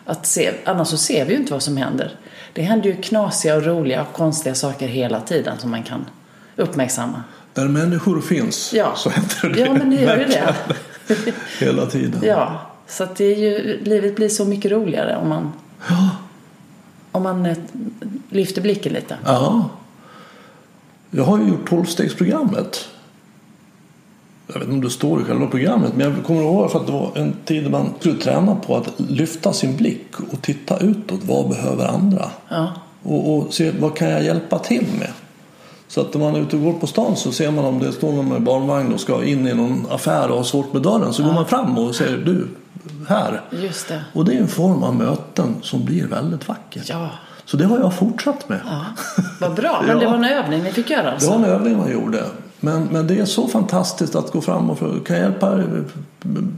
Att 0.05 0.27
se, 0.27 0.51
annars 0.65 0.89
så 0.89 0.97
ser 0.97 1.25
vi 1.25 1.33
ju 1.33 1.39
inte 1.39 1.53
vad 1.53 1.63
som 1.63 1.77
händer. 1.77 2.13
Det 2.53 2.63
händer 2.63 2.87
ju 2.91 2.97
knasiga 2.97 3.57
och 3.57 3.65
roliga 3.67 4.03
och 4.03 4.13
konstiga 4.13 4.55
saker 4.55 4.89
hela 4.89 5.21
tiden 5.21 5.59
som 5.59 5.71
man 5.71 5.83
kan 5.83 6.07
uppmärksamma. 6.57 7.23
Där 7.55 7.69
människor 7.69 8.21
finns 8.21 8.73
Ja, 8.75 8.93
så 8.97 9.11
händer 9.11 9.49
det. 9.55 9.61
ja 9.61 9.73
men 9.73 9.91
det 9.91 9.97
gör 9.97 10.17
ju 10.19 10.25
det. 10.25 10.55
Hela 11.61 11.87
tiden. 11.87 12.21
Ja, 12.25 12.61
så 12.87 13.05
att 13.05 13.17
det 13.17 13.25
är 13.25 13.37
ju, 13.37 13.85
livet 13.85 14.17
blir 14.17 14.29
så 14.29 14.45
mycket 14.45 14.71
roligare 14.73 15.17
om 15.17 15.29
man, 15.29 15.53
om 17.13 17.23
man 17.23 17.47
eh, 17.47 17.57
lyfter 18.31 18.63
blicken 18.63 18.93
lite. 18.93 19.17
Ja. 19.25 19.71
Jag 21.11 21.25
har 21.25 21.39
ju 21.39 21.49
gjort 21.49 21.69
tolvstegsprogrammet. 21.69 22.89
Jag 24.47 24.55
vet 24.55 24.63
inte 24.63 24.75
om 24.75 24.81
det 24.81 24.91
står 24.91 25.21
i 25.21 25.25
själva 25.25 25.47
programmet 25.47 25.93
men 25.97 26.15
jag 26.15 26.25
kommer 26.25 26.43
ihåg 26.43 26.71
för 26.71 26.81
att 26.81 26.87
det 26.87 26.93
var 26.93 27.13
en 27.15 27.35
tid 27.45 27.71
man 27.71 27.91
skulle 28.01 28.19
träna 28.19 28.55
på 28.55 28.77
att 28.77 28.93
lyfta 28.97 29.53
sin 29.53 29.77
blick 29.77 30.21
och 30.33 30.43
titta 30.43 30.79
utåt. 30.79 31.21
Vad 31.25 31.49
behöver 31.49 31.87
andra? 31.87 32.31
Ja, 32.49 32.73
Och, 33.03 33.37
och 33.37 33.55
se 33.55 33.71
vad 33.71 33.97
kan 33.97 34.11
jag 34.11 34.25
hjälpa 34.25 34.59
till 34.59 34.87
med? 34.99 35.11
Så 35.89 36.01
att 36.01 36.15
när 36.15 36.21
man 36.21 36.35
är 36.35 36.41
ute 36.41 36.57
och 36.57 36.63
går 36.63 36.73
på 36.73 36.87
stan 36.87 37.17
så 37.17 37.33
ser 37.33 37.51
man 37.51 37.65
om 37.65 37.79
det 37.79 37.93
står 37.93 38.13
någon 38.13 38.29
med 38.29 38.43
barnvagn 38.43 38.95
och 38.95 39.01
ska 39.01 39.25
in 39.25 39.47
i 39.49 39.55
någon 39.55 39.87
affär 39.91 40.31
och 40.31 40.37
har 40.37 40.45
svårt 40.45 40.73
med 40.73 40.83
dörren 40.83 41.13
så 41.13 41.23
går 41.23 41.33
man 41.33 41.47
fram 41.47 41.79
och 41.79 41.95
säger 41.95 42.19
du, 42.19 42.49
här. 43.09 43.41
just 43.51 43.89
det. 43.89 44.05
Och 44.13 44.25
det 44.25 44.35
är 44.35 44.41
en 44.41 44.49
form 44.49 44.83
av 44.83 44.95
möten 44.95 45.55
som 45.63 45.85
blir 45.85 46.07
väldigt 46.07 46.49
vackert. 46.49 46.83
Ja, 46.89 47.11
Så 47.45 47.57
det 47.57 47.65
har 47.65 47.79
jag 47.79 47.95
fortsatt 47.95 48.49
med. 48.49 48.61
ja. 48.67 48.81
vad 49.41 49.55
bra. 49.55 49.83
Men 49.87 49.99
det 49.99 50.05
Ja. 50.05 50.11
var 50.11 50.17
en 50.17 50.25
övning 50.25 50.63
ni 50.63 50.73
fick 50.73 50.91
göra 50.91 51.03
Det 51.03 51.11
alltså? 51.13 51.31
var 51.31 51.37
en 51.37 51.45
övning 51.45 51.77
man 51.79 51.93
gjorde. 51.93 52.25
Men, 52.61 52.89
men 52.93 53.07
det 53.07 53.19
är 53.19 53.25
så 53.25 53.49
fantastiskt 53.49 54.15
att 54.15 54.33
gå 54.33 54.41
fram 54.41 54.71
och 54.71 54.79
fråga, 54.79 55.01
kan 55.05 55.17
jag 55.17 55.23
hjälpa 55.25 55.53
er? 55.53 55.85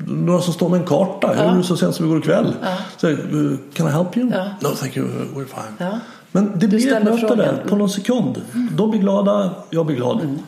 några 0.07 0.41
som 0.41 0.53
står 0.55 0.69
med 0.69 0.81
en 0.81 0.87
karta? 0.87 1.45
Gjorde 1.45 1.57
det 1.57 1.63
så 1.65 1.77
sent 1.77 1.95
som 1.95 2.07
igår 2.07 2.21
kväll. 2.21 2.55
Så, 2.97 3.09
uh, 3.09 3.57
can 3.75 3.89
I 3.89 3.91
help 3.91 4.17
you? 4.17 4.31
Ja. 4.35 4.45
No 4.61 4.69
thank 4.69 4.97
you, 4.97 5.09
we're 5.35 5.45
fine. 5.47 5.75
Ja. 5.79 5.99
Men 6.33 6.59
det 6.59 6.69
blir 6.69 6.93
ett 6.93 7.05
möte 7.05 7.35
där 7.35 7.65
på 7.69 7.77
någon 7.77 7.91
sekund. 7.91 8.43
De 8.73 8.91
blir 8.91 9.01
glada, 9.01 9.55
jag 9.71 9.87
blir 9.87 9.97
glad. 9.97 10.39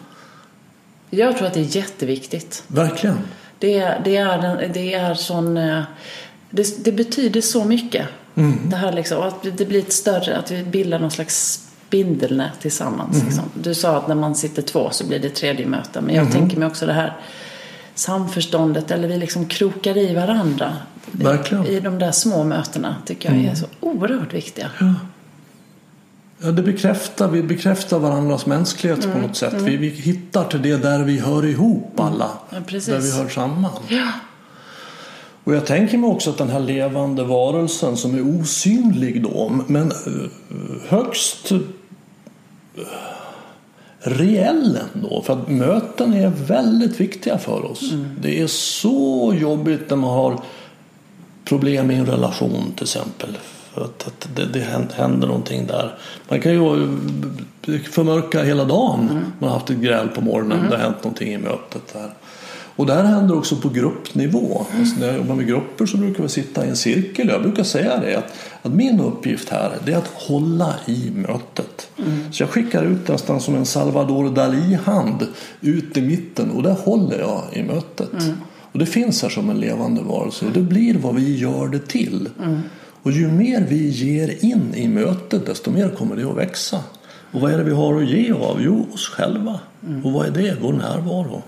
Jag 1.11 1.37
tror 1.37 1.47
att 1.47 1.55
det 1.55 1.61
är 1.61 1.77
jätteviktigt. 1.77 2.65
Verkligen. 2.67 3.19
Det 3.59 3.95
det 4.05 4.17
är, 4.17 4.71
det 4.75 4.95
är 4.95 5.15
sån... 5.15 5.57
eh, 5.57 5.83
Det, 6.51 6.85
det 6.85 6.93
betyder 6.93 7.41
så 7.41 7.65
mycket. 7.65 8.07
Det 8.65 8.77
här 8.77 8.93
liksom, 8.93 9.23
att 9.23 9.43
det 9.59 9.65
blir 9.65 9.79
ett 9.79 9.93
större, 9.93 10.37
att 10.37 10.51
vi 10.51 10.63
bildar 10.65 10.99
någon 10.99 11.11
slags 11.11 11.69
spindelnät 11.87 12.61
tillsammans. 12.61 13.25
Liksom. 13.25 13.45
Du 13.55 13.75
sa 13.75 13.97
att 13.97 14.09
när 14.09 14.15
man 14.15 14.35
sitter 14.35 14.63
två 14.63 14.89
så 14.91 15.07
blir 15.07 15.19
det 15.19 15.29
tredje 15.31 15.67
möte. 15.67 16.01
Men 16.01 16.15
jag 16.15 16.33
tänker 16.33 16.57
mig 16.57 16.69
också 16.69 16.87
det 16.87 16.93
här 16.93 17.17
samförståndet 17.95 18.91
eller 18.91 19.09
vi 19.09 19.17
liksom 19.17 19.47
krokar 19.47 19.97
i 19.97 20.15
varandra. 20.15 20.77
Verkligen. 21.11 21.67
I 21.67 21.81
de 21.81 21.99
där 21.99 22.13
små 22.13 22.45
mötena 22.45 22.97
tycker 23.07 23.35
jag 23.35 23.45
är 23.45 23.55
så 23.55 23.67
oerhört 23.81 24.35
viktiga. 24.35 24.71
Ja, 24.81 24.95
det 26.43 26.63
bekräftar, 26.63 27.29
vi 27.29 27.43
bekräftar 27.43 27.99
varandras 27.99 28.47
mänsklighet 28.47 29.05
Mm, 29.05 29.17
på 29.17 29.27
något 29.27 29.37
sätt. 29.37 29.55
Vi, 29.55 29.77
vi 29.77 29.89
hittar 29.89 30.45
till 30.45 30.63
det 30.63 30.77
där 30.77 31.05
vi 31.05 31.19
hör 31.19 31.45
ihop 31.47 32.01
alla. 32.01 32.31
Ja, 32.51 32.57
precis. 32.67 32.87
där 32.89 33.01
vi 33.01 33.13
hör 33.13 33.29
samman. 33.29 33.71
Och 35.45 35.55
jag 35.55 35.67
tänker 35.67 35.99
mig 35.99 36.11
också 36.11 36.31
att 36.31 36.39
den 36.39 36.51
här 36.51 36.61
levande 36.61 37.25
varelsen 37.25 37.97
som 37.97 38.15
är 38.15 38.41
osynlig 38.41 39.23
då, 39.23 39.53
men 39.67 39.91
eh, 39.91 39.97
högst 40.89 41.53
eh, 41.53 41.59
reell 43.99 44.79
ändå. 44.95 45.23
För 45.23 45.33
att 45.33 45.49
möten 45.49 46.13
är 46.15 46.29
väldigt 46.29 47.01
viktiga 47.01 47.39
för 47.39 47.65
oss. 47.71 47.93
Mm. 47.93 48.17
Det 48.21 48.41
är 48.41 48.47
så 48.47 49.35
jobbigt 49.41 49.91
när 49.91 49.97
man 49.97 50.11
har 50.11 50.41
problem 51.45 51.91
i 51.91 51.95
en 51.95 52.07
relation 52.07 52.73
till 52.77 52.85
exempel. 52.85 53.39
För 53.75 53.85
att, 53.85 54.07
att 54.07 54.29
det, 54.35 54.47
det 54.47 54.61
händer 54.95 55.27
någonting 55.27 55.67
där. 55.67 55.99
Man 56.29 56.41
kan 56.41 56.53
ju 56.53 56.59
förmörka 57.91 58.43
hela 58.43 58.65
dagen. 58.65 59.09
Mm. 59.11 59.25
Man 59.39 59.49
har 59.51 59.59
haft 59.59 59.71
ett 59.71 59.79
gräl 59.79 60.09
på 60.09 60.21
morgonen. 60.21 60.71
Det 60.71 60.77
har 60.77 60.83
hänt 60.83 61.05
någonting 61.05 61.33
i 61.33 61.39
mötet 61.39 61.93
där. 61.93 62.11
Och 62.77 62.87
det 62.87 62.95
här 62.95 63.05
händer 63.05 63.39
också 63.39 63.57
på 63.57 63.69
gruppnivå. 63.69 64.67
Alltså 64.79 65.01
när 65.01 65.07
jag 65.07 65.17
jobbar 65.17 65.35
med 65.35 65.47
grupper 65.47 65.87
så 65.87 65.97
brukar 65.97 66.23
vi 66.23 66.29
sitta 66.29 66.67
i 66.67 66.69
en 66.69 66.77
cirkel. 66.77 67.29
Jag 67.29 67.43
brukar 67.43 67.63
säga 67.63 68.01
det 68.01 68.15
att, 68.15 68.33
att 68.63 68.73
min 68.73 69.01
uppgift 69.01 69.49
här 69.49 69.73
är 69.87 69.97
att 69.97 70.09
hålla 70.09 70.75
i 70.87 71.11
mötet. 71.15 71.91
Så 72.33 72.43
jag 72.43 72.51
skickar 72.51 72.85
ut 72.85 73.09
nästan 73.09 73.41
som 73.41 73.55
en 73.55 73.67
Salvador 73.67 74.25
Dalí-hand 74.25 75.27
ut 75.61 75.97
i 75.97 76.03
mitten 76.03 76.51
och 76.51 76.63
där 76.63 76.75
håller 76.85 77.19
jag 77.19 77.43
i 77.53 77.63
mötet. 77.63 78.11
Och 78.73 78.79
det 78.79 78.87
finns 78.87 79.23
här 79.23 79.29
som 79.29 79.51
en 79.51 79.61
levande 79.61 80.03
varelse 80.03 80.47
och 80.47 80.53
det 80.53 80.63
blir 80.63 80.95
vad 80.95 81.15
vi 81.15 81.39
gör 81.39 81.69
det 81.69 81.87
till. 81.87 82.29
Och 83.03 83.13
ju 83.13 83.29
mer 83.29 83.67
vi 83.69 83.89
ger 83.89 84.45
in 84.45 84.75
i 84.75 84.89
mötet 84.89 85.47
desto 85.47 85.71
mer 85.71 85.89
kommer 85.89 86.17
det 86.17 86.31
att 86.31 86.37
växa. 86.37 86.79
Och 87.33 87.41
vad 87.41 87.53
är 87.53 87.59
det 87.59 87.65
vi 87.65 87.73
har 87.73 88.03
att 88.03 88.09
ge 88.09 88.33
av? 88.33 88.59
Jo, 88.61 88.87
oss 88.95 89.09
själva. 89.09 89.61
Och 90.05 90.13
vad 90.13 90.27
är 90.27 90.31
det? 90.31 90.57
Vår 90.61 90.73
närvaro. 90.73 91.43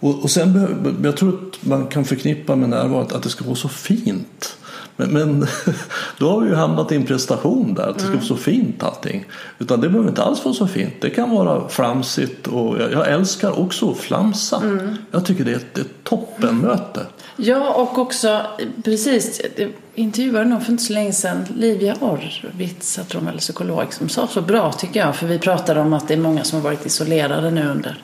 Och, 0.00 0.22
och 0.22 0.30
sen 0.30 0.98
jag 1.04 1.16
tror 1.16 1.28
att 1.28 1.66
man 1.66 1.86
kan 1.86 2.04
förknippa 2.04 2.56
med 2.56 2.68
närvaron 2.68 3.06
att 3.14 3.22
det 3.22 3.28
ska 3.28 3.44
vara 3.44 3.56
så 3.56 3.68
fint. 3.68 4.56
Men, 4.96 5.10
men 5.10 5.46
då 6.18 6.30
har 6.30 6.40
vi 6.40 6.48
ju 6.48 6.54
hamnat 6.54 6.92
i 6.92 6.96
en 6.96 7.06
prestation 7.06 7.74
där, 7.74 7.88
att 7.88 7.98
det 7.98 8.04
ska 8.04 8.12
vara 8.12 8.20
så 8.20 8.36
fint 8.36 8.82
allting. 8.82 9.24
Utan 9.58 9.80
det 9.80 9.88
behöver 9.88 10.08
inte 10.08 10.22
alls 10.22 10.44
vara 10.44 10.54
så 10.54 10.66
fint. 10.66 10.94
Det 11.00 11.10
kan 11.10 11.30
vara 11.30 11.68
flamsigt 11.68 12.46
och 12.46 12.78
jag, 12.80 12.92
jag 12.92 13.08
älskar 13.08 13.58
också 13.58 13.90
att 13.90 13.98
flamsa. 13.98 14.62
Jag 15.10 15.24
tycker 15.24 15.44
det 15.44 15.52
är 15.52 15.56
ett, 15.56 15.78
ett 15.78 16.04
toppenmöte. 16.04 17.06
Ja, 17.40 17.74
och 17.74 17.98
också 17.98 18.46
precis. 18.84 19.40
Jag 19.56 19.72
intervjuade 19.94 20.44
någon 20.44 20.60
för 20.60 20.72
inte 20.72 20.84
så 20.84 20.92
länge 20.92 21.12
sedan, 21.12 21.46
Livia 21.56 21.96
Orwitz, 22.00 22.98
jag 22.98 23.08
tror 23.08 23.20
hon 23.20 23.34
är 23.34 23.38
psykolog, 23.38 23.94
som 23.94 24.08
sa 24.08 24.26
så 24.26 24.42
bra 24.42 24.72
tycker 24.72 25.00
jag. 25.00 25.16
För 25.16 25.26
vi 25.26 25.38
pratade 25.38 25.80
om 25.80 25.92
att 25.92 26.08
det 26.08 26.14
är 26.14 26.18
många 26.18 26.44
som 26.44 26.56
har 26.56 26.64
varit 26.64 26.86
isolerade 26.86 27.50
nu 27.50 27.68
under 27.68 28.02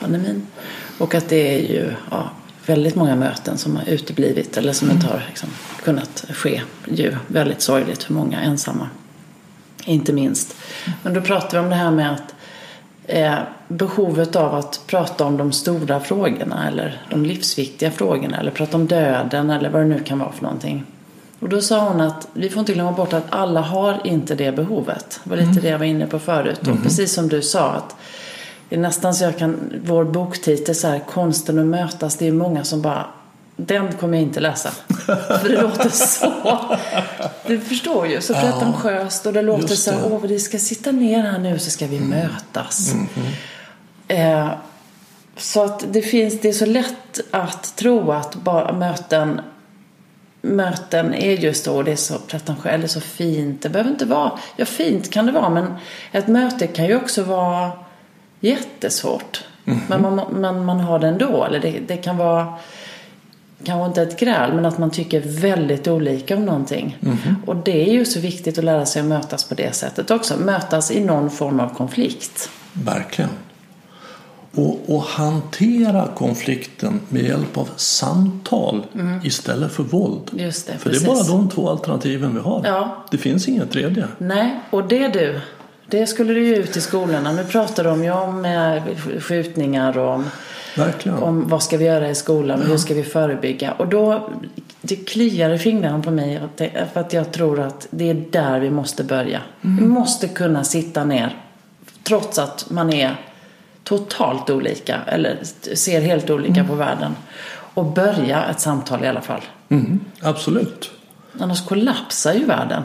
pandemin. 0.00 0.46
Och 0.98 1.14
att 1.14 1.28
det 1.28 1.54
är 1.54 1.58
ju 1.58 1.92
ja, 2.10 2.30
väldigt 2.66 2.94
många 2.94 3.16
möten 3.16 3.58
som 3.58 3.76
har 3.76 3.84
uteblivit 3.88 4.56
eller 4.56 4.72
som 4.72 4.90
inte 4.90 5.06
har 5.06 5.24
liksom, 5.28 5.48
kunnat 5.82 6.24
ske. 6.30 6.62
Ju 6.88 7.16
väldigt 7.26 7.62
sorgligt 7.62 8.02
för 8.02 8.12
många 8.12 8.40
ensamma. 8.40 8.88
Inte 9.84 10.12
minst. 10.12 10.56
Men 11.02 11.14
då 11.14 11.20
pratade 11.20 11.52
vi 11.52 11.58
om 11.58 11.70
det 11.70 11.76
här 11.76 11.90
med 11.90 12.12
att 12.12 12.34
eh, 13.06 13.34
behovet 13.68 14.36
av 14.36 14.54
att 14.54 14.80
prata 14.86 15.24
om 15.24 15.36
de 15.36 15.52
stora 15.52 16.00
frågorna 16.00 16.68
eller 16.68 17.02
de 17.10 17.24
livsviktiga 17.24 17.90
frågorna 17.90 18.40
eller 18.40 18.50
prata 18.50 18.76
om 18.76 18.86
döden 18.86 19.50
eller 19.50 19.70
vad 19.70 19.82
det 19.82 19.88
nu 19.88 20.00
kan 20.00 20.18
vara 20.18 20.32
för 20.32 20.42
någonting. 20.42 20.84
Och 21.40 21.48
då 21.48 21.60
sa 21.60 21.88
hon 21.88 22.00
att 22.00 22.28
vi 22.32 22.48
får 22.48 22.60
inte 22.60 22.72
glömma 22.72 22.92
bort 22.92 23.12
att 23.12 23.26
alla 23.30 23.60
har 23.60 24.00
inte 24.04 24.34
det 24.34 24.52
behovet. 24.52 25.20
Det 25.24 25.30
var 25.30 25.36
lite 25.36 25.60
det 25.60 25.68
jag 25.68 25.78
var 25.78 25.86
inne 25.86 26.06
på 26.06 26.18
förut. 26.18 26.68
Och 26.68 26.82
precis 26.82 27.14
som 27.14 27.28
du 27.28 27.42
sa 27.42 27.70
att 27.70 27.96
det 28.68 28.76
är 28.76 28.80
nästan 28.80 29.14
så 29.14 29.24
jag 29.24 29.38
kan, 29.38 29.72
vår 29.84 30.04
boktitel 30.04 30.74
så 30.74 30.88
här, 30.88 30.98
Konsten 30.98 31.58
att 31.58 31.66
mötas, 31.66 32.16
det 32.16 32.28
är 32.28 32.32
många 32.32 32.64
som 32.64 32.82
bara 32.82 33.06
den 33.56 33.92
kommer 33.92 34.18
jag 34.18 34.22
inte 34.22 34.40
läsa. 34.40 34.70
För 35.06 35.48
det 35.48 35.62
låter 35.62 35.88
så. 35.88 36.76
Du 37.46 37.60
förstår 37.60 38.06
ju, 38.06 38.20
så 38.20 38.34
pretentiöst 38.34 39.26
och 39.26 39.32
det 39.32 39.42
låter 39.42 39.74
så 39.74 39.90
här, 39.90 40.00
åh 40.12 40.20
vi 40.22 40.40
ska 40.40 40.58
sitta 40.58 40.92
ner 40.92 41.22
här 41.22 41.38
nu 41.38 41.58
så 41.58 41.70
ska 41.70 41.86
vi 41.86 42.00
mötas. 42.00 42.94
Eh, 44.08 44.50
så 45.36 45.64
att 45.64 45.84
det 45.92 46.02
finns, 46.02 46.40
det 46.40 46.48
är 46.48 46.52
så 46.52 46.66
lätt 46.66 47.20
att 47.30 47.76
tro 47.76 48.12
att 48.12 48.34
bara 48.34 48.72
möten 48.72 49.40
möten 50.42 51.14
är 51.14 51.32
just 51.32 51.64
då, 51.64 51.82
det 51.82 51.92
är 51.92 51.96
så 51.96 52.18
pretentiöst, 52.18 52.74
eller 52.74 52.86
så 52.86 53.00
fint. 53.00 53.62
Det 53.62 53.68
behöver 53.68 53.90
inte 53.90 54.04
vara, 54.04 54.38
ja 54.56 54.64
fint 54.64 55.10
kan 55.10 55.26
det 55.26 55.32
vara, 55.32 55.50
men 55.50 55.74
ett 56.12 56.26
möte 56.26 56.66
kan 56.66 56.86
ju 56.86 56.96
också 56.96 57.22
vara 57.22 57.72
jättesvårt. 58.40 59.44
Men 59.88 60.02
man, 60.02 60.40
man, 60.40 60.64
man 60.64 60.80
har 60.80 60.98
det 60.98 61.08
ändå, 61.08 61.44
eller 61.44 61.60
det, 61.60 61.80
det 61.86 61.96
kan 61.96 62.16
vara 62.16 62.54
kanske 63.64 63.86
inte 63.86 64.02
ett 64.02 64.20
gräl, 64.20 64.52
men 64.52 64.66
att 64.66 64.78
man 64.78 64.90
tycker 64.90 65.20
väldigt 65.20 65.88
olika 65.88 66.36
om 66.36 66.44
någonting. 66.44 66.98
Och 67.46 67.56
det 67.56 67.88
är 67.88 67.92
ju 67.92 68.04
så 68.04 68.20
viktigt 68.20 68.58
att 68.58 68.64
lära 68.64 68.86
sig 68.86 69.02
att 69.02 69.08
mötas 69.08 69.44
på 69.44 69.54
det 69.54 69.74
sättet 69.74 70.10
också. 70.10 70.36
Mötas 70.36 70.90
i 70.90 71.04
någon 71.04 71.30
form 71.30 71.60
av 71.60 71.74
konflikt. 71.74 72.50
Verkligen. 72.72 73.30
Och, 74.54 74.80
och 74.86 75.02
hantera 75.02 76.08
konflikten 76.16 77.00
med 77.08 77.22
hjälp 77.22 77.58
av 77.58 77.68
samtal 77.76 78.86
istället 79.24 79.72
för 79.72 79.82
våld. 79.82 80.30
Just 80.32 80.66
det, 80.66 80.72
för 80.72 80.90
precis. 80.90 81.04
det 81.04 81.10
är 81.10 81.14
bara 81.14 81.24
de 81.24 81.48
två 81.48 81.70
alternativen 81.70 82.34
vi 82.34 82.40
har. 82.40 82.62
Ja. 82.64 83.04
Det 83.10 83.18
finns 83.18 83.48
inget 83.48 83.70
tredje. 83.70 84.06
Nej, 84.18 84.60
och 84.70 84.88
det 84.88 85.08
du, 85.08 85.40
det 85.86 86.06
skulle 86.06 86.32
du 86.32 86.46
ju 86.46 86.56
ut 86.56 86.76
i 86.76 86.80
skolorna. 86.80 87.32
Nu 87.32 87.44
pratar 87.44 87.84
de 87.84 88.04
ju 88.04 88.10
om 88.10 88.44
eh, 88.44 88.82
skjutningar 89.20 89.98
och 89.98 90.14
om, 90.14 90.24
Verkligen. 90.76 91.18
om 91.18 91.48
vad 91.48 91.62
ska 91.62 91.76
vi 91.76 91.84
göra 91.84 92.10
i 92.10 92.14
skolan 92.14 92.60
och 92.62 92.66
hur 92.66 92.76
ska 92.76 92.94
vi 92.94 93.02
förebygga. 93.02 93.72
Och 93.72 93.86
då 93.88 94.30
det 94.80 94.96
kliar 94.96 95.50
i 95.50 95.58
fingrarna 95.58 96.02
på 96.02 96.10
mig 96.10 96.40
för 96.92 97.00
att 97.00 97.12
jag 97.12 97.32
tror 97.32 97.60
att 97.60 97.86
det 97.90 98.10
är 98.10 98.24
där 98.30 98.60
vi 98.60 98.70
måste 98.70 99.04
börja. 99.04 99.40
Vi 99.60 99.86
måste 99.86 100.28
kunna 100.28 100.64
sitta 100.64 101.04
ner 101.04 101.36
trots 102.02 102.38
att 102.38 102.66
man 102.70 102.92
är 102.92 103.16
totalt 103.84 104.50
olika 104.50 105.00
eller 105.06 105.38
ser 105.74 106.00
helt 106.00 106.30
olika 106.30 106.64
på 106.64 106.74
världen. 106.74 107.12
Och 107.74 107.84
börja 107.92 108.44
ett 108.44 108.60
samtal 108.60 109.04
i 109.04 109.06
alla 109.06 109.20
fall. 109.20 109.40
Mm, 109.68 110.00
absolut. 110.20 110.90
Annars 111.40 111.66
kollapsar 111.66 112.32
ju 112.34 112.44
världen. 112.44 112.82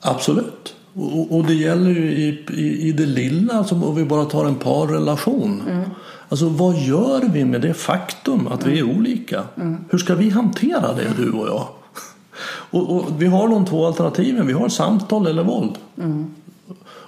Absolut. 0.00 0.74
Och, 0.94 1.36
och- 1.36 1.44
det 1.44 1.54
gäller 1.54 1.90
ju 1.90 2.12
i, 2.12 2.44
i, 2.52 2.88
i 2.88 2.92
det 2.92 3.06
lilla, 3.06 3.54
alltså 3.54 3.74
om 3.74 3.94
vi 3.96 4.04
bara 4.04 4.24
tar 4.24 4.44
en 4.44 4.54
parrelation. 4.54 5.62
Alltså 6.32 6.48
vad 6.48 6.76
gör 6.76 7.20
vi 7.32 7.44
med 7.44 7.60
det 7.60 7.74
faktum 7.74 8.46
att 8.46 8.66
vi 8.66 8.78
är 8.78 8.82
olika? 8.82 9.42
Hur 9.90 9.98
ska 9.98 10.14
vi 10.14 10.30
hantera 10.30 10.92
det, 10.92 11.12
du 11.16 11.32
och 11.32 11.48
jag? 11.48 11.66
Och, 12.70 12.96
och 12.96 13.22
vi 13.22 13.26
har 13.26 13.48
de 13.48 13.64
två 13.64 13.86
alternativen, 13.86 14.46
vi 14.46 14.52
har 14.52 14.68
samtal 14.68 15.26
eller 15.26 15.42
våld. 15.42 15.72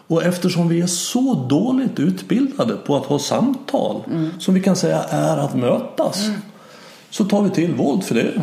Och 0.07 0.23
eftersom 0.23 0.69
vi 0.69 0.81
är 0.81 0.87
så 0.87 1.35
dåligt 1.35 2.01
utbildade 2.01 2.77
på 2.77 2.97
att 2.97 3.05
ha 3.05 3.19
samtal, 3.19 4.03
som 4.39 4.55
vi 4.55 4.61
kan 4.61 4.77
säga 4.77 5.03
är 5.03 5.37
att 5.37 5.57
mötas, 5.57 6.29
så 7.11 7.25
tar 7.25 7.43
vi 7.43 7.51
till 7.51 7.75
våld 7.75 8.05
för 8.05 8.15
det. 8.15 8.43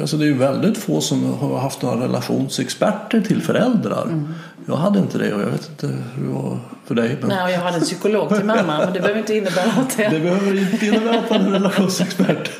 Alltså 0.00 0.16
det 0.16 0.24
är 0.24 0.28
ju 0.28 0.38
väldigt 0.38 0.78
få 0.78 1.00
som 1.00 1.34
har 1.34 1.58
haft 1.58 1.82
några 1.82 2.04
relationsexperter 2.04 3.20
till 3.20 3.42
föräldrar. 3.42 4.24
Jag 4.66 4.76
hade 4.76 4.98
inte 4.98 5.18
det 5.18 5.34
och 5.34 5.40
jag 5.40 5.46
vet 5.46 5.68
inte 5.68 5.86
hur 5.86 6.26
det 6.26 6.32
var 6.32 6.58
för 6.84 6.94
dig. 6.94 7.16
Men 7.20 7.28
Nej, 7.28 7.52
jag 7.52 7.60
hade 7.60 7.76
en 7.76 7.82
psykolog 7.82 8.28
till 8.28 8.44
mamma, 8.44 8.78
men 8.78 8.92
det 8.92 9.00
behöver 9.00 9.20
inte 9.20 9.34
innebära 9.36 9.70
att 9.80 9.96
det... 9.96 10.08
det 10.08 10.20
behöver 10.20 10.72
inte 10.72 10.86
innebära 10.86 11.18
att 11.18 11.30
man 11.30 11.40
är 11.46 11.50
relationsexpert. 11.50 12.50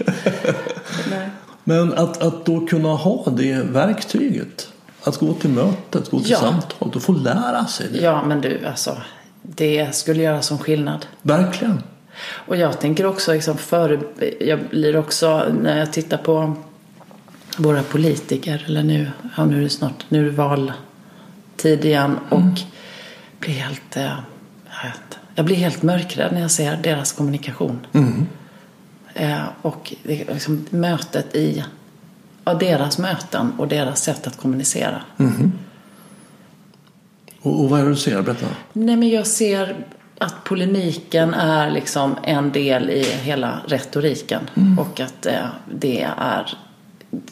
Nej. 1.10 1.28
Men 1.64 1.92
att, 1.92 2.22
att 2.22 2.46
då 2.46 2.66
kunna 2.66 2.88
ha 2.88 3.30
det 3.30 3.54
verktyget. 3.54 4.68
Att 5.04 5.18
gå 5.18 5.34
till 5.34 5.50
mötet, 5.50 6.10
gå 6.10 6.20
till 6.20 6.30
Ja. 6.30 6.38
samtalet 6.38 6.96
och 6.96 7.02
få 7.02 7.12
lära 7.12 7.66
sig 7.66 7.86
det. 7.92 7.98
Ja, 7.98 8.24
men 8.24 8.40
du, 8.40 8.66
alltså. 8.66 8.96
Det 9.42 9.94
skulle 9.94 10.22
göra 10.22 10.42
som 10.42 10.58
skillnad. 10.58 11.06
Verkligen. 11.22 11.82
Och 12.46 12.56
jag 12.56 12.80
tänker 12.80 13.06
också 13.06 13.32
liksom 13.32 13.56
före... 13.58 13.98
Jag 14.40 14.58
blir 14.70 14.96
också, 14.96 15.44
när 15.60 15.78
jag 15.78 15.92
tittar 15.92 16.16
på 16.16 16.54
våra 17.56 17.82
politiker, 17.82 18.64
eller 18.66 18.82
nu, 18.82 19.10
ja 19.36 19.44
nu 19.44 19.58
är 19.58 19.62
det 19.62 19.68
snart, 19.70 20.04
nu 20.08 20.20
är 20.20 20.24
det 20.24 20.30
valtid 21.54 21.84
igen 21.84 22.18
och 22.28 22.60
blir 23.40 23.54
helt... 23.54 23.96
eh, 23.96 24.18
Jag, 25.34 25.44
blir 25.44 25.56
helt 25.56 25.82
mörkrädd 25.82 26.32
när 26.32 26.40
jag 26.40 26.50
ser 26.50 26.76
deras 26.76 27.12
kommunikation. 27.12 27.86
Eh, 29.14 29.42
och 29.62 29.94
liksom 30.06 30.66
mötet 30.70 31.34
i... 31.34 31.64
Ja, 32.44 32.54
deras 32.54 32.98
möten 32.98 33.52
och 33.58 33.68
deras 33.68 34.02
sätt 34.02 34.26
att 34.26 34.36
kommunicera. 34.36 35.00
Och, 37.42 37.60
och 37.60 37.70
vad 37.70 37.80
är 37.80 37.84
det 37.84 37.90
du 37.90 37.96
ser? 37.96 38.22
Berätta. 38.22 38.46
Nej, 38.72 38.96
men 38.96 39.08
jag 39.08 39.26
ser 39.26 39.76
att 40.18 40.44
polemiken 40.44 41.34
är 41.34 41.70
liksom 41.70 42.16
en 42.24 42.52
del 42.52 42.90
i 42.90 43.02
hela 43.04 43.60
retoriken. 43.68 44.40
Och 44.78 45.00
att 45.00 45.26
eh, 45.26 45.46
det 45.74 46.02
är... 46.18 46.58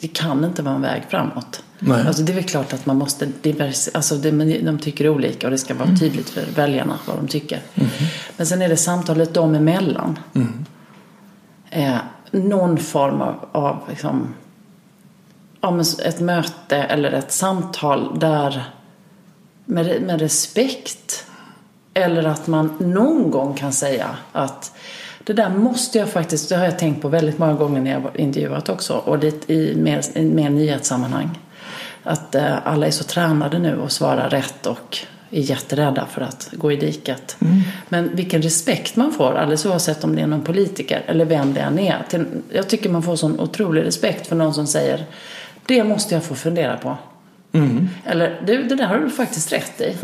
Det 0.00 0.08
kan 0.08 0.44
inte 0.44 0.62
vara 0.62 0.74
en 0.74 0.82
väg 0.82 1.02
framåt. 1.08 1.62
Nej. 1.78 2.06
Alltså 2.06 2.22
det 2.22 2.32
är 2.32 2.34
väl 2.34 2.44
klart 2.44 2.72
att 2.72 2.86
man 2.86 2.96
måste 2.96 3.28
divers, 3.42 3.88
alltså 3.94 4.14
det, 4.14 4.32
men 4.32 4.64
de 4.64 4.78
tycker 4.78 5.08
olika 5.08 5.46
och 5.46 5.50
det 5.50 5.58
ska 5.58 5.74
vara 5.74 5.96
tydligt 5.96 6.30
för 6.30 6.42
väljarna 6.54 6.98
vad 7.06 7.16
de 7.16 7.28
tycker. 7.28 7.60
Men 8.36 8.46
sen 8.46 8.62
är 8.62 8.68
det 8.68 8.76
samtalet 8.76 9.34
dem 9.34 9.54
emellan. 9.54 10.18
Eh, 11.70 11.96
någon 12.30 12.78
form 12.78 13.20
av, 13.20 13.48
av 13.52 13.78
liksom, 13.88 14.34
ja, 15.60 15.80
ett 16.04 16.20
möte 16.20 16.76
eller 16.76 17.12
ett 17.12 17.32
samtal 17.32 18.18
där 18.18 18.64
med, 19.64 20.02
med 20.02 20.20
respekt. 20.20 21.26
Eller 21.94 22.24
att 22.24 22.46
man 22.46 22.76
någon 22.78 23.30
gång 23.30 23.54
kan 23.54 23.72
säga 23.72 24.08
att 24.32 24.72
det 25.24 25.32
där 25.32 25.50
måste 25.50 25.98
jag 25.98 26.08
faktiskt, 26.08 26.48
det 26.48 26.56
har 26.56 26.64
jag 26.64 26.78
tänkt 26.78 27.02
på 27.02 27.08
väldigt 27.08 27.38
många 27.38 27.54
gånger 27.54 27.80
när 27.80 27.90
jag 27.90 28.02
intervjuat 28.14 28.68
också 28.68 28.94
och 28.94 29.18
det 29.18 29.50
i 29.50 29.74
mer, 29.76 30.18
i 30.18 30.24
mer 30.24 30.50
nyhetssammanhang. 30.50 31.38
Att 32.02 32.34
eh, 32.34 32.66
alla 32.66 32.86
är 32.86 32.90
så 32.90 33.04
tränade 33.04 33.58
nu 33.58 33.76
och 33.76 33.92
svarar 33.92 34.30
rätt 34.30 34.66
och 34.66 34.98
är 35.30 35.40
jätterädda 35.40 36.06
för 36.06 36.20
att 36.20 36.50
gå 36.52 36.72
i 36.72 36.76
diket. 36.76 37.36
Men 37.88 38.16
vilken 38.16 38.42
respekt 38.42 38.96
man 38.96 39.12
får, 39.12 39.34
alldeles 39.34 39.66
oavsett 39.66 40.04
om 40.04 40.16
det 40.16 40.22
är 40.22 40.26
någon 40.26 40.42
politiker 40.42 41.02
eller 41.06 41.24
vem 41.24 41.54
det 41.54 41.60
än 41.60 41.78
är. 41.78 42.02
Till, 42.08 42.24
jag 42.52 42.68
tycker 42.68 42.90
man 42.90 43.02
får 43.02 43.16
sån 43.16 43.40
otrolig 43.40 43.84
respekt 43.84 44.26
för 44.26 44.36
någon 44.36 44.54
som 44.54 44.66
säger 44.66 45.04
det 45.66 45.84
måste 45.84 46.14
jag 46.14 46.24
få 46.24 46.34
fundera 46.34 46.76
på. 46.76 46.96
Eller 48.04 48.42
du, 48.46 48.62
det 48.62 48.74
där 48.74 48.86
har 48.86 48.98
du 48.98 49.10
faktiskt 49.10 49.52
rätt 49.52 49.80
i. 49.80 49.96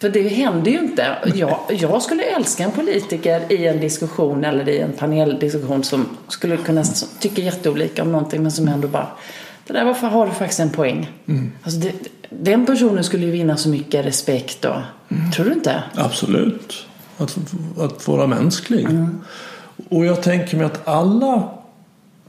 För 0.00 0.08
det 0.08 0.28
händer 0.28 0.70
ju 0.70 0.78
inte. 0.78 1.16
Jag, 1.34 1.58
jag 1.68 2.02
skulle 2.02 2.22
älska 2.22 2.64
en 2.64 2.70
politiker 2.70 3.52
i 3.52 3.66
en 3.66 3.80
diskussion 3.80 4.44
eller 4.44 4.68
i 4.68 4.78
en 4.78 4.92
paneldiskussion 4.92 5.84
som 5.84 6.06
skulle 6.28 6.56
kunna 6.56 6.84
tycka 7.20 7.42
jätteolika 7.42 8.02
om 8.02 8.12
någonting 8.12 8.42
men 8.42 8.52
som 8.52 8.68
ändå 8.68 8.88
bara 8.88 9.08
det 9.66 9.72
där 9.72 9.84
varför 9.84 10.06
har 10.06 10.26
du 10.26 10.32
faktiskt 10.32 10.60
en 10.60 10.70
poäng. 10.70 11.10
Alltså 11.62 11.80
det, 11.80 11.92
den 12.30 12.66
personen 12.66 13.04
skulle 13.04 13.26
ju 13.26 13.30
vinna 13.30 13.56
så 13.56 13.68
mycket 13.68 14.06
respekt 14.06 14.62
då. 14.62 14.82
Tror 15.36 15.46
du 15.46 15.52
inte? 15.52 15.82
Absolut. 15.94 16.86
Att, 17.16 17.38
att 17.78 18.08
vara 18.08 18.26
mänsklig. 18.26 18.86
Och 19.88 20.06
jag 20.06 20.22
tänker 20.22 20.56
mig 20.56 20.66
att 20.66 20.88
alla 20.88 21.48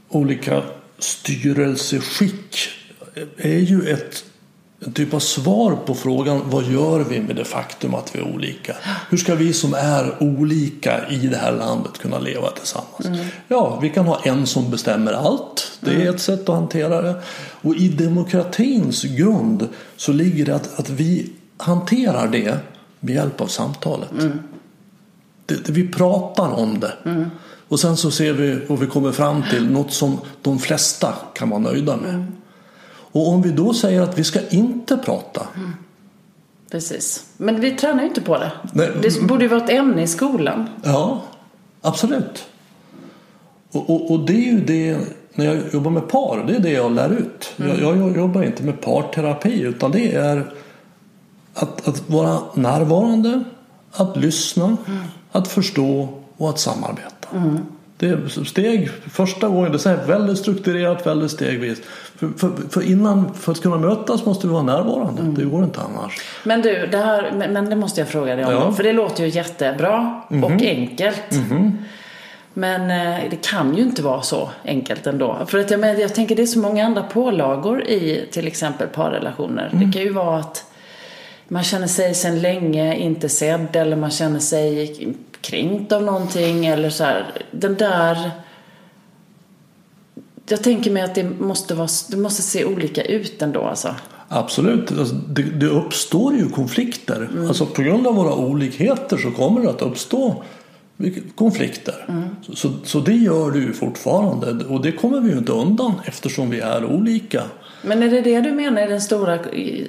olika 0.08 0.62
styrelseskick 0.98 2.68
är 3.36 3.58
ju 3.58 3.88
ett 3.88 4.24
en 4.86 4.92
typ 4.92 5.14
av 5.14 5.18
svar 5.18 5.76
på 5.86 5.94
frågan 5.94 6.40
vad 6.44 6.64
gör 6.64 7.00
vi 7.00 7.20
med 7.20 7.36
det 7.36 7.44
faktum 7.44 7.94
att 7.94 8.14
vi 8.14 8.18
är 8.18 8.34
olika? 8.34 8.76
Hur 9.10 9.18
ska 9.18 9.34
vi 9.34 9.52
som 9.52 9.74
är 9.74 10.22
olika 10.22 11.08
i 11.08 11.16
det 11.16 11.36
här 11.36 11.52
landet 11.52 11.98
kunna 11.98 12.18
leva 12.18 12.50
tillsammans? 12.50 13.06
Mm. 13.06 13.26
Ja, 13.48 13.78
vi 13.82 13.90
kan 13.90 14.06
ha 14.06 14.20
en 14.24 14.46
som 14.46 14.70
bestämmer 14.70 15.12
allt. 15.12 15.78
Det 15.80 15.90
är 15.90 15.94
mm. 15.94 16.14
ett 16.14 16.20
sätt 16.20 16.48
att 16.48 16.54
hantera 16.54 17.02
det. 17.02 17.22
Och 17.62 17.76
i 17.76 17.88
demokratins 17.88 19.02
grund 19.02 19.68
så 19.96 20.12
ligger 20.12 20.46
det 20.46 20.54
att, 20.54 20.78
att 20.78 20.90
vi 20.90 21.30
hanterar 21.56 22.28
det 22.28 22.58
med 23.00 23.14
hjälp 23.14 23.40
av 23.40 23.46
samtalet. 23.46 24.12
Mm. 24.12 24.38
Det, 25.46 25.66
det, 25.66 25.72
vi 25.72 25.88
pratar 25.88 26.50
om 26.50 26.80
det. 26.80 26.92
Mm. 27.04 27.30
Och 27.68 27.80
sen 27.80 27.96
så 27.96 28.10
ser 28.10 28.32
vi 28.32 28.58
och 28.68 28.82
vi 28.82 28.86
kommer 28.86 29.12
fram 29.12 29.42
till 29.50 29.70
något 29.70 29.92
som 29.92 30.18
de 30.42 30.58
flesta 30.58 31.14
kan 31.34 31.50
vara 31.50 31.60
nöjda 31.60 31.96
med. 31.96 32.26
Och 33.12 33.28
om 33.28 33.42
vi 33.42 33.50
då 33.50 33.74
säger 33.74 34.00
att 34.00 34.18
vi 34.18 34.24
ska 34.24 34.40
inte 34.50 34.96
prata. 34.96 35.46
Mm. 35.56 35.72
Precis. 36.70 37.26
Men 37.36 37.60
vi 37.60 37.70
tränar 37.70 38.02
ju 38.02 38.08
inte 38.08 38.20
på 38.20 38.38
det. 38.38 38.52
Nej. 38.72 38.90
Det 39.02 39.22
borde 39.22 39.44
ju 39.44 39.48
vara 39.48 39.64
ett 39.64 39.70
ämne 39.70 40.02
i 40.02 40.06
skolan. 40.06 40.68
Ja, 40.84 41.22
absolut. 41.82 42.44
Och, 43.72 43.90
och, 43.90 44.10
och, 44.10 44.20
det 44.26 44.32
är 44.32 44.52
ju 44.52 44.60
det, 44.60 44.98
när 45.34 45.44
jag 45.44 45.62
jobbar 45.72 45.90
med 45.90 46.08
par, 46.08 46.44
det 46.46 46.56
är 46.56 46.60
det 46.60 46.70
jag 46.70 46.92
lär 46.92 47.10
ut. 47.10 47.52
Mm. 47.56 47.80
Jag, 47.80 47.96
jag, 47.96 48.16
jobbar 48.16 48.42
inte 48.42 48.62
med 48.62 48.80
parterapi 48.80 49.60
utan 49.60 49.90
det 49.90 50.14
är 50.14 50.52
att, 51.54 51.88
att 51.88 52.10
vara 52.10 52.38
närvarande, 52.54 53.44
att 53.92 54.16
lyssna, 54.16 54.64
mm. 54.64 55.02
att 55.32 55.48
förstå 55.48 56.08
och 56.36 56.48
att 56.48 56.58
samarbeta. 56.58 57.28
Mm. 57.34 57.58
Det 58.02 58.08
är 58.08 58.44
steg, 58.44 58.90
första 58.90 59.48
gången, 59.48 59.72
det 59.72 59.86
är 59.86 60.06
väldigt 60.06 60.38
strukturerat, 60.38 61.06
väldigt 61.06 61.30
stegvis. 61.30 61.82
För, 62.16 62.28
för, 62.38 62.50
för, 62.70 62.90
innan, 62.90 63.34
för 63.34 63.52
att 63.52 63.60
kunna 63.60 63.78
mötas 63.78 64.24
måste 64.24 64.46
vi 64.46 64.52
vara 64.52 64.62
närvarande. 64.62 65.22
Mm. 65.22 65.34
Det 65.34 65.44
går 65.44 65.64
inte 65.64 65.80
annars. 65.80 66.20
Men 66.44 66.62
du, 66.62 66.86
det 66.86 66.98
här, 66.98 67.32
men 67.52 67.70
det 67.70 67.76
måste 67.76 68.00
jag 68.00 68.08
fråga 68.08 68.36
dig 68.36 68.44
om. 68.44 68.52
Ja. 68.52 68.72
För 68.72 68.82
det 68.82 68.92
låter 68.92 69.24
ju 69.24 69.30
jättebra 69.30 70.22
mm 70.30 70.44
-hmm. 70.44 70.54
och 70.54 70.62
enkelt. 70.62 71.32
Mm 71.32 71.44
-hmm. 71.44 71.72
Men 72.54 72.80
eh, 72.90 73.30
det 73.30 73.48
kan 73.48 73.76
ju 73.76 73.82
inte 73.82 74.02
vara 74.02 74.22
så 74.22 74.50
enkelt 74.64 75.06
ändå. 75.06 75.38
För 75.46 75.58
att 75.58 75.70
jag, 75.70 75.80
men, 75.80 76.00
jag 76.00 76.14
tänker 76.14 76.36
det 76.36 76.42
är 76.42 76.46
så 76.46 76.58
många 76.58 76.86
andra 76.86 77.02
pålagor 77.02 77.84
i 77.84 78.28
till 78.30 78.46
exempel 78.46 78.88
parrelationer. 78.88 79.68
Det 79.70 79.76
mm. 79.76 79.92
kan 79.92 80.02
ju 80.02 80.12
vara 80.12 80.38
att 80.38 80.64
man 81.48 81.62
känner 81.62 81.86
sig 81.86 82.14
sedan 82.14 82.40
länge 82.40 82.96
inte 82.96 83.28
sedd 83.28 83.76
eller 83.76 83.96
man 83.96 84.10
känner 84.10 84.40
sig 84.40 85.14
kränkt 85.42 85.92
av 85.92 86.02
någonting 86.02 86.66
eller 86.66 86.90
så 86.90 87.04
här. 87.04 87.42
Den 87.50 87.74
där 87.74 88.30
jag 90.48 90.62
tänker 90.62 90.90
mig 90.90 91.02
att 91.02 91.14
det 91.14 91.24
måste, 91.24 91.74
vara, 91.74 91.88
det 92.10 92.16
måste 92.16 92.42
se 92.42 92.64
olika 92.64 93.02
ut 93.02 93.42
ändå 93.42 93.62
alltså. 93.62 93.94
Absolut, 94.28 94.98
alltså, 94.98 95.14
det, 95.14 95.42
det, 95.42 95.66
uppstår 95.66 96.34
ju 96.34 96.48
konflikter. 96.48 97.28
Mm. 97.32 97.48
Alltså 97.48 97.66
på 97.66 97.82
grund 97.82 98.06
av 98.06 98.14
våra 98.14 98.34
olikheter 98.34 99.16
så 99.16 99.30
kommer 99.30 99.60
det 99.60 99.70
att 99.70 99.82
uppstå 99.82 100.42
konflikter. 101.34 102.04
Mm. 102.08 102.28
Så, 102.42 102.70
så 102.84 103.00
det 103.00 103.14
gör 103.14 103.50
det 103.50 103.58
ju 103.58 103.72
fortfarande 103.72 104.64
och 104.64 104.82
det 104.82 104.92
kommer 104.92 105.20
vi 105.20 105.30
ju 105.30 105.38
inte 105.38 105.52
undan 105.52 105.92
eftersom 106.04 106.50
vi 106.50 106.60
är 106.60 106.84
olika. 106.84 107.42
Men 107.82 108.02
är 108.02 108.10
det 108.10 108.20
det 108.20 108.40
du 108.40 108.52
menar 108.52 108.82
är 108.82 108.88
den 108.88 109.00
stora 109.00 109.38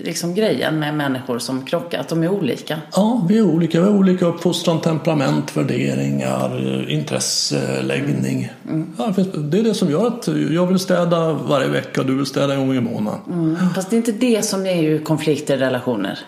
liksom, 0.04 0.36
grejen 0.36 0.80
med 0.80 0.96
människor 0.96 1.40
som 1.40 1.66
krockar? 1.66 2.00
Att 2.00 2.08
de 2.10 2.24
är 2.24 2.30
olika? 2.30 2.82
Ja, 2.96 3.26
vi 3.30 3.38
är 3.38 3.42
olika. 3.42 3.80
Vi 3.82 3.86
har 3.86 3.94
olika 3.98 4.26
uppfostran, 4.26 4.82
temperament, 4.82 5.58
värderingar, 5.58 6.90
intresse, 6.90 7.82
läggning. 7.82 8.52
Mm. 8.70 8.94
Ja, 8.98 9.14
det 9.36 9.60
är 9.60 9.64
det 9.64 9.74
som 9.74 9.92
gör 9.92 10.08
att 10.08 10.28
jag 10.52 10.68
vill 10.68 10.80
städa 10.80 11.34
varje 11.34 11.68
vecka 11.68 12.02
och 12.02 12.08
du 12.08 12.16
vill 12.16 12.26
städa 12.26 12.54
en 12.54 12.60
gång 12.60 12.76
i 12.76 12.82
månaden. 12.82 13.20
Mm. 13.32 13.70
Fast 13.76 13.90
det 13.90 13.96
är 13.96 13.98
inte 13.98 14.12
det 14.12 14.46
som 14.46 14.66
är 14.66 14.82
ju 14.82 15.00
konflikter 15.00 15.56
i 15.56 15.58
relationer. 15.58 16.20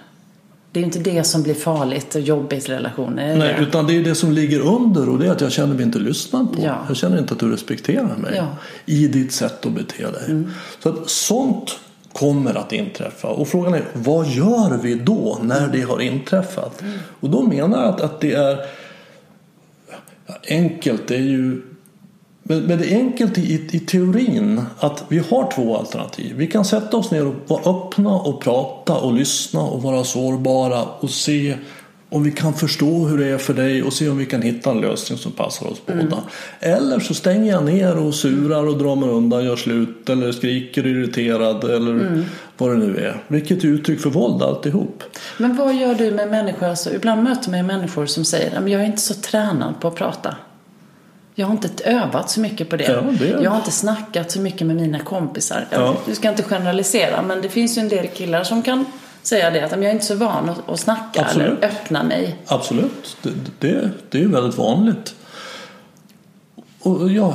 Det 0.76 0.82
är 0.82 0.84
inte 0.84 1.00
det 1.00 1.24
som 1.24 1.44
blir 1.44 1.54
farligt 1.54 2.16
och 2.16 2.22
jobbigt 2.22 2.70
i 2.70 2.72
relationer. 2.72 3.36
Nej, 3.38 3.56
utan 3.60 3.88
det 3.88 3.98
är 3.98 4.04
det 4.04 4.16
som 4.16 4.32
ligger 4.32 4.60
under 4.60 5.10
och 5.10 5.20
det 5.20 5.28
är 5.28 5.32
att 5.32 5.42
jag 5.42 5.52
känner 5.52 5.74
mig 5.74 5.84
inte 5.84 6.00
lyssnad 6.00 6.54
på. 6.54 6.62
Ja. 6.64 6.86
Jag 6.88 6.98
känner 6.98 7.18
inte 7.18 7.34
att 7.34 7.40
du 7.40 7.52
respekterar 7.52 8.18
mig 8.18 8.34
ja. 8.36 8.48
i 8.86 9.08
ditt 9.08 9.32
sätt 9.32 9.66
att 9.66 9.72
bete 9.72 10.04
dig. 10.04 10.26
Mm. 10.26 10.52
Så 10.80 10.90
att 10.90 11.10
sånt 11.10 11.80
kommer 12.14 12.56
att 12.56 12.74
inträffa. 12.74 13.28
Och 13.28 13.48
frågan 13.48 13.74
är 13.74 13.84
vad 13.94 14.28
gör 14.28 14.80
vi 14.84 14.96
då 14.96 15.38
när 15.42 15.68
det 15.68 15.82
har 15.82 16.02
inträffat? 16.02 16.82
Mm. 16.82 16.98
Och 17.20 17.30
då 17.30 17.42
menar 17.42 17.82
jag 17.82 17.90
att, 17.94 18.02
att 18.02 18.22
det 18.22 18.34
är 18.34 18.58
enkelt. 20.50 21.08
Det 21.08 21.16
är 21.16 21.20
ju 21.20 21.62
men, 22.48 22.64
men 22.64 22.78
det 22.78 22.94
är 22.94 22.98
enkelt 22.98 23.38
i, 23.38 23.68
i, 23.72 23.80
teorin 23.80 24.62
att 24.80 25.04
vi 25.08 25.18
har 25.18 25.52
två 25.52 25.78
alternativ. 25.78 26.36
Vi 26.38 26.48
kan 26.48 26.66
sätta 26.66 26.98
oss 26.98 27.12
ner 27.12 27.28
och 27.28 27.36
vara 27.48 27.76
öppna 27.76 28.16
och 28.16 28.42
prata 28.42 28.94
och 28.94 29.14
lyssna 29.14 29.62
och 29.62 29.82
vara 29.82 30.04
sårbara 30.04 30.84
och 30.84 31.10
se 31.10 31.56
om 32.10 32.24
vi 32.24 32.32
kan 32.32 32.54
förstå 32.54 33.06
hur 33.06 33.18
det 33.18 33.28
är 33.28 33.38
för 33.38 33.54
dig 33.54 33.84
och 33.84 33.94
se 33.94 34.10
om 34.10 34.18
vi 34.18 34.26
kan 34.26 34.42
hitta 34.42 34.72
en 34.72 34.82
lösning 34.82 35.18
som 35.18 35.32
passar 35.32 35.68
oss 35.68 35.82
mm. 35.88 36.10
båda. 36.10 36.24
Eller 36.60 37.00
så 37.00 37.14
stänger 37.14 37.52
jag 37.52 37.66
ner 37.66 37.98
och 37.98 38.16
surar 38.16 38.68
och 38.68 38.78
drar 38.78 38.96
mig 38.96 39.10
undan, 39.10 39.46
gör 39.46 39.56
slut 39.56 40.10
eller 40.10 40.32
skriker 40.32 40.88
irriterad 40.88 41.64
eller 41.64 41.92
mm. 41.92 42.24
vad 42.58 42.72
det 42.72 42.78
nu 42.78 42.98
är. 42.98 43.24
Vilket 43.28 43.64
är 43.64 43.68
uttryck 43.68 44.00
för 44.00 44.10
våld 44.10 44.44
alltihop. 44.44 45.04
Men 45.38 45.56
vad 45.56 45.76
gör 45.76 45.96
du 45.96 46.12
med 46.12 46.30
människor? 46.30 46.68
Alltså, 46.68 46.94
ibland 46.94 47.24
möter 47.24 47.52
man 47.52 47.66
människor 47.66 48.06
som 48.06 48.26
säger 48.26 48.60
att 48.60 48.70
jag 48.70 48.82
är 48.82 48.86
inte 48.86 49.02
så 49.02 49.14
tränad 49.14 49.80
på 49.80 49.88
att 49.88 49.96
prata. 49.96 50.36
Jag 51.38 51.48
har 51.48 51.54
inte 51.54 51.84
övat 51.84 52.30
så 52.30 52.40
mycket 52.40 52.70
på 52.70 52.78
det. 52.78 52.84
Ja, 52.84 53.02
det 53.20 53.28
Jag 53.28 53.52
har 53.52 53.58
inte 53.58 53.72
snackat 53.72 54.32
så 54.32 54.40
mycket 54.40 54.68
med 54.68 54.76
mina 54.76 55.00
kompisar. 55.00 55.68
Ja. 55.70 55.98
Du 56.06 56.16
ska 56.16 56.30
inte 56.30 56.44
generalisera, 56.44 57.22
men 57.22 57.42
det 57.42 57.50
finns 57.50 57.78
ju 57.78 57.80
en 57.80 57.90
del 57.90 58.08
killar 58.08 58.44
som 58.44 58.62
kan 58.62 58.86
säga 59.22 59.52
det. 59.52 59.62
Att 59.62 59.72
jag 59.72 59.84
är 59.84 59.92
inte 59.92 60.06
så 60.06 60.16
van 60.16 60.52
att, 60.68 60.80
snacka 60.80 61.22
Absolut. 61.22 61.48
eller 61.48 61.68
öppna 61.68 62.04
mig. 62.04 62.40
Absolut, 62.46 63.18
det, 63.22 63.32
det, 63.60 63.90
det 64.10 64.24
är 64.24 64.28
väldigt 64.28 64.58
vanligt. 64.58 65.16
Och 66.80 67.12
ja, 67.12 67.34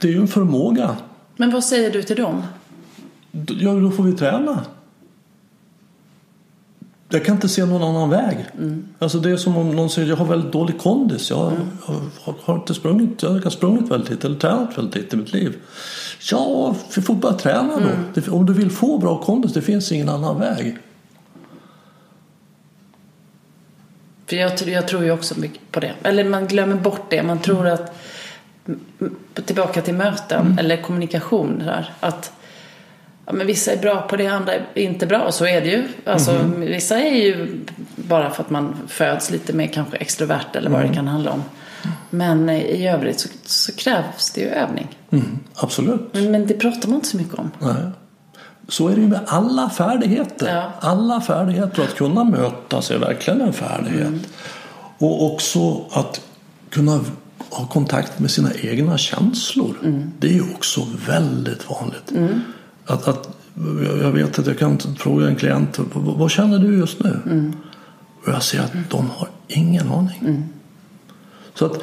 det 0.00 0.08
är 0.08 0.12
ju 0.12 0.20
en 0.20 0.28
förmåga. 0.28 0.96
Men 1.36 1.50
vad 1.50 1.64
säger 1.64 1.90
du 1.90 2.02
till 2.02 2.16
dem? 2.16 2.42
Ja, 3.60 3.72
då 3.72 3.90
får 3.90 4.02
vi 4.02 4.12
träna. 4.12 4.64
Jag 7.14 7.24
kan 7.24 7.34
inte 7.34 7.48
se 7.48 7.64
någon 7.64 7.82
annan 7.82 8.10
väg. 8.10 8.46
Mm. 8.58 8.88
Alltså 8.98 9.18
det 9.18 9.30
är 9.30 9.36
som 9.36 9.56
om 9.56 9.76
någon 9.76 9.90
säger 9.90 10.08
jag 10.08 10.16
har 10.16 10.24
väldigt 10.24 10.52
dålig 10.52 10.78
kondis. 10.78 11.30
Jag, 11.30 11.52
mm. 11.52 12.10
jag 12.26 12.34
har 12.42 12.54
inte 12.54 12.74
sprungit, 12.74 13.22
jag 13.22 13.30
har 13.30 13.50
sprungit 13.50 13.90
väldigt 13.90 14.10
lite 14.10 14.26
eller 14.26 14.38
tränat 14.38 14.78
väldigt 14.78 14.94
lite 14.94 15.16
i 15.16 15.18
mitt 15.18 15.32
liv. 15.32 15.56
Ja, 16.30 16.74
vi 16.96 17.02
får 17.02 17.14
bara 17.14 17.32
träna 17.32 17.72
då. 17.76 18.20
Mm. 18.20 18.34
Om 18.34 18.46
du 18.46 18.52
vill 18.52 18.70
få 18.70 18.98
bra 18.98 19.18
kondis, 19.18 19.52
det 19.52 19.62
finns 19.62 19.92
ingen 19.92 20.08
annan 20.08 20.40
väg. 20.40 20.78
För 24.26 24.36
jag, 24.36 24.52
jag 24.66 24.88
tror 24.88 25.04
ju 25.04 25.10
också 25.10 25.40
mycket 25.40 25.70
på 25.70 25.80
det. 25.80 25.92
Eller 26.02 26.24
man 26.24 26.46
glömmer 26.46 26.76
bort 26.76 27.10
det. 27.10 27.22
Man 27.22 27.38
tror 27.38 27.66
att 27.66 27.94
tillbaka 29.44 29.82
till 29.82 29.94
möten 29.94 30.46
mm. 30.46 30.58
eller 30.58 30.82
kommunikation. 30.82 31.58
Där, 31.58 31.92
att 32.00 32.32
ja, 33.26 33.32
men 33.32 33.46
vissa 33.46 33.72
är 33.72 33.76
bra 33.76 34.02
på 34.02 34.16
det, 34.16 34.26
andra 34.26 34.52
är 34.54 34.82
inte 34.82 35.06
bra. 35.06 35.32
Så 35.32 35.46
är 35.46 35.60
det 35.60 35.68
ju. 35.68 35.88
Alltså, 36.04 36.30
mm. 36.30 36.60
Vissa 36.60 36.98
är 36.98 37.16
ju 37.16 37.60
bara 37.96 38.30
för 38.30 38.42
att 38.42 38.50
man 38.50 38.76
föds 38.88 39.30
lite 39.30 39.52
mer 39.52 39.66
kanske 39.66 39.96
extrovert 39.96 40.56
eller 40.56 40.70
vad 40.70 40.80
mm. 40.80 40.90
det 40.90 40.96
kan 40.96 41.08
handla 41.08 41.30
om. 41.30 41.42
Men 42.10 42.48
eh, 42.48 42.60
i 42.60 42.88
övrigt 42.88 43.20
så, 43.20 43.28
så 43.44 43.72
krävs 43.72 44.32
det 44.32 44.40
ju 44.40 44.48
övning. 44.48 44.98
Mm, 45.10 45.38
absolut. 45.54 46.00
Men, 46.12 46.30
men, 46.30 46.46
det 46.46 46.54
pratar 46.54 46.88
man 46.88 46.94
inte 46.94 47.08
så 47.08 47.16
mycket 47.16 47.38
om. 47.38 47.50
Nej. 47.58 47.74
Så 48.68 48.88
är 48.88 48.94
det 48.94 49.00
ju 49.00 49.08
med 49.08 49.20
alla 49.26 49.70
färdigheter. 49.70 50.54
Ja. 50.54 50.72
Alla 50.80 51.20
färdigheter. 51.20 51.82
Att 51.82 51.94
kunna 51.94 52.24
mötas 52.24 52.90
är 52.90 52.98
verkligen 52.98 53.40
en 53.40 53.52
färdighet. 53.52 54.06
Mm. 54.06 54.20
Och 54.98 55.32
också 55.32 55.84
att 55.92 56.20
kunna 56.70 57.00
ha 57.50 57.66
kontakt 57.66 58.18
med 58.18 58.30
sina 58.30 58.50
egna 58.62 58.98
känslor. 58.98 59.76
Mm. 59.82 60.12
Det 60.18 60.26
är 60.26 60.32
ju 60.32 60.54
också 60.54 60.86
väldigt 61.06 61.70
vanligt. 61.70 62.10
Mm. 62.86 62.98
Att, 62.98 63.08
att, 63.08 63.28
jag 64.02 64.10
vet 64.10 64.38
att 64.38 64.46
jag 64.46 64.58
kan 64.58 64.78
fråga 64.98 65.26
en 65.26 65.36
klient 65.36 65.78
vad 65.92 66.30
känner 66.30 66.58
du 66.58 66.78
just 66.78 67.02
nu? 67.02 67.20
Mm. 67.26 67.52
Och 68.22 68.32
jag 68.32 68.42
ser 68.42 68.60
att 68.60 68.72
de 68.90 69.10
har 69.10 69.28
ingen 69.48 69.92
aning. 69.92 70.20
Mm. 70.20 70.44
Så 71.54 71.66
att 71.66 71.82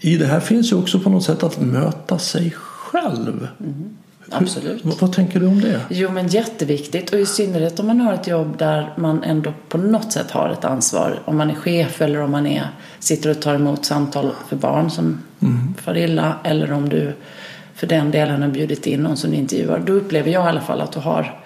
i 0.00 0.16
det 0.16 0.26
här 0.26 0.40
finns 0.40 0.72
ju 0.72 0.76
också 0.76 1.00
på 1.00 1.10
något 1.10 1.24
sätt 1.24 1.42
att 1.42 1.60
möta 1.60 2.18
sig 2.18 2.54
själv. 2.56 3.48
Mm. 3.60 3.96
Absolut. 4.30 4.84
Hur, 4.84 4.92
vad, 5.00 5.12
tänker 5.12 5.40
du 5.40 5.46
om 5.46 5.60
det? 5.60 5.80
Jo 5.90 6.10
men 6.10 6.28
jätteviktigt 6.28 7.12
och 7.12 7.18
i 7.18 7.26
synnerhet 7.26 7.80
om 7.80 7.86
man 7.86 8.00
har 8.00 8.12
ett 8.12 8.26
jobb 8.26 8.58
där 8.58 8.92
man 8.96 9.22
ändå 9.22 9.52
på 9.68 9.78
något 9.78 10.12
sätt 10.12 10.30
har 10.30 10.48
ett 10.48 10.64
ansvar. 10.64 11.20
Om 11.24 11.36
man 11.36 11.50
är 11.50 11.54
chef 11.54 12.00
eller 12.00 12.20
om 12.20 12.30
man 12.30 12.46
är, 12.46 12.68
sitter 12.98 13.30
och 13.30 13.42
tar 13.42 13.54
emot 13.54 13.84
samtal 13.84 14.30
för 14.48 14.56
barn 14.56 14.90
som 14.90 15.18
mm. 15.40 15.74
far 15.82 15.96
illa 15.96 16.36
eller 16.44 16.72
om 16.72 16.88
du 16.88 17.14
för 17.84 17.88
den 17.88 18.10
delen 18.10 18.42
har 18.42 18.48
bjudit 18.48 18.86
in 18.86 19.00
någon 19.00 19.16
som 19.16 19.30
du 19.30 19.36
intervjuar. 19.36 19.78
Då 19.78 19.92
upplever 19.92 20.30
jag 20.30 20.44
i 20.44 20.48
alla 20.48 20.60
fall 20.60 20.80
att 20.80 20.92
du 20.92 21.00
har 21.00 21.40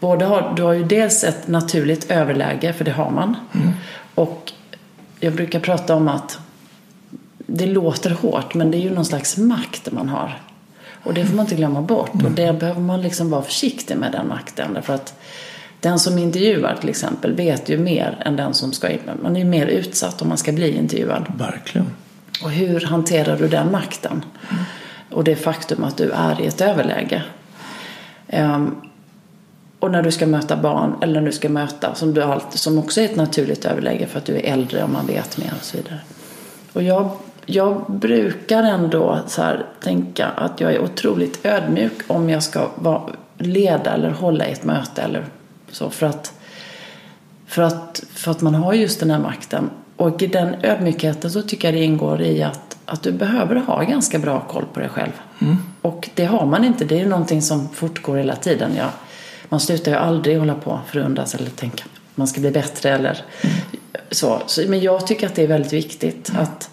både 0.00 0.24
har, 0.24 0.52
du 0.56 0.62
har 0.62 0.72
ju 0.72 0.84
dels 0.84 1.24
ett 1.24 1.48
naturligt 1.48 2.10
överläge, 2.10 2.72
för 2.72 2.84
det 2.84 2.90
har 2.90 3.10
man. 3.10 3.36
Mm. 3.54 3.72
Och 4.14 4.52
jag 5.20 5.32
brukar 5.32 5.60
prata 5.60 5.94
om 5.94 6.08
att 6.08 6.38
det 7.38 7.66
låter 7.66 8.10
hårt, 8.10 8.54
men 8.54 8.70
det 8.70 8.76
är 8.76 8.80
ju 8.80 8.90
någon 8.90 9.04
slags 9.04 9.36
makt 9.36 9.92
man 9.92 10.08
har. 10.08 10.38
Och 11.02 11.14
det 11.14 11.26
får 11.26 11.36
man 11.36 11.44
inte 11.44 11.54
glömma 11.54 11.82
bort. 11.82 12.22
Och 12.24 12.30
det 12.30 12.52
behöver 12.52 12.80
man 12.80 13.02
liksom 13.02 13.30
vara 13.30 13.42
försiktig 13.42 13.96
med 13.96 14.12
den 14.12 14.28
makten. 14.28 14.74
Därför 14.74 14.94
att 14.94 15.14
den 15.80 15.98
som 15.98 16.18
intervjuar 16.18 16.76
till 16.80 16.88
exempel 16.88 17.32
vet 17.34 17.68
ju 17.68 17.78
mer 17.78 18.22
än 18.24 18.36
den 18.36 18.54
som 18.54 18.72
ska... 18.72 18.88
Man 19.22 19.36
är 19.36 19.40
ju 19.40 19.46
mer 19.46 19.66
utsatt 19.66 20.22
om 20.22 20.28
man 20.28 20.38
ska 20.38 20.52
bli 20.52 20.76
intervjuad. 20.76 21.32
Verkligen. 21.38 21.86
Och 22.42 22.50
hur 22.50 22.80
hanterar 22.80 23.36
du 23.38 23.48
den 23.48 23.72
makten? 23.72 24.24
Och 25.14 25.24
det 25.24 25.36
faktum 25.36 25.84
att 25.84 25.96
du 25.96 26.10
är 26.10 26.40
i 26.40 26.46
ett 26.46 26.60
överläge. 26.60 27.22
Um, 28.32 28.76
och 29.78 29.90
när 29.90 30.02
du 30.02 30.12
ska 30.12 30.26
möta 30.26 30.56
barn, 30.56 30.94
eller 31.02 31.20
när 31.20 31.26
du 31.26 31.32
ska 31.32 31.48
möta, 31.48 31.94
som, 31.94 32.14
du 32.14 32.22
alltid, 32.22 32.60
som 32.60 32.78
också 32.78 33.00
är 33.00 33.04
ett 33.04 33.16
naturligt 33.16 33.64
överläge 33.64 34.06
för 34.06 34.18
att 34.18 34.24
du 34.24 34.36
är 34.36 34.52
äldre 34.52 34.82
och 34.82 34.90
man 34.90 35.06
vet 35.06 35.38
mer 35.38 35.52
och 35.58 35.64
så 35.64 35.76
vidare. 35.76 36.00
Och 36.72 36.82
jag, 36.82 37.10
jag 37.46 37.84
brukar 37.88 38.62
ändå 38.62 39.18
så 39.26 39.42
här, 39.42 39.66
tänka 39.80 40.26
att 40.26 40.60
jag 40.60 40.72
är 40.72 40.82
otroligt 40.82 41.46
ödmjuk 41.46 41.92
om 42.06 42.30
jag 42.30 42.42
ska 42.42 42.68
vara, 42.74 43.02
leda 43.38 43.94
eller 43.94 44.10
hålla 44.10 44.46
i 44.46 44.52
ett 44.52 44.64
möte 44.64 45.02
eller 45.02 45.24
så. 45.70 45.90
För 45.90 46.06
att, 46.06 46.32
för, 47.46 47.62
att, 47.62 48.04
för 48.14 48.30
att 48.30 48.40
man 48.40 48.54
har 48.54 48.72
just 48.72 49.00
den 49.00 49.10
här 49.10 49.18
makten. 49.18 49.70
Och 49.96 50.22
i 50.22 50.26
den 50.26 50.54
ödmjukheten 50.62 51.30
så 51.30 51.42
tycker 51.42 51.68
jag 51.68 51.74
det 51.74 51.84
ingår 51.84 52.22
i 52.22 52.42
att, 52.42 52.76
att 52.84 53.02
du 53.02 53.12
behöver 53.12 53.56
ha 53.56 53.82
ganska 53.82 54.18
bra 54.18 54.40
koll 54.40 54.64
på 54.72 54.80
dig 54.80 54.88
själv. 54.88 55.12
Mm. 55.38 55.56
Och 55.82 56.10
det 56.14 56.24
har 56.24 56.46
man 56.46 56.64
inte. 56.64 56.84
Det 56.84 56.94
är 56.94 56.98
ju 56.98 57.08
någonting 57.08 57.42
som 57.42 57.68
fortgår 57.68 58.16
hela 58.16 58.36
tiden. 58.36 58.76
Jag, 58.76 58.88
man 59.48 59.60
slutar 59.60 59.92
ju 59.92 59.96
aldrig 59.96 60.38
hålla 60.38 60.54
på 60.54 60.80
förundras 60.86 61.34
eller 61.34 61.50
tänka 61.50 61.84
att 61.84 62.16
man 62.16 62.26
ska 62.26 62.40
bli 62.40 62.50
bättre 62.50 62.90
eller 62.90 63.24
så. 64.10 64.42
så. 64.46 64.62
Men 64.68 64.80
jag 64.80 65.06
tycker 65.06 65.26
att 65.26 65.34
det 65.34 65.42
är 65.42 65.46
väldigt 65.46 65.72
viktigt 65.72 66.32
att, 66.38 66.70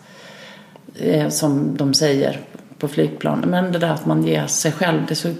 eh, 0.95 1.29
som 1.29 1.77
de 1.77 1.93
säger 1.93 2.39
på 2.77 2.87
flygplan, 2.87 3.39
men 3.47 3.71
det 3.71 3.79
där 3.79 3.89
att 3.89 4.05
man 4.05 4.23
ger 4.23 4.47
sig 4.47 4.71
själv, 4.71 5.01
det 5.07 5.13
är 5.13 5.15
så 5.15 5.33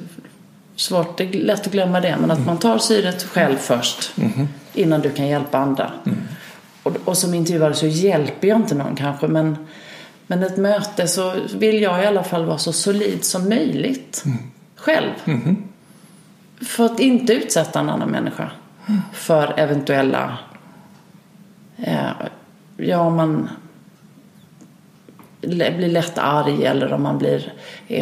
svårt, 0.76 1.18
det 1.18 1.24
är 1.24 1.34
lätt 1.34 1.68
att 1.68 1.74
glömma 1.74 2.02
det, 2.02 2.18
men 2.20 2.32
att 2.32 2.46
man 2.46 2.58
tar 2.58 2.78
syret 2.78 3.24
själv 3.24 3.58
först 3.58 4.14
innan 4.74 5.02
du 5.02 5.10
kan 5.10 5.28
hjälpa 5.28 5.58
andra. 5.58 5.92
Och, 6.84 6.98
och 7.06 7.18
som 7.18 7.34
intervjuare 7.34 7.74
så 7.74 7.88
hjälper 7.88 8.48
jag 8.48 8.58
inte 8.58 8.76
någon 8.76 8.96
kanske, 8.96 9.28
men 9.28 9.58
men 10.32 10.44
ett 10.44 10.58
möte 10.58 11.08
så 11.08 11.34
vill 11.54 11.82
jag 11.82 12.04
i 12.04 12.06
alla 12.06 12.24
fall 12.24 12.46
vara 12.46 12.58
så 12.58 12.74
solid 12.74 13.24
som 13.24 13.50
möjligt. 13.50 14.24
Själv. 14.76 15.10
För 16.62 16.86
att 16.86 17.00
inte 17.00 17.34
utsätta 17.34 17.80
en 17.80 17.90
annan 17.90 18.10
människa 18.10 18.52
för 19.14 19.54
eventuella... 19.58 20.38
Eh, 21.78 22.10
ja, 22.78 23.00
om 23.00 23.16
man 23.16 23.50
blir 25.42 25.90
lätt 25.90 26.18
arg 26.18 26.66
eller 26.66 26.94
om 26.94 27.04
man 27.04 27.18
blir, 27.18 27.54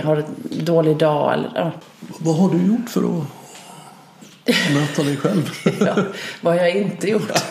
har 0.03 0.17
en 0.17 0.65
dålig 0.65 0.97
dag. 0.97 1.33
Eller, 1.33 1.51
ja. 1.55 1.71
Vad 2.19 2.35
har 2.35 2.49
du 2.49 2.67
gjort 2.67 2.89
för 2.89 2.99
att 2.99 3.38
möta 4.73 5.03
dig 5.03 5.17
själv? 5.17 5.49
ja, 5.79 5.95
vad 6.41 6.53
har 6.53 6.61
jag 6.61 6.75
inte 6.75 7.09
gjort? 7.09 7.31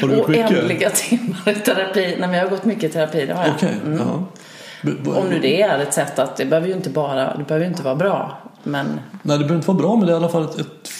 Har 0.00 0.08
du 0.08 0.14
gjort? 0.16 0.28
Oändliga 0.28 0.90
timmar 0.90 1.48
i 1.48 1.54
terapi. 1.54 2.00
Nej, 2.00 2.16
men 2.18 2.32
jag 2.32 2.42
har 2.42 2.50
gått 2.50 2.64
mycket 2.64 2.84
i 2.84 2.88
terapi, 2.88 3.26
det 3.26 3.34
har 3.34 3.44
jag. 3.46 3.54
Okej, 3.54 3.74
Mm. 3.84 3.98
ja. 3.98 4.24
Om 5.16 5.28
nu 5.30 5.38
det 5.38 5.62
är 5.62 5.78
ett 5.78 5.94
sätt 5.94 6.18
att, 6.18 6.36
det 6.36 6.44
behöver 6.44 6.68
ju 6.68 6.74
inte 6.74 6.90
bara, 6.90 7.36
det 7.36 7.44
behöver 7.44 7.66
inte 7.66 7.82
vara 7.82 7.94
bra. 7.94 8.38
Men 8.62 8.86
Nej, 9.22 9.38
det 9.38 9.44
behöver 9.44 9.54
inte 9.54 9.68
vara 9.68 9.78
bra, 9.78 9.96
men 9.96 10.06
det 10.06 10.12
är 10.12 10.14
i 10.14 10.16
alla 10.16 10.28
fall 10.28 10.44
ett, 10.44 10.58
ett 10.58 10.90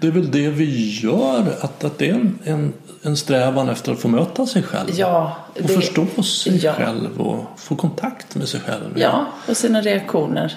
det 0.00 0.06
är 0.06 0.10
väl 0.10 0.30
det 0.30 0.48
vi 0.48 0.98
gör, 1.02 1.44
att, 1.60 1.84
att 1.84 1.98
det 1.98 2.08
är 2.10 2.14
en, 2.14 2.38
en, 2.44 2.72
en 3.02 3.16
strävan 3.16 3.68
efter 3.68 3.92
att 3.92 3.98
få 4.00 4.08
möta 4.08 4.46
sig 4.46 4.62
själv. 4.62 4.90
ja, 4.94 5.36
och 5.54 5.62
det, 5.62 5.68
förstå 5.68 6.22
sig 6.22 6.56
ja. 6.64 6.72
själv 6.72 7.20
och 7.20 7.44
få 7.56 7.76
kontakt 7.76 8.34
med 8.34 8.48
sig 8.48 8.60
själv. 8.60 8.92
Ja, 8.98 9.26
och 9.48 9.56
sina 9.56 9.80
reaktioner. 9.80 10.54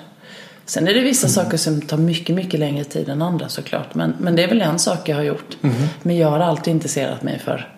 Sen 0.69 0.87
är 0.87 0.93
det 0.93 0.99
vissa 0.99 1.27
Mm. 1.27 1.33
saker 1.33 1.57
som 1.57 1.81
tar 1.81 1.97
mycket, 1.97 2.35
mycket 2.35 2.59
längre 2.59 2.83
tid 2.83 3.09
än 3.09 3.21
andra 3.21 3.49
såklart. 3.49 3.95
Men, 3.95 4.13
men 4.19 4.35
det 4.35 4.43
är 4.43 4.47
väl 4.47 4.61
en 4.61 4.79
sak 4.79 5.09
jag 5.09 5.15
har 5.15 5.23
gjort. 5.23 5.57
Mm. 5.61 5.75
Men 6.01 6.17
jag 6.17 6.29
har 6.29 6.39
alltid 6.39 6.71
intresserat 6.73 7.23
mig 7.23 7.39
för 7.39 7.73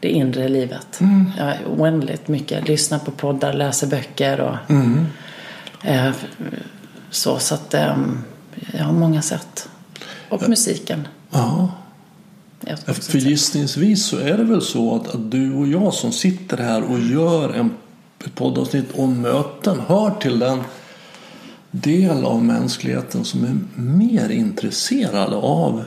det 0.00 0.08
inre 0.08 0.48
livet. 0.48 1.00
Mm. 1.00 1.32
Jag 1.38 1.44
har 1.44 1.56
oändligt 1.76 2.28
mycket. 2.28 2.68
Lyssnar 2.68 2.98
på 2.98 3.10
poddar, 3.10 3.52
läser 3.52 3.86
böcker 3.86 4.40
och 4.40 4.56
Mm. 4.70 5.06
eh, 5.82 6.10
så. 7.10 7.38
Så 7.38 7.54
att 7.54 7.74
eh, 7.74 7.96
jag 8.72 8.84
har 8.84 8.92
många 8.92 9.22
sätt. 9.22 9.68
Och 10.28 10.48
musiken. 10.48 11.08
Ja. 11.30 11.68
också 12.62 12.90
ett 12.90 13.04
För 13.04 13.18
gissningsvis 13.18 14.06
så 14.06 14.18
är 14.18 14.36
det 14.38 14.44
väl 14.44 14.62
så 14.62 14.96
att, 14.96 15.14
att 15.14 15.30
du 15.30 15.54
och 15.54 15.66
jag 15.68 15.94
som 15.94 16.12
sitter 16.12 16.56
här 16.56 16.82
och 16.82 16.98
gör 17.00 17.52
en, 17.52 17.70
ett 18.24 18.34
poddavsnitt 18.34 18.88
om 18.98 19.20
möten 19.20 19.80
hör 19.86 20.10
till 20.10 20.38
den 20.38 20.62
del 21.82 22.24
av 22.24 22.44
mänskligheten 22.44 23.24
som 23.24 23.44
är 23.44 23.80
mer 23.80 24.28
intresserad 24.28 25.34
av 25.34 25.84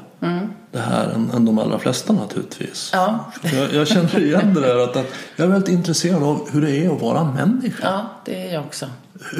det 0.72 0.80
här 0.80 1.10
än, 1.10 1.32
än 1.32 1.46
de 1.46 1.60
allra 1.60 1.80
flesta 1.80 2.14
naturligtvis. 2.14 2.90
Ja. 2.94 3.32
Jag, 3.54 3.74
jag 3.74 3.88
känner 3.88 4.24
igen 4.24 4.54
det 4.54 4.62
där 4.62 4.78
att, 4.78 4.96
att 4.96 5.08
jag 5.36 5.48
är 5.48 5.52
väldigt 5.52 5.74
intresserad 5.74 6.24
av 6.24 6.50
hur 6.52 6.62
det 6.62 6.86
är 6.86 6.96
att 6.96 7.02
vara 7.02 7.24
människa. 7.24 7.84
Ja, 7.84 8.22
det 8.26 8.48
är 8.50 8.54
jag 8.54 8.64
också. 8.66 8.86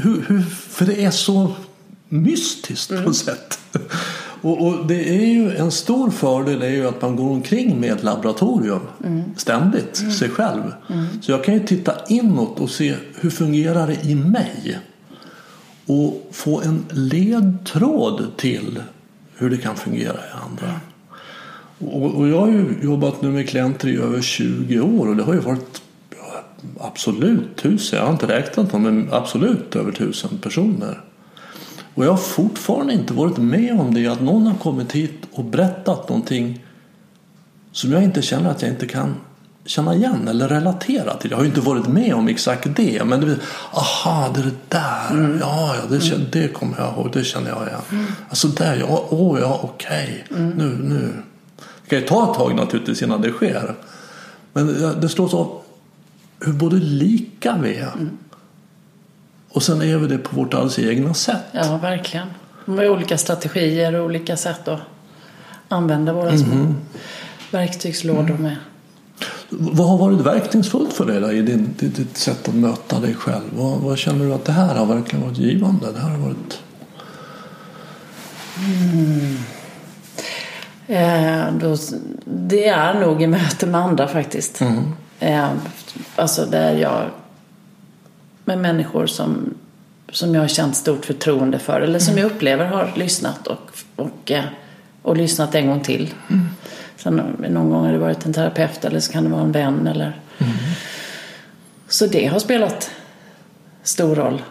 Hur, 0.04 0.26
hur, 0.28 0.42
för 0.70 0.86
det 0.86 1.06
är 1.06 1.12
så 1.12 1.52
mystiskt 2.10 3.04
på 3.04 3.10
ett 3.10 3.16
sätt. 3.16 3.60
Och, 4.42 4.68
och 4.68 4.86
det 4.88 5.10
är 5.10 5.26
ju 5.26 5.56
en 5.56 5.72
stor 5.72 6.12
fördel 6.12 6.62
är 6.62 6.70
ju 6.70 6.88
att 6.88 7.02
man 7.02 7.16
går 7.16 7.30
omkring 7.30 7.80
med 7.80 7.92
ett 7.92 8.04
laboratorium 8.04 8.82
ständigt, 9.38 9.96
sig 10.18 10.30
själv. 10.30 10.62
Så 11.22 11.32
jag 11.32 11.44
kan 11.44 11.54
ju 11.54 11.60
titta 11.60 11.94
inåt 12.08 12.60
och 12.60 12.70
se 12.70 12.96
hur 13.20 13.30
fungerar 13.30 13.88
det 13.88 14.10
i 14.10 14.16
mig. 14.16 14.80
Och 15.88 16.28
få 16.32 16.62
en 16.62 16.86
ledtråd 16.90 18.38
till 18.38 18.84
hur 19.36 19.50
det 19.50 19.58
kan 19.58 19.76
fungera 19.76 20.18
i 20.18 20.50
andra. 20.50 20.80
Och, 21.80 22.16
och 22.16 22.28
jag 22.28 22.40
har 22.40 22.48
ju 22.48 22.76
jobbat 22.84 23.22
nu 23.22 23.30
med 23.30 23.50
klienter 23.50 23.88
i 23.88 23.98
över 23.98 24.22
20 24.22 24.80
år 24.80 25.08
och 25.08 25.16
det 25.16 25.24
har 25.24 25.34
ju 25.34 25.40
varit 25.40 25.82
absolut 26.80 27.56
tusen, 27.56 28.00
jag 28.00 28.06
har 28.06 28.14
inte 28.14 28.28
räknat 28.28 28.72
dem, 28.72 28.84
men 28.84 29.08
absolut 29.12 29.76
över 29.76 29.92
tusen 29.92 30.38
personer. 30.38 31.02
Och 31.94 32.06
jag 32.06 32.10
har 32.10 32.18
fortfarande 32.18 32.94
inte 32.94 33.14
varit 33.14 33.38
med 33.38 33.80
om 33.80 33.94
det 33.94 34.08
att 34.08 34.22
någon 34.22 34.48
har 34.48 34.56
kommit 34.56 34.92
hit 34.92 35.22
och 35.32 35.44
berättat 35.44 36.10
någonting 36.10 36.66
som 37.72 37.92
jag 37.92 38.04
inte 38.04 38.22
känner 38.22 38.50
att 38.50 38.62
jag 38.62 38.72
inte 38.72 38.88
kan 38.88 39.16
känna 39.68 39.96
igen 39.96 40.28
eller 40.28 40.48
relatera 40.48 41.14
till. 41.14 41.32
Jag 41.32 41.38
har 41.38 41.44
ju 41.44 41.50
inte 41.50 41.62
varit 41.62 41.88
med 41.88 42.14
om 42.14 42.28
exakt 42.28 42.68
det, 42.76 43.04
men 43.06 43.22
det, 43.22 43.38
aha, 43.74 44.32
det 44.34 44.40
är 44.40 44.44
det 44.44 44.52
där. 44.70 45.38
Ja, 45.42 45.76
ja 45.76 45.82
det, 45.90 46.02
känner, 46.02 46.26
det 46.32 46.48
kommer 46.48 46.78
jag 46.78 46.94
ihåg, 46.94 47.10
det 47.14 47.24
känner 47.24 47.50
jag 47.50 47.68
igen. 47.68 48.08
Alltså 48.30 48.48
där, 48.48 48.76
ja, 48.76 49.06
åh, 49.10 49.40
ja, 49.40 49.60
okej, 49.64 50.26
nu, 50.30 50.78
nu. 50.82 51.14
Det 51.58 51.90
kan 51.90 52.00
ju 52.00 52.06
ta 52.06 52.32
ett 52.32 52.38
tag 52.38 52.56
naturligtvis 52.56 53.02
innan 53.02 53.22
det 53.22 53.32
sker. 53.32 53.76
Men 54.54 54.68
det 55.02 55.10
slås 55.10 55.34
av 55.34 55.62
hur 56.40 56.54
både 56.54 56.76
lika 56.76 57.58
vi 57.62 57.76
är. 57.76 57.92
Och 59.50 59.64
sen 59.64 59.82
är 59.82 59.98
vi 59.98 60.08
det 60.08 60.18
på 60.18 60.36
vårt 60.36 60.54
alldeles 60.54 60.80
egna 60.80 61.14
sätt. 61.14 61.44
Ja, 61.52 61.78
verkligen. 61.78 62.28
Har 62.66 62.90
olika 62.90 63.18
strategier 63.18 63.96
och 63.96 64.06
olika 64.06 64.38
sätt 64.38 64.68
att 64.68 64.80
använda 65.70 66.14
våra 66.14 66.38
små 66.38 66.74
verktygslådor 67.52 68.38
med. 68.38 68.56
Vad 69.50 69.88
har 69.88 69.98
varit 69.98 70.20
verkningsfullt 70.20 70.94
för 70.94 71.06
dig 71.06 71.22
då, 71.22 71.32
i 71.32 71.42
din, 71.42 71.76
ditt, 71.80 72.18
sätt 72.18 72.48
att 72.48 72.56
möta 72.56 73.00
dig 73.00 73.14
själv? 73.14 73.44
Vad, 73.56 73.80
vad 73.80 73.98
känner 73.98 74.26
du 74.26 74.34
att 74.34 74.46
det 74.46 74.52
här 74.52 74.76
har 74.76 74.86
verkligen 74.86 75.26
varit 75.26 75.38
givande? 75.38 75.92
Det 75.92 76.00
här 76.00 76.10
har 76.10 76.18
varit... 76.18 76.62
Eh, 80.88 81.54
då, 81.60 81.78
det 82.26 82.68
är 82.68 83.00
nog 83.00 83.22
i 83.22 83.28
möte 83.28 83.66
med 83.66 83.82
andra 83.82 84.08
faktiskt. 84.08 84.62
Eh, 85.20 85.50
alltså 86.16 86.46
där 86.46 86.78
jag 86.78 87.10
med 88.46 88.58
människor 88.58 89.08
som, 89.08 89.54
som 90.12 90.36
jag 90.36 90.42
har 90.42 90.48
känt 90.48 90.76
stort 90.76 91.06
förtroende 91.06 91.60
för 91.60 91.82
eller 91.82 92.00
som 92.00 92.18
jag 92.18 92.26
upplever 92.26 92.66
har 92.66 92.94
lyssnat 92.96 93.48
och, 93.48 93.72
och, 93.96 94.32
eh, 94.32 94.44
och 95.02 95.18
lyssnat 95.18 95.56
en 95.56 95.68
gång 95.68 95.82
till. 95.82 96.14
Sen 96.98 97.16
någon 97.50 97.70
gång 97.70 97.86
har 97.86 97.92
det 97.92 97.98
varit 97.98 98.26
en 98.26 98.34
terapeut 98.34 98.86
eller 98.86 99.00
så 99.00 99.12
kan 99.12 99.24
det 99.24 99.30
vara 99.30 99.42
en 99.42 99.52
vän 99.52 99.88
eller 99.88 100.20
Så 101.88 102.06
det 102.08 102.26
har 102.26 102.40
spelat 102.40 102.92
stor 103.84 104.16
roll. 104.16 104.42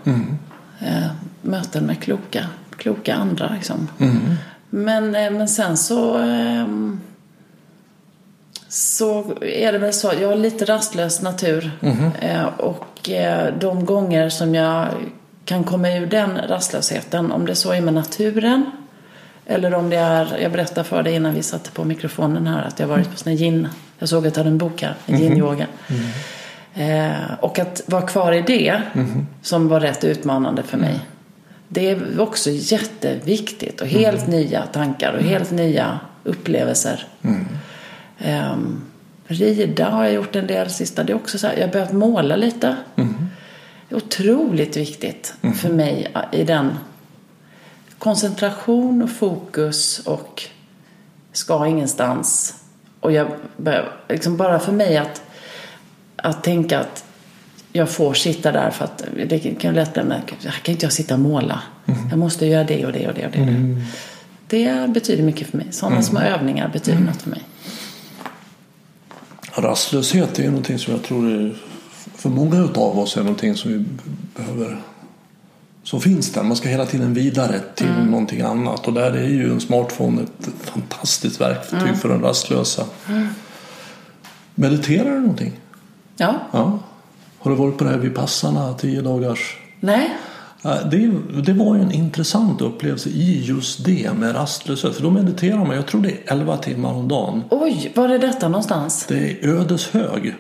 Eh, 0.80 1.07
möten 1.42 1.86
med 1.86 2.03
kloka, 2.03 2.47
kloka 2.76 3.14
andra 3.14 3.53
liksom. 3.55 3.88
Men, 4.70 5.14
eh, 5.14 5.30
men 5.30 5.49
sen 5.49 5.76
så 5.76 6.18
ehm, 6.18 7.01
så 8.68 9.24
är 9.40 9.72
det 9.72 9.78
väl 9.78 9.92
så. 9.92 10.12
Jag 10.20 10.28
har 10.28 10.36
lite 10.36 10.64
rastlös 10.64 11.22
natur. 11.22 11.70
Eh, 12.20 12.44
och 12.44 13.11
de 13.61 13.84
gånger 13.84 14.28
som 14.28 14.55
jag 14.55 14.88
kan 15.44 15.64
komma 15.64 15.90
ur 15.90 16.07
den 16.07 16.38
rastlösheten, 16.49 17.32
om 17.32 17.47
det 17.47 17.55
så 17.55 17.72
är 17.72 17.80
med 17.80 17.94
naturen 17.94 18.70
eller 19.47 19.74
om 19.74 19.90
det 19.90 19.97
är, 19.97 20.38
jag 20.38 20.53
berättade 20.53 20.84
för 20.84 21.03
dig 21.03 21.14
innan 21.14 21.34
vi 21.34 21.42
satte 21.42 21.70
på 21.70 21.84
mikrofonen 21.84 22.47
här 22.47 22.62
att 22.62 22.80
jag 22.80 22.86
varit 22.86 23.11
på 23.11 23.16
sån 23.16 23.32
här 23.32 23.38
yin, 23.38 23.68
jag 23.99 24.09
såg 24.09 24.26
att 24.26 24.34
du 24.34 24.40
hade 24.40 24.51
en 24.51 24.59
bok 24.59 24.82
här, 24.82 24.94
en 25.07 25.18
yin-yoga. 25.20 25.66
Eh, 26.74 27.34
och 27.40 27.59
att 27.59 27.82
vara 27.86 28.03
kvar 28.03 28.32
i 28.32 28.40
det 28.40 28.82
som 29.42 29.68
var 29.68 29.80
rätt 29.80 30.05
utmanande 30.05 30.62
för 30.62 30.78
mig. 30.78 31.01
Det 31.68 31.90
är 31.90 32.20
också 32.20 32.51
jätteviktigt 32.51 33.80
och 33.80 33.86
helt 33.86 34.26
nya 34.26 34.62
tankar 34.62 35.12
och 35.12 35.22
helt 35.22 35.51
nya 35.51 36.01
upplevelser. 36.24 37.07
Um, 38.24 38.82
rida 39.26 39.90
har 39.90 40.05
jag 40.05 40.12
gjort 40.12 40.36
en 40.36 40.47
del 40.47 40.70
sista. 40.70 41.05
Det 41.05 41.12
är 41.12 41.16
också 41.16 41.38
så 41.38 41.47
här, 41.47 41.55
jag 41.57 41.66
har 41.66 41.72
börjat 41.72 41.92
måla 41.92 42.36
lite. 42.36 42.76
Är 43.88 43.97
otroligt 43.97 44.76
viktigt 44.76 45.34
för 45.61 45.68
mig 45.68 46.12
i 46.32 46.44
den 46.44 46.78
koncentration 48.07 49.02
och 49.02 49.11
fokus 49.11 49.98
och 49.98 50.42
ska 51.32 51.66
ingenstans. 51.66 52.54
Och 53.00 53.12
jag 53.12 53.28
börjar, 53.57 53.92
liksom 54.09 54.36
bara 54.36 54.59
för 54.59 54.72
mig 54.72 54.96
att, 54.96 55.22
att 56.16 56.44
tänka 56.44 56.80
att 56.80 57.04
jag 57.72 57.90
får 57.90 58.14
sitta 58.14 58.52
där 58.52 58.70
för 58.70 58.84
att 58.84 59.04
det 59.28 59.38
kan 59.38 59.74
lättare 59.74 60.04
med, 60.04 60.22
här 60.44 60.61
kan 60.62 60.72
inte 60.72 60.86
jag 60.86 60.92
sitta 60.92 61.14
och 61.14 61.20
måla. 61.20 61.62
Jag 62.11 62.18
måste 62.18 62.46
göra 62.46 62.64
det 62.64 62.86
och 62.86 62.92
det 62.92 63.09
och 63.09 63.14
det 63.14 63.26
och 63.26 63.32
det. 63.32 63.82
Det 64.48 64.90
betyder 64.90 65.22
mycket 65.22 65.48
för 65.48 65.57
mig. 65.57 65.66
Sådana 65.70 66.02
små 66.02 66.20
övningar 66.20 66.70
betyder 66.72 67.00
något 67.00 67.22
för 67.22 67.30
mig. 67.30 67.42
Rastlöshet 69.52 70.38
är 70.38 70.46
någonting 70.46 70.78
som 70.78 70.92
jag 70.92 71.02
tror 71.02 71.30
är, 71.30 71.57
för 72.14 72.28
många 72.28 72.68
av 72.74 72.98
oss 72.98 73.16
är 73.16 73.20
någonting 73.20 73.57
som 73.57 73.72
vi 73.72 73.84
behöver 74.36 74.82
som 75.87 76.01
finns 76.01 76.32
där. 76.32 76.43
Man 76.43 76.57
ska 76.57 76.68
hela 76.68 76.87
tiden 76.87 77.14
vidare 77.14 77.61
till 77.74 77.87
mm. 77.87 78.07
någonting 78.07 78.41
annat 78.41 78.87
och 78.87 78.93
där 78.93 79.12
är 79.12 79.28
ju 79.28 79.53
en 79.53 79.61
smartphone 79.61 80.22
ett 80.22 80.49
fantastiskt 80.62 81.41
verktyg 81.41 81.82
mm. 81.82 81.97
för 81.97 82.09
den 82.09 82.20
rastlösa. 82.20 82.84
Mm. 83.09 83.28
Mediterar 84.55 85.11
du 85.11 85.20
någonting? 85.20 85.53
Ja. 86.16 86.34
ja. 86.53 86.78
Har 87.39 87.51
du 87.51 87.57
varit 87.57 87.78
på 87.78 87.84
det 87.84 87.91
här 87.91 87.99
vid 87.99 88.14
passarna, 88.14 88.74
tio 88.74 89.03
dagars? 89.03 89.57
Nej. 89.80 90.16
Det, 90.62 91.12
det 91.43 91.53
var 91.53 91.76
ju 91.76 91.82
en 91.82 91.93
intressant 91.93 92.61
upplevelse 92.61 93.09
i 93.09 93.45
just 93.45 93.84
det 93.84 94.12
med 94.18 94.34
rastlöshet. 94.34 94.95
För 94.95 95.03
då 95.03 95.11
mediterar 95.11 95.64
man, 95.64 95.76
jag 95.76 95.87
tror 95.87 96.01
det 96.03 96.11
är 96.11 96.32
11 96.32 96.57
timmar 96.57 96.93
om 96.93 97.09
dagen. 97.09 97.43
Oj, 97.51 97.93
var 97.95 98.09
är 98.09 98.18
detta 98.18 98.49
någonstans? 98.49 99.07
Det 99.09 99.30
är 99.30 99.49
Ödeshög. 99.49 100.34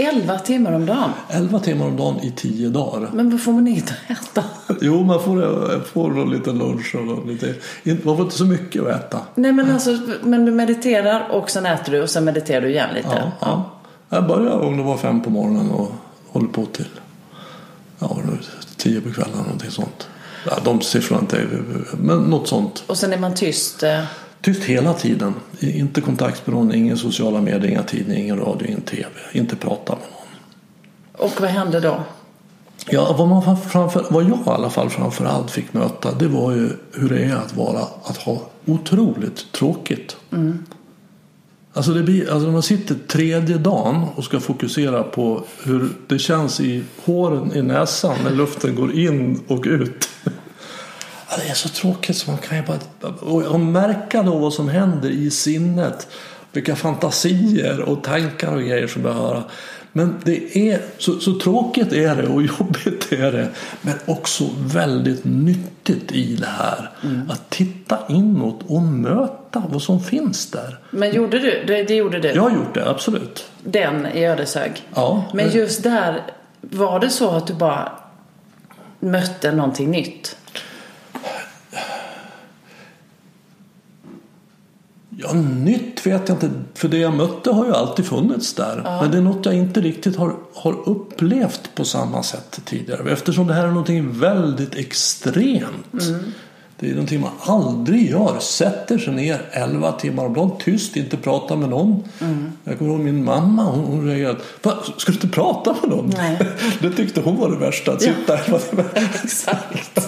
11 0.00 0.38
timmar 0.38 0.72
om 0.72 0.86
dagen? 0.86 1.10
11 1.28 1.60
timmar 1.60 1.86
om 1.86 1.96
dagen 1.96 2.20
i 2.20 2.30
10 2.30 2.68
dagar. 2.68 3.10
Men 3.12 3.30
vad 3.30 3.42
får 3.42 3.52
man 3.52 3.68
inte 3.68 3.94
äta? 4.08 4.44
jo, 4.80 5.04
man 5.04 5.22
får, 5.22 5.84
får 5.84 6.10
någon 6.10 6.30
liten 6.30 6.58
lunch 6.58 6.94
och 6.94 7.26
lite, 7.26 7.54
man 7.84 8.16
får 8.16 8.24
inte 8.24 8.38
så 8.38 8.44
mycket 8.44 8.82
att 8.82 8.88
äta. 8.88 9.20
Nej, 9.34 9.52
men 9.52 9.70
alltså, 9.70 9.98
men 10.22 10.44
du 10.44 10.52
mediterar 10.52 11.28
och 11.30 11.50
sen 11.50 11.66
äter 11.66 11.92
du 11.92 12.02
och 12.02 12.10
sen 12.10 12.24
mediterar 12.24 12.60
du 12.60 12.70
igen 12.70 12.94
lite? 12.94 13.08
Ja, 13.08 13.32
ja. 13.40 13.70
Jag 14.08 14.26
började 14.26 14.66
om 14.66 14.76
det 14.76 14.82
var 14.82 14.96
fem 14.96 15.22
på 15.22 15.30
morgonen 15.30 15.70
och 15.70 15.92
håller 16.28 16.48
på 16.48 16.66
till 16.66 16.88
ja, 17.98 18.16
tio 18.76 19.00
på 19.00 19.12
kvällen 19.12 19.38
någonting 19.38 19.70
sånt. 19.70 20.08
Ja, 20.46 20.52
de 20.64 20.80
siffrorna 20.80 21.20
inte, 21.20 21.48
men 21.98 22.18
något 22.18 22.48
sånt. 22.48 22.84
Och 22.86 22.98
sen 22.98 23.12
är 23.12 23.18
man 23.18 23.34
tyst? 23.34 23.82
Eh... 23.82 24.04
Tyst 24.40 24.62
hela 24.62 24.94
tiden. 24.94 25.34
Inte 25.60 26.00
kontakt 26.00 26.46
med 26.46 26.56
någon, 26.56 26.74
ingen 26.74 26.96
sociala 26.96 27.40
medier, 27.40 27.70
inga 27.70 27.82
tidningar, 27.82 28.20
ingen 28.20 28.38
radio, 28.38 28.68
ingen 28.68 28.80
tv. 28.80 29.08
Inte 29.32 29.56
prata 29.56 29.92
med 29.92 30.04
någon. 30.10 31.26
Och 31.26 31.40
vad 31.40 31.50
hände 31.50 31.80
då? 31.80 32.00
Ja, 32.90 33.16
vad, 33.18 33.28
man 33.28 33.56
framför, 33.56 34.06
vad 34.10 34.24
jag 34.24 34.38
i 34.38 34.50
alla 34.50 34.70
fall 34.70 34.90
framför 34.90 35.24
allt 35.24 35.50
fick 35.50 35.72
möta 35.72 36.14
det 36.14 36.28
var 36.28 36.52
ju 36.52 36.70
hur 36.92 37.08
det 37.08 37.24
är 37.24 37.34
att 37.34 37.56
vara 37.56 37.86
att 38.04 38.16
ha 38.16 38.40
otroligt 38.66 39.52
tråkigt. 39.52 40.16
Mm. 40.32 40.58
Alltså, 41.72 41.92
det 41.92 42.02
blir, 42.02 42.30
alltså 42.30 42.46
när 42.46 42.52
man 42.52 42.62
sitter 42.62 42.94
tredje 43.08 43.58
dagen 43.58 44.04
och 44.14 44.24
ska 44.24 44.40
fokusera 44.40 45.02
på 45.02 45.44
hur 45.62 45.88
det 46.06 46.18
känns 46.18 46.60
i 46.60 46.84
håren 47.04 47.56
i 47.56 47.62
näsan 47.62 48.16
när 48.24 48.30
luften 48.30 48.74
går 48.74 48.92
in 48.98 49.40
och 49.48 49.64
ut. 49.66 50.08
Ja, 51.30 51.36
det 51.36 51.50
är 51.50 51.54
så 51.54 51.68
tråkigt 51.68 52.16
så 52.16 52.30
man 52.30 52.38
kan 52.38 52.56
ju 52.56 52.64
bara 52.64 52.78
och 53.48 53.60
märka 53.60 54.22
då 54.22 54.38
vad 54.38 54.52
som 54.52 54.68
händer 54.68 55.10
i 55.10 55.30
sinnet. 55.30 56.08
Vilka 56.52 56.76
fantasier 56.76 57.80
och 57.80 58.04
tankar 58.04 58.54
och 58.54 58.62
grejer 58.62 58.86
som 58.86 59.04
jag 59.04 59.12
höra. 59.12 59.44
Men 59.92 60.20
det 60.24 60.56
är 60.56 60.80
så, 60.98 61.20
så, 61.20 61.38
tråkigt 61.38 61.92
är 61.92 62.16
det 62.16 62.26
och 62.26 62.42
jobbigt 62.58 63.12
är 63.12 63.32
det. 63.32 63.48
Men 63.82 63.94
också 64.06 64.44
väldigt 64.58 65.24
nyttigt 65.24 66.12
i 66.12 66.36
det 66.36 66.46
här. 66.46 66.90
Mm. 67.04 67.30
Att 67.30 67.50
titta 67.50 67.98
inåt 68.08 68.60
och 68.66 68.82
möta 68.82 69.62
vad 69.68 69.82
som 69.82 70.00
finns 70.00 70.50
där. 70.50 70.78
Men 70.90 71.14
gjorde 71.14 71.38
du 71.38 71.64
det? 71.66 71.82
det 71.82 71.94
gjorde 71.94 72.20
du? 72.20 72.28
Jag 72.28 72.42
har 72.42 72.50
gjort 72.50 72.74
det, 72.74 72.90
absolut. 72.90 73.50
Den 73.64 74.06
i 74.06 74.26
Ödeshög? 74.26 74.88
Ja. 74.94 75.24
Men 75.34 75.50
just 75.50 75.82
där, 75.82 76.22
var 76.60 77.00
det 77.00 77.10
så 77.10 77.30
att 77.30 77.46
du 77.46 77.54
bara 77.54 77.92
mötte 79.00 79.52
någonting 79.52 79.90
nytt? 79.90 80.36
Ja, 85.22 85.32
nytt 85.32 86.06
vet 86.06 86.28
jag 86.28 86.36
inte. 86.36 86.50
För 86.74 86.88
det 86.88 86.98
jag 86.98 87.14
mötte 87.14 87.50
har 87.50 87.66
ju 87.66 87.72
alltid 87.72 88.06
funnits 88.06 88.54
där. 88.54 88.82
Ja. 88.84 89.02
Men 89.02 89.10
det 89.10 89.16
är 89.16 89.22
något 89.22 89.46
jag 89.46 89.54
inte 89.54 89.80
riktigt 89.80 90.16
har, 90.16 90.34
har 90.54 90.88
upplevt 90.88 91.74
på 91.74 91.84
samma 91.84 92.22
sätt 92.22 92.60
tidigare. 92.64 93.12
Eftersom 93.12 93.46
det 93.46 93.54
här 93.54 93.64
är 93.64 93.68
någonting 93.68 94.20
väldigt 94.20 94.74
extremt. 94.74 95.92
Mm. 95.92 96.32
Det 96.80 96.90
är 96.90 96.94
någonting 96.94 97.20
man 97.20 97.30
aldrig 97.40 98.10
gör. 98.10 98.38
Sätter 98.38 98.98
sig 98.98 99.14
ner 99.14 99.48
11 99.50 99.92
timmar 99.92 100.26
om 100.26 100.34
dagen 100.34 100.50
tyst, 100.58 100.96
inte 100.96 101.16
pratar 101.16 101.56
med 101.56 101.68
någon. 101.68 102.04
Mm. 102.20 102.52
Jag 102.64 102.78
kommer 102.78 102.90
ihåg 102.90 103.00
min 103.00 103.24
mamma, 103.24 103.64
hon, 103.64 103.84
hon 103.84 104.06
reagerade. 104.06 104.38
Ska 104.96 105.12
du 105.12 105.12
inte 105.12 105.28
prata 105.28 105.76
med 105.80 105.90
någon? 105.90 106.12
Nej. 106.16 106.38
Det 106.80 106.90
tyckte 106.90 107.20
hon 107.20 107.36
var 107.36 107.50
det 107.50 107.56
värsta, 107.56 107.92
att 107.92 108.02
sitta 108.02 108.38
11 108.38 108.58
timmar. 108.58 108.86
Exakt. 109.24 109.98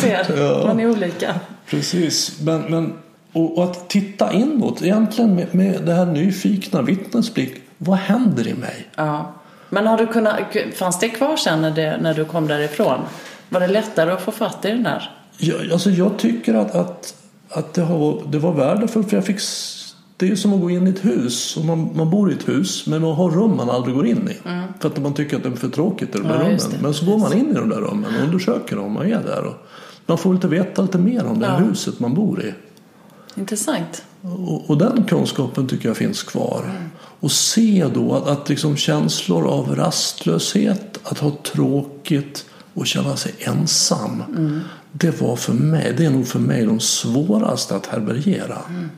Ser, 0.00 0.38
ja. 0.38 0.66
man 0.66 0.80
är 0.80 0.90
olika. 0.90 1.34
Precis, 1.66 2.40
men, 2.40 2.60
men 2.62 2.92
och, 3.32 3.58
och, 3.58 3.64
att 3.64 3.88
titta 3.88 4.32
inåt, 4.32 4.82
egentligen 4.82 5.34
med, 5.34 5.54
med 5.54 5.82
det 5.82 5.94
här 5.94 6.06
nyfikna 6.06 6.82
vittnesblick. 6.82 7.62
Vad 7.78 7.98
händer 7.98 8.48
i 8.48 8.54
mig? 8.54 8.88
Ja. 8.96 9.32
Men 9.70 9.86
har 9.86 9.98
du 9.98 10.06
kunnat, 10.06 10.40
fanns 10.74 10.98
det 10.98 11.08
kvar 11.08 11.36
sen 11.36 11.62
när, 11.62 11.70
det, 11.70 11.98
när 12.02 12.14
du 12.14 12.24
kom 12.24 12.46
därifrån? 12.46 13.00
Var 13.48 13.60
det 13.60 13.66
lättare 13.66 14.10
att 14.10 14.22
få 14.22 14.32
fatt 14.32 14.64
i 14.64 14.68
den 14.68 14.82
där? 14.82 15.10
Ja, 15.38 15.54
alltså 15.72 15.90
jag 15.90 16.18
tycker 16.18 16.54
att, 16.54 16.74
att, 16.74 17.14
att 17.48 17.74
det, 17.74 17.82
har, 17.82 18.22
det 18.26 18.38
var 18.38 18.52
värdefullt 18.52 19.08
för 19.10 19.16
jag 19.16 19.26
fick 19.26 19.40
det 20.16 20.28
är 20.28 20.36
som 20.36 20.52
att 20.52 20.60
gå 20.60 20.70
in 20.70 20.86
i 20.86 20.90
ett 20.90 21.04
hus. 21.04 21.56
Och 21.56 21.64
man, 21.64 21.90
man 21.94 22.10
bor 22.10 22.30
i 22.30 22.34
ett 22.34 22.48
hus 22.48 22.86
men 22.86 23.02
man 23.02 23.14
har 23.14 23.30
rum 23.30 23.56
man 23.56 23.70
aldrig 23.70 23.94
går 23.94 24.06
in 24.06 24.28
i. 24.28 24.48
Mm. 24.48 24.68
För 24.80 24.88
att 24.88 25.02
man 25.02 25.14
tycker 25.14 25.36
att 25.36 25.42
det 25.42 25.48
är 25.48 25.52
för 25.52 25.68
tråkigt 25.68 26.14
i 26.14 26.18
de 26.18 26.28
där 26.28 26.34
ja, 26.34 26.40
rummen. 26.40 26.82
Men 26.82 26.94
så 26.94 27.06
går 27.06 27.18
man 27.18 27.32
in 27.32 27.50
i 27.50 27.54
de 27.54 27.68
där 27.68 27.76
rummen 27.76 28.16
och 28.16 28.24
undersöker 28.24 28.76
dem 28.76 28.96
och 28.96 29.04
är 29.04 29.22
där. 29.22 29.44
Och 29.44 29.54
man 30.06 30.18
får 30.18 30.34
lite 30.34 30.48
veta 30.48 30.82
lite 30.82 30.98
mer 30.98 31.26
om 31.26 31.38
det 31.38 31.46
ja. 31.46 31.56
huset 31.56 32.00
man 32.00 32.14
bor 32.14 32.44
i. 32.44 32.54
Intressant. 33.38 34.02
Och, 34.20 34.70
och, 34.70 34.78
den 34.78 35.04
kunskapen 35.04 35.66
tycker 35.66 35.88
jag 35.88 35.96
finns 35.96 36.22
kvar. 36.22 36.62
Mm. 36.64 36.90
Och 37.20 37.32
se 37.32 37.86
då 37.94 38.14
att, 38.14 38.26
att 38.28 38.48
liksom 38.48 38.76
känslor 38.76 39.46
av 39.46 39.76
rastlöshet, 39.76 40.98
att 41.02 41.18
ha 41.18 41.32
tråkigt 41.52 42.44
och 42.74 42.86
känna 42.86 43.16
sig 43.16 43.34
ensam. 43.38 44.22
Mm. 44.28 44.60
Det 44.92 45.20
var 45.20 45.36
för 45.36 45.52
mig, 45.52 45.94
det 45.96 46.04
är 46.04 46.10
nog 46.10 46.26
för 46.26 46.38
mig 46.38 46.66
de 46.66 46.80
svåraste 46.80 47.76
att 47.76 47.86
härbärgera. 47.86 48.58
Mm. 48.68 48.90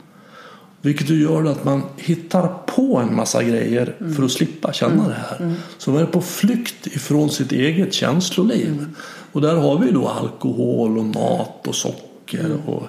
Vilket 0.81 1.09
ju 1.09 1.21
gör 1.21 1.45
att 1.45 1.63
man 1.63 1.83
hittar 1.97 2.47
på 2.65 2.97
en 2.97 3.15
massa 3.15 3.43
grejer 3.43 3.95
mm. 3.99 4.15
för 4.15 4.23
att 4.23 4.31
slippa 4.31 4.73
känna 4.73 4.93
mm. 4.93 5.07
det 5.07 5.13
här. 5.29 5.37
Mm. 5.39 5.55
Så 5.77 5.91
man 5.91 6.01
är 6.01 6.05
på 6.05 6.21
flykt 6.21 6.87
ifrån 6.87 7.29
sitt 7.29 7.51
eget 7.51 7.93
känsloliv. 7.93 8.67
Mm. 8.67 8.95
Och 9.31 9.41
där 9.41 9.55
har 9.55 9.79
vi 9.79 9.91
då 9.91 10.07
alkohol 10.07 10.97
och 10.97 11.05
mat 11.05 11.67
och 11.67 11.75
socker 11.75 12.57
och 12.65 12.87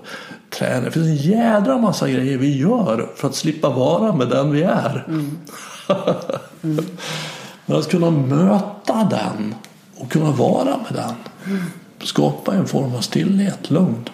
träning. 0.58 0.84
Det 0.84 0.90
finns 0.90 1.06
en 1.06 1.16
jädra 1.16 1.78
massa 1.78 2.10
grejer 2.10 2.38
vi 2.38 2.58
gör 2.58 3.10
för 3.16 3.28
att 3.28 3.34
slippa 3.34 3.70
vara 3.70 4.12
med 4.12 4.28
den 4.28 4.50
vi 4.50 4.62
är. 4.62 5.04
Mm. 5.08 5.38
Mm. 6.62 6.84
Men 7.66 7.78
att 7.78 7.90
kunna 7.90 8.10
möta 8.10 9.08
den 9.10 9.54
och 9.96 10.12
kunna 10.12 10.30
vara 10.30 10.76
med 10.76 10.92
den. 10.94 11.14
Mm. 11.46 11.64
Skapa 12.02 12.54
en 12.54 12.66
form 12.66 12.94
av 12.94 13.00
stillhet, 13.00 13.70
lugn, 13.70 14.08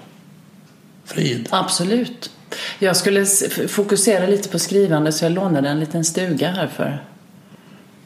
frid. 1.05 1.49
Absolut. 1.51 2.30
Jag 2.78 2.97
skulle 2.97 3.26
fokusera 3.68 4.26
lite 4.26 4.49
på 4.49 4.59
skrivande 4.59 5.12
så 5.12 5.24
jag 5.24 5.32
lånade 5.32 5.68
en 5.68 5.80
liten 5.80 6.05
stuga 6.05 6.51
här 6.51 6.66
för 6.66 7.05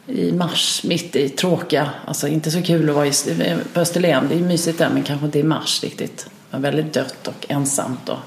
i 0.07 0.33
mars, 0.33 0.85
mitt 0.85 1.17
i 1.17 1.29
tråkiga, 1.29 1.91
alltså 2.07 2.29
inte 2.29 2.51
så 2.51 2.63
kul 2.63 2.89
att 2.89 2.95
vara 2.95 3.07
i, 3.07 3.13
på 3.73 3.81
Österlen. 3.81 4.27
Det 4.29 4.35
är 4.35 4.39
mysigt 4.39 4.79
där 4.79 4.91
men 4.91 5.03
kanske 5.03 5.27
inte 5.27 5.39
i 5.39 5.43
mars 5.43 5.83
riktigt 5.83 6.27
var 6.53 6.61
väldigt 6.61 6.93
dött 6.93 7.29
och 7.29 7.47
ensamt. 7.49 8.09
Och 8.09 8.19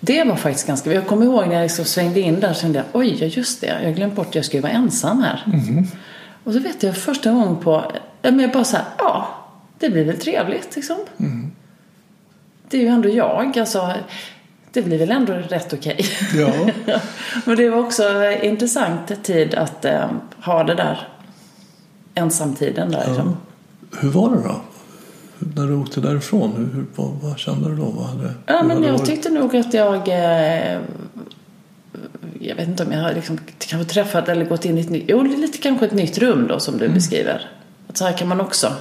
det 0.00 0.24
var 0.24 0.36
faktiskt 0.36 0.66
ganska... 0.66 0.92
Jag 0.92 1.06
kommer 1.06 1.26
ihåg 1.26 1.46
när 1.46 1.54
jag 1.54 1.62
liksom 1.62 1.84
svängde 1.84 2.20
in 2.20 2.40
där 2.40 2.50
och 2.50 2.56
kände 2.56 2.84
oj, 2.92 3.24
just 3.24 3.60
det, 3.60 3.80
jag 3.82 3.94
glömt 3.94 4.14
bort 4.14 4.26
att 4.26 4.34
jag 4.34 4.44
skulle 4.44 4.62
vara 4.62 4.72
ensam 4.72 5.22
här. 5.22 5.42
Mm. 5.46 5.86
Och 6.44 6.52
så 6.52 6.58
vet 6.58 6.82
jag 6.82 6.96
första 6.96 7.32
gången 7.32 7.56
på... 7.56 7.92
Jag 8.22 8.52
bara 8.52 8.64
så 8.64 8.76
här, 8.76 8.86
ja, 8.98 9.28
det 9.78 9.90
blir 9.90 10.04
väl 10.04 10.18
trevligt 10.18 10.76
liksom. 10.76 10.96
Mm. 11.18 11.52
Det 12.68 12.76
är 12.76 12.80
ju 12.80 12.88
ändå 12.88 13.08
jag, 13.08 13.58
alltså. 13.58 13.92
Det 14.72 14.82
blir 14.82 14.98
väl 14.98 15.10
ändå 15.10 15.32
rätt 15.32 15.72
okej. 15.72 16.06
Okay. 16.32 16.42
Ja. 16.86 16.98
Men 17.44 17.56
det 17.56 17.70
var 17.70 17.78
också 17.78 18.30
intressant 18.42 19.24
tid 19.24 19.54
att 19.54 19.84
eh, 19.84 20.10
ha 20.44 20.64
det 20.64 20.74
där 20.74 21.08
ensamtiden 22.14 22.90
där. 22.90 23.14
Ja. 23.16 23.34
Hur 24.00 24.10
var 24.10 24.30
det 24.30 24.42
då? 24.42 24.60
När 25.56 25.66
du 25.66 25.74
åkte 25.74 26.00
därifrån? 26.00 26.52
Hur, 26.56 26.74
hur, 26.74 26.86
vad, 26.94 27.10
vad 27.22 27.38
kände 27.38 27.70
du 27.70 27.76
då? 27.76 27.84
Vad 27.84 28.06
hade, 28.06 28.34
Ja, 28.46 28.62
men 28.62 28.82
jag 28.82 28.98
det 29.00 29.06
tyckte 29.06 29.30
nog 29.30 29.56
att 29.56 29.74
jag... 29.74 30.08
Eh, 30.08 30.78
jag 32.40 32.56
vet 32.56 32.68
inte 32.68 32.84
om 32.84 32.92
jag 32.92 33.00
har 33.02 33.12
liksom, 33.14 33.38
kanske 33.58 33.92
träffat 33.94 34.28
eller 34.28 34.44
gått 34.44 34.64
in 34.64 34.78
i 34.78 34.80
ett 34.80 34.90
nytt... 34.90 35.04
Jo, 35.08 35.22
lite 35.22 35.58
kanske 35.58 35.86
ett 35.86 35.92
nytt 35.92 36.18
rum 36.18 36.46
då 36.48 36.60
som 36.60 36.78
du 36.78 36.84
Mm. 36.84 36.94
beskriver. 36.94 37.50
Att 37.88 37.96
så 37.96 38.04
här 38.04 38.12
kan 38.12 38.28
man 38.28 38.40
också... 38.40 38.72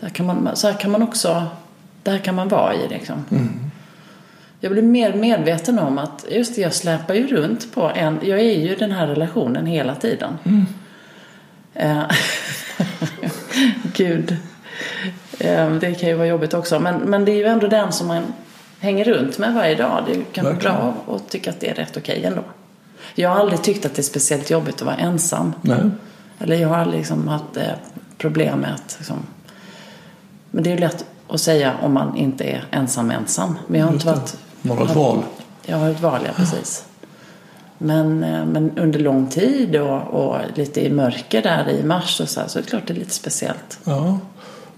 Där 0.00 0.08
kan 0.08 0.26
man, 0.26 0.48
så 0.54 0.66
här 0.68 0.74
kan 0.78 0.90
man 0.90 1.02
också... 1.02 1.46
Det 2.02 2.10
här 2.10 2.18
kan 2.18 2.34
man 2.34 2.48
vara 2.48 2.74
i 2.74 2.88
liksom. 2.88 3.24
Mm. 3.30 3.48
Jag 4.60 4.72
blir 4.72 4.82
mer 4.82 5.14
medveten 5.14 5.78
om 5.78 5.98
att 5.98 6.24
just 6.30 6.54
det, 6.56 6.60
jag 6.62 6.74
släpar 6.74 7.14
ju 7.14 7.26
runt 7.26 7.74
på 7.74 7.90
en... 7.94 8.18
Jag 8.22 8.40
är 8.40 8.58
ju 8.58 8.70
i 8.72 8.76
den 8.78 8.90
här 8.90 9.06
relationen 9.06 9.66
hela 9.66 9.94
tiden. 9.94 10.38
Mm. 10.44 10.66
Eh, 11.74 12.02
Gud. 13.96 14.36
Eh, 15.40 15.70
Det 15.72 15.94
kan 15.94 16.08
ju 16.08 16.14
vara 16.14 16.26
jobbigt 16.26 16.54
också. 16.54 16.78
Men, 16.80 16.96
men 16.96 17.24
det 17.24 17.32
är 17.32 17.36
ju 17.36 17.44
ändå 17.44 17.66
den 17.66 17.92
som 17.92 18.06
man 18.06 18.22
hänger 18.80 19.04
runt 19.04 19.38
med 19.38 19.54
varje 19.54 19.74
dag. 19.74 20.02
Det 20.06 20.32
kan 20.32 20.44
vara 20.44 20.54
Verkligen. 20.54 20.76
bra 20.76 20.94
att 21.16 21.28
tycka 21.30 21.50
att 21.50 21.60
det 21.60 21.68
är 21.70 21.74
rätt 21.74 21.96
okej 21.96 22.24
ändå. 22.24 22.42
Jag 23.14 23.28
har 23.30 23.36
aldrig 23.40 23.62
tyckt 23.62 23.86
att 23.86 23.94
det 23.94 24.00
är 24.00 24.04
speciellt 24.04 24.50
jobbigt 24.50 24.74
att 24.74 24.82
vara 24.82 24.96
ensam. 24.96 25.52
Nej. 25.62 25.78
Eller 26.38 26.56
jag 26.56 26.68
har 26.68 26.76
aldrig 26.76 26.98
liksom 26.98 27.28
haft 27.28 27.56
eh, 27.56 27.62
problem 28.18 28.58
med 28.58 28.74
att... 28.74 28.94
Liksom... 28.98 29.16
Men 30.50 30.64
det 30.64 30.70
är 30.70 30.74
ju 30.74 30.80
lätt 30.80 31.04
att 31.28 31.40
säga 31.40 31.72
om 31.82 31.92
man 31.92 32.16
inte 32.16 32.44
är 32.44 32.64
ensam 32.70 33.10
ensam. 33.10 33.58
Men 33.66 33.80
jag 33.80 33.86
har 33.86 33.92
inte 33.94 34.06
varit... 34.06 34.36
Man 34.62 34.78
har 34.78 34.84
ett 34.84 34.96
val. 34.96 35.22
Jag 35.66 35.76
har 35.76 35.90
ett 35.90 36.00
val, 36.00 36.20
ja 36.26 36.32
precis. 36.36 36.84
Men, 37.78 38.24
eh, 38.24 38.44
men 38.44 38.78
under 38.78 38.98
lång 38.98 39.26
tid 39.26 39.76
och, 39.76 40.02
och 40.02 40.36
lite 40.54 40.86
i 40.86 40.90
mörker 40.90 41.42
där 41.42 41.68
i 41.68 41.82
mars 41.84 42.20
och 42.20 42.28
så, 42.28 42.40
här, 42.40 42.48
så 42.48 42.58
är 42.58 42.62
det 42.62 42.68
klart 42.68 42.82
det 42.86 42.92
är 42.92 42.98
lite 42.98 43.14
speciellt. 43.14 43.78
Ja. 43.84 44.18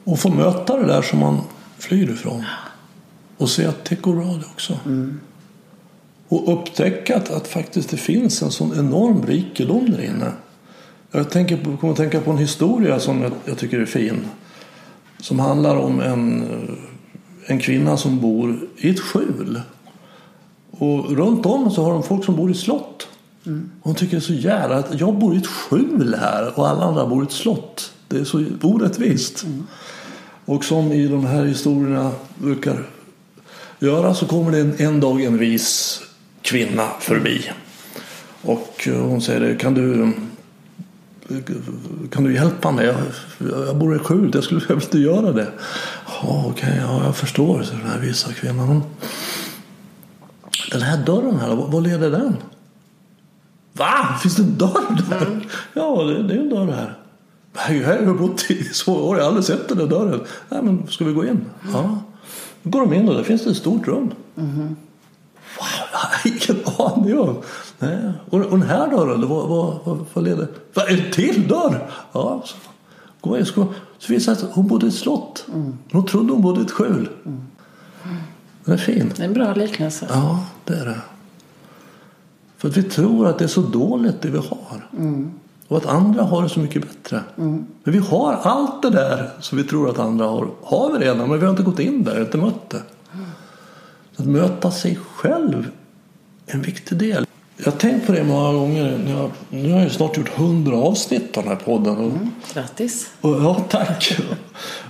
Och 0.04 0.18
få 0.18 0.28
möta 0.28 0.76
det 0.76 0.86
där 0.86 1.02
som 1.02 1.18
man 1.18 1.40
flyr 1.78 2.10
ifrån. 2.10 2.44
Och 3.36 3.50
se 3.50 3.66
att 3.66 3.84
det 3.84 4.02
går 4.02 4.14
bra 4.14 4.24
det 4.24 4.46
också. 4.52 4.78
Och 6.28 6.52
upptäcka 6.52 7.16
att, 7.16 7.30
att 7.30 7.48
faktiskt 7.48 7.90
det 7.90 7.96
finns 7.96 8.42
en 8.42 8.50
sån 8.50 8.78
enorm 8.78 9.26
rikedom 9.26 9.90
där 9.90 10.04
inne. 10.04 10.32
Jag 11.10 11.30
tänker 11.30 11.56
på, 11.56 11.76
kommer 11.76 11.92
att 11.92 11.98
tänka 11.98 12.20
på 12.20 12.30
en 12.30 12.38
historia 12.38 13.00
som 13.00 13.22
jag, 13.22 13.32
jag 13.44 13.58
tycker 13.58 13.80
är 13.80 13.86
fin. 13.86 14.20
Som 15.20 15.38
handlar 15.38 15.76
om 15.76 16.00
en, 16.00 16.44
en 17.46 17.58
kvinna 17.58 17.96
som 17.96 18.20
bor 18.20 18.58
i 18.76 18.90
ett 18.90 19.00
skjul. 19.00 19.60
Och 20.70 21.16
runt 21.16 21.46
om 21.46 21.70
så 21.70 21.84
har 21.84 21.92
de 21.92 22.02
folk 22.02 22.24
som 22.24 22.36
bor 22.36 22.50
i 22.50 22.54
slott. 22.54 23.08
Hon 23.82 23.94
tycker 23.94 24.10
det 24.10 24.18
är 24.18 24.20
så 24.20 24.32
jävla 24.32 24.76
att 24.76 25.00
jag 25.00 25.14
bor 25.18 25.34
i 25.34 25.38
ett 25.38 25.46
skjul 25.46 26.16
här 26.20 26.58
och 26.58 26.68
alla 26.68 26.84
andra 26.84 27.06
bor 27.06 27.22
i 27.22 27.26
ett 27.26 27.32
slott. 27.32 27.92
Det 28.12 28.20
är 28.20 28.24
så 28.24 28.44
orättvist. 28.62 29.44
Och 30.44 30.64
som 30.64 30.92
i 30.92 31.08
de 31.08 31.26
här 31.26 31.44
historierna 31.44 32.12
brukar 32.38 32.86
göra 33.78 34.14
så 34.14 34.26
kommer 34.26 34.52
det 34.52 34.60
en, 34.60 34.74
en 34.78 35.00
dag 35.00 35.22
en 35.22 35.38
vis 35.38 36.00
kvinna 36.42 36.88
förbi. 37.00 37.50
Och 38.42 38.88
eh, 38.88 38.94
hon 38.94 39.22
säger 39.22 39.58
kan 39.58 39.74
du 39.74 40.12
kan 42.10 42.24
du 42.24 42.34
hjälpa 42.34 42.70
mig? 42.70 42.86
Jag, 42.86 42.96
jag 43.66 43.76
bor 43.76 43.96
i 43.96 43.98
skjul, 43.98 44.30
jag 44.34 44.44
skulle 44.44 44.60
jag 44.68 44.74
vill 44.74 44.84
inte 44.84 44.98
göra 44.98 45.32
det. 45.32 45.48
Ja, 46.06 46.44
okej, 46.46 46.78
ja, 46.80 47.04
jag 47.04 47.16
förstår, 47.16 47.62
så 47.62 47.72
den 47.74 47.86
här 47.86 47.98
visa 47.98 48.32
kvinnan. 48.32 48.68
Hon, 48.68 48.82
den 50.70 50.82
här 50.82 51.04
dörren 51.06 51.40
här, 51.40 51.54
vad 51.54 51.82
leder 51.82 52.10
den? 52.10 52.36
Va? 53.72 54.18
Finns 54.22 54.36
det 54.36 54.42
en 54.42 54.58
dörr 54.58 55.02
där? 55.10 55.46
Ja, 55.74 56.02
det, 56.02 56.22
det 56.22 56.34
är 56.34 56.38
en 56.38 56.50
dörr 56.50 56.72
här. 56.72 57.01
Här 57.54 57.84
har 57.84 57.92
jag 57.94 58.18
bott 58.18 58.50
i 58.50 58.64
så 58.64 58.94
år, 58.94 59.16
jag 59.16 59.24
har 59.24 59.28
aldrig 59.28 59.44
sett 59.44 59.68
den 59.68 59.78
där 59.78 59.86
dörren. 59.86 60.20
Nej, 60.48 60.62
men 60.62 60.86
ska 60.86 61.04
vi 61.04 61.12
gå 61.12 61.26
in? 61.26 61.44
Ja. 61.72 61.98
Då 62.62 62.70
går 62.70 62.80
de 62.80 62.92
in 62.92 63.08
och 63.08 63.14
där 63.14 63.22
finns 63.22 63.44
det 63.44 63.50
ett 63.50 63.56
stort 63.56 63.88
rum. 63.88 64.12
Wow, 64.34 64.46
jag 65.92 65.98
har 65.98 66.20
ingen 66.24 66.64
aning 66.78 67.18
om. 67.18 67.36
Nej. 67.78 68.12
Och, 68.30 68.40
och 68.40 68.58
den 68.58 68.68
här 68.68 68.90
dörren, 68.90 69.28
vad, 69.28 69.48
vad, 69.48 69.78
vad, 69.84 70.06
vad 70.12 70.24
leder? 70.24 70.48
Vad, 70.74 70.90
en 70.90 71.10
till 71.12 71.48
dörr? 71.48 71.90
Ja, 72.12 72.42
så, 72.44 72.56
gå 73.20 73.38
in, 73.38 73.46
så, 73.46 73.66
så 73.98 74.12
visade 74.12 74.36
det 74.36 74.40
sig 74.40 74.48
att 74.48 74.54
hon 74.54 74.66
bodde 74.66 74.86
i 74.86 74.88
ett 74.88 74.94
slott. 74.94 75.46
Hon 75.92 76.06
trodde 76.06 76.32
hon 76.32 76.42
bodde 76.42 76.60
i 76.60 76.64
ett 76.64 76.70
skjul. 76.70 77.08
Den 78.64 78.74
är 78.74 78.78
fin. 78.78 79.12
Det 79.16 79.22
är 79.22 79.26
en 79.26 79.32
bra 79.32 79.54
liknelse. 79.54 80.06
Ja, 80.10 80.44
det 80.64 80.74
är 80.74 80.84
det. 80.84 81.00
För 82.56 82.68
vi 82.68 82.82
tror 82.82 83.26
att 83.26 83.38
det 83.38 83.44
är 83.44 83.48
så 83.48 83.60
dåligt 83.60 84.22
det 84.22 84.30
vi 84.30 84.38
har. 84.38 84.88
Och 85.68 85.76
att 85.76 85.86
andra 85.86 86.22
har 86.22 86.42
det 86.42 86.48
så 86.48 86.60
mycket 86.60 86.82
bättre. 86.82 87.20
Men 87.36 87.66
vi 87.84 87.98
har 87.98 88.32
allt 88.42 88.82
det 88.82 88.90
där 88.90 89.30
som 89.40 89.58
vi 89.58 89.64
tror 89.64 89.90
att 89.90 89.98
andra 89.98 90.24
har. 90.26 90.48
Har 90.62 90.92
vi 90.92 90.98
redan, 91.04 91.28
men 91.28 91.38
vi 91.38 91.44
har 91.44 91.50
inte 91.50 91.62
gått 91.62 91.78
in 91.78 92.04
där, 92.04 92.20
inte 92.20 92.38
mött 92.38 92.70
det. 92.70 92.82
Så 94.16 94.22
att 94.22 94.28
möta 94.28 94.70
sig 94.70 94.98
själv 95.16 95.68
är 96.46 96.54
en 96.54 96.62
viktig 96.62 96.98
del. 96.98 97.26
Jag 97.56 97.72
har 97.72 97.78
tänkt 97.78 98.06
på 98.06 98.12
det 98.12 98.24
många 98.24 98.52
gånger. 98.52 99.04
jag- 99.08 99.30
Nu 99.50 99.70
har 99.72 99.78
jag 99.78 99.84
ju 99.84 99.90
snart 99.90 100.16
gjort 100.16 100.28
hundra 100.28 100.76
avsnitt 100.76 101.36
av 101.36 101.42
den 101.44 101.52
här 101.52 101.64
podden. 101.64 101.96
Och 101.96 102.12
Grattis. 102.54 103.10
och, 103.20 103.30
ja, 103.42 103.54
tack. 103.68 104.18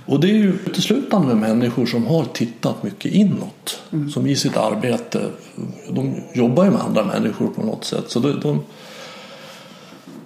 Och 0.05 0.19
det 0.19 0.27
är 0.29 0.33
ju 0.33 0.53
uteslutande 0.65 1.35
med 1.35 1.39
människor 1.57 1.85
som 1.85 2.05
har 2.07 2.23
tittat 2.25 2.83
mycket 2.83 3.11
inåt. 3.13 3.79
Som 4.13 4.27
i 4.27 4.35
sitt 4.35 4.57
arbete, 4.57 5.21
de 5.89 6.15
jobbar 6.33 6.63
ju 6.63 6.71
med 6.71 6.81
andra 6.81 7.03
människor 7.05 7.47
på 7.47 7.61
något 7.61 7.83
sätt. 7.85 8.03
Så 8.07 8.19
de, 8.19 8.39
de, 8.39 8.61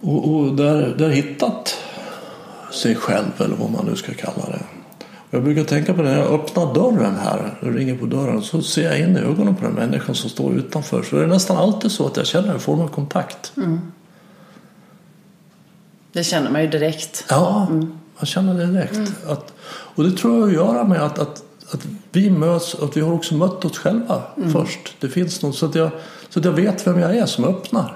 och 0.08 0.36
och 0.36 0.56
där, 0.56 0.96
där 0.98 1.10
hittat 1.10 1.78
sig 2.72 2.96
själv 2.96 3.32
eller 3.38 3.56
vad 3.56 3.72
man 3.72 3.86
nu 3.86 3.96
ska 3.96 4.14
kalla 4.14 4.46
det. 4.50 4.60
Jag 5.30 5.44
brukar 5.44 5.64
tänka 5.64 5.94
på 5.94 6.02
det 6.02 6.10
när 6.10 6.18
jag 6.18 6.32
öppnar 6.32 6.74
dörren 6.74 7.16
här, 7.16 7.58
och 7.62 7.74
ringer 7.74 7.96
på 7.98 8.06
dörren, 8.06 8.42
så 8.42 8.62
ser 8.62 8.84
jag 8.84 9.00
in 9.00 9.18
i 9.18 9.20
ögonen 9.20 9.56
på 9.56 9.66
den 9.66 9.74
människan 9.74 10.16
som 10.16 10.30
står 10.30 10.54
utanför. 10.54 11.04
Så 11.04 11.16
det 11.16 11.24
är 11.24 11.28
nästan 11.28 11.58
alltid 11.58 11.92
så 11.92 12.06
att 12.06 12.18
jag 12.18 12.28
känner 12.28 12.54
en 12.54 12.60
form 12.60 12.80
av 12.80 12.88
kontakt. 12.88 13.52
Det 16.12 16.24
känner 16.24 16.52
man 16.52 16.62
ju 16.62 16.68
direkt. 16.68 17.26
Ja, 17.30 17.68
man 18.18 18.26
känner 18.26 18.54
det 18.54 18.66
direkt. 18.66 19.12
Att, 19.28 19.54
och 19.70 20.04
det 20.04 20.12
tror 20.12 20.34
jag 20.34 20.42
har 20.42 20.48
att 20.48 20.54
göra 20.54 20.84
med 20.84 21.02
att, 21.02 21.20
att, 21.20 21.44
att 21.72 21.88
vi 22.12 22.30
möts, 22.30 22.76
att 22.76 22.98
vi 22.98 23.02
har 23.02 23.14
också 23.14 23.36
mött 23.36 23.66
oss 23.66 23.78
själva 23.78 24.22
först. 24.54 24.96
Det 25.00 25.10
finns 25.10 25.42
något, 25.42 25.56
så 25.56 25.66
att, 25.66 25.76
jag, 25.76 25.90
så 26.30 26.40
att 26.40 26.46
jag 26.46 26.52
vet 26.52 26.88
vem 26.88 27.00
jag 27.00 27.18
är 27.18 27.26
som 27.26 27.46
öppnar. 27.46 27.96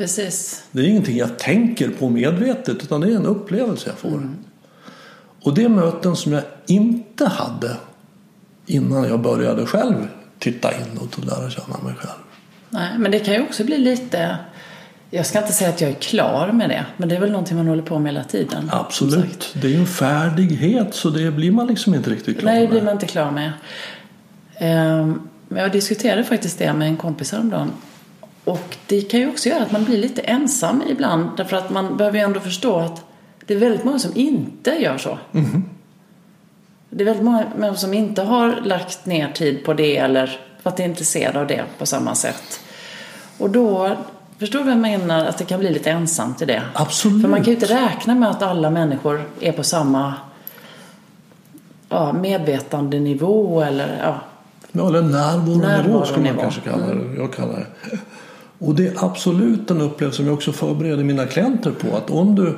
Precis. 0.00 0.64
Det 0.70 0.80
är 0.80 0.86
ingenting 0.86 1.16
jag 1.16 1.38
tänker 1.38 1.88
på 1.88 2.08
medvetet 2.08 2.82
utan 2.82 3.00
det 3.00 3.12
är 3.12 3.16
en 3.16 3.26
upplevelse 3.26 3.88
jag 3.88 3.98
får. 3.98 4.28
Och 5.42 5.54
det 5.54 5.64
är 5.64 5.68
möten 5.68 6.16
som 6.16 6.32
jag 6.32 6.42
inte 6.66 7.26
hade 7.26 7.76
innan 8.66 9.04
jag 9.04 9.20
började 9.20 9.66
själv 9.66 10.08
titta 10.38 10.70
inåt 10.72 11.18
och 11.18 11.24
lära 11.24 11.50
känna 11.50 11.78
mig 11.84 11.94
själv. 11.94 12.18
Nej, 12.70 12.98
men 12.98 13.10
det 13.10 13.18
kan 13.18 13.34
ju 13.34 13.42
också 13.42 13.64
bli 13.64 13.78
lite... 13.78 14.36
Jag 15.10 15.26
ska 15.26 15.38
inte 15.38 15.52
säga 15.52 15.70
att 15.70 15.80
jag 15.80 15.90
är 15.90 15.94
klar 15.94 16.52
med 16.52 16.68
det, 16.68 16.86
men 16.96 17.08
det 17.08 17.16
är 17.16 17.20
väl 17.20 17.30
någonting 17.30 17.56
man 17.56 17.66
håller 17.68 17.82
på 17.82 17.98
med 17.98 18.12
hela 18.12 18.24
tiden. 18.24 18.70
Absolut, 18.72 19.54
det 19.62 19.66
är 19.66 19.72
ju 19.72 19.80
en 19.80 19.86
färdighet 19.86 20.94
så 20.94 21.10
det 21.10 21.30
blir 21.30 21.50
man 21.50 21.66
liksom 21.66 21.94
inte 21.94 22.10
riktigt 22.10 22.38
klar 22.38 22.52
Nej, 22.52 22.60
det 22.60 22.68
blir 22.68 22.78
med. 22.78 22.84
man 22.84 22.94
inte 22.94 23.06
klar 23.06 23.30
med. 23.30 23.52
Ehm, 24.58 25.20
jag 25.48 25.72
diskuterade 25.72 26.24
faktiskt 26.24 26.58
det 26.58 26.72
med 26.72 26.88
en 26.88 26.96
kompis 26.96 27.32
häromdagen. 27.32 27.72
Och 28.50 28.76
det 28.86 29.00
kan 29.00 29.20
ju 29.20 29.28
också 29.28 29.48
göra 29.48 29.62
att 29.62 29.72
man 29.72 29.84
blir 29.84 29.98
lite 29.98 30.20
ensam 30.20 30.82
ibland. 30.88 31.30
Därför 31.36 31.56
att 31.56 31.70
man 31.70 31.96
behöver 31.96 32.18
ju 32.18 32.24
ändå 32.24 32.40
förstå 32.40 32.76
att 32.78 33.04
det 33.46 33.54
är 33.54 33.58
väldigt 33.58 33.84
många 33.84 33.98
som 33.98 34.10
inte 34.14 34.70
gör 34.70 34.98
så. 34.98 35.18
Det 36.90 37.02
är 37.02 37.04
väldigt 37.04 37.24
många 37.24 37.46
människor 37.56 37.76
som 37.76 37.94
inte 37.94 38.22
har 38.22 38.60
lagt 38.60 39.06
ner 39.06 39.32
tid 39.32 39.64
på 39.64 39.72
det 39.74 39.96
eller 39.96 40.40
varit 40.62 40.78
intresserade 40.78 41.40
av 41.40 41.46
det 41.46 41.64
på 41.78 41.86
samma 41.86 42.14
sätt. 42.14 42.60
Och 43.38 43.50
då, 43.50 43.96
förstår 44.38 44.58
du 44.58 44.64
vad 44.64 44.72
jag 44.72 44.80
menar? 44.80 45.24
Att 45.24 45.38
det 45.38 45.44
kan 45.44 45.60
bli 45.60 45.70
lite 45.72 45.90
ensamt 45.90 46.42
i 46.42 46.44
det. 46.44 46.62
Absolut. 46.74 47.22
För 47.22 47.28
man 47.28 47.38
kan 47.40 47.46
ju 47.46 47.52
inte 47.60 47.74
räkna 47.74 48.14
med 48.14 48.30
att 48.30 48.42
alla 48.42 48.70
människor 48.70 49.24
är 49.40 49.52
på 49.52 49.62
samma 49.62 50.14
ja, 51.88 52.12
medvetandenivå 52.12 53.62
eller 53.62 54.00
ja, 54.02 54.20
Ja, 54.72 54.88
eller 54.88 55.02
närvaronivå 55.02 55.56
Närvaronivå. 55.56 56.04
ska 56.04 56.20
man 56.20 56.36
kanske 56.36 56.60
kalla 56.60 56.86
det. 56.86 57.14
Jag 57.16 57.32
kallar 57.32 57.58
det. 57.58 57.98
Och 58.60 58.74
det 58.74 58.86
är 58.86 59.04
absolut 59.04 59.70
en 59.70 59.80
upplevelse 59.80 60.16
som 60.16 60.26
jag 60.26 60.34
också 60.34 60.52
förbereder 60.52 61.04
mina 61.04 61.26
klienter 61.26 61.70
på. 61.70 61.96
Att 61.96 62.10
om 62.10 62.34
du, 62.34 62.56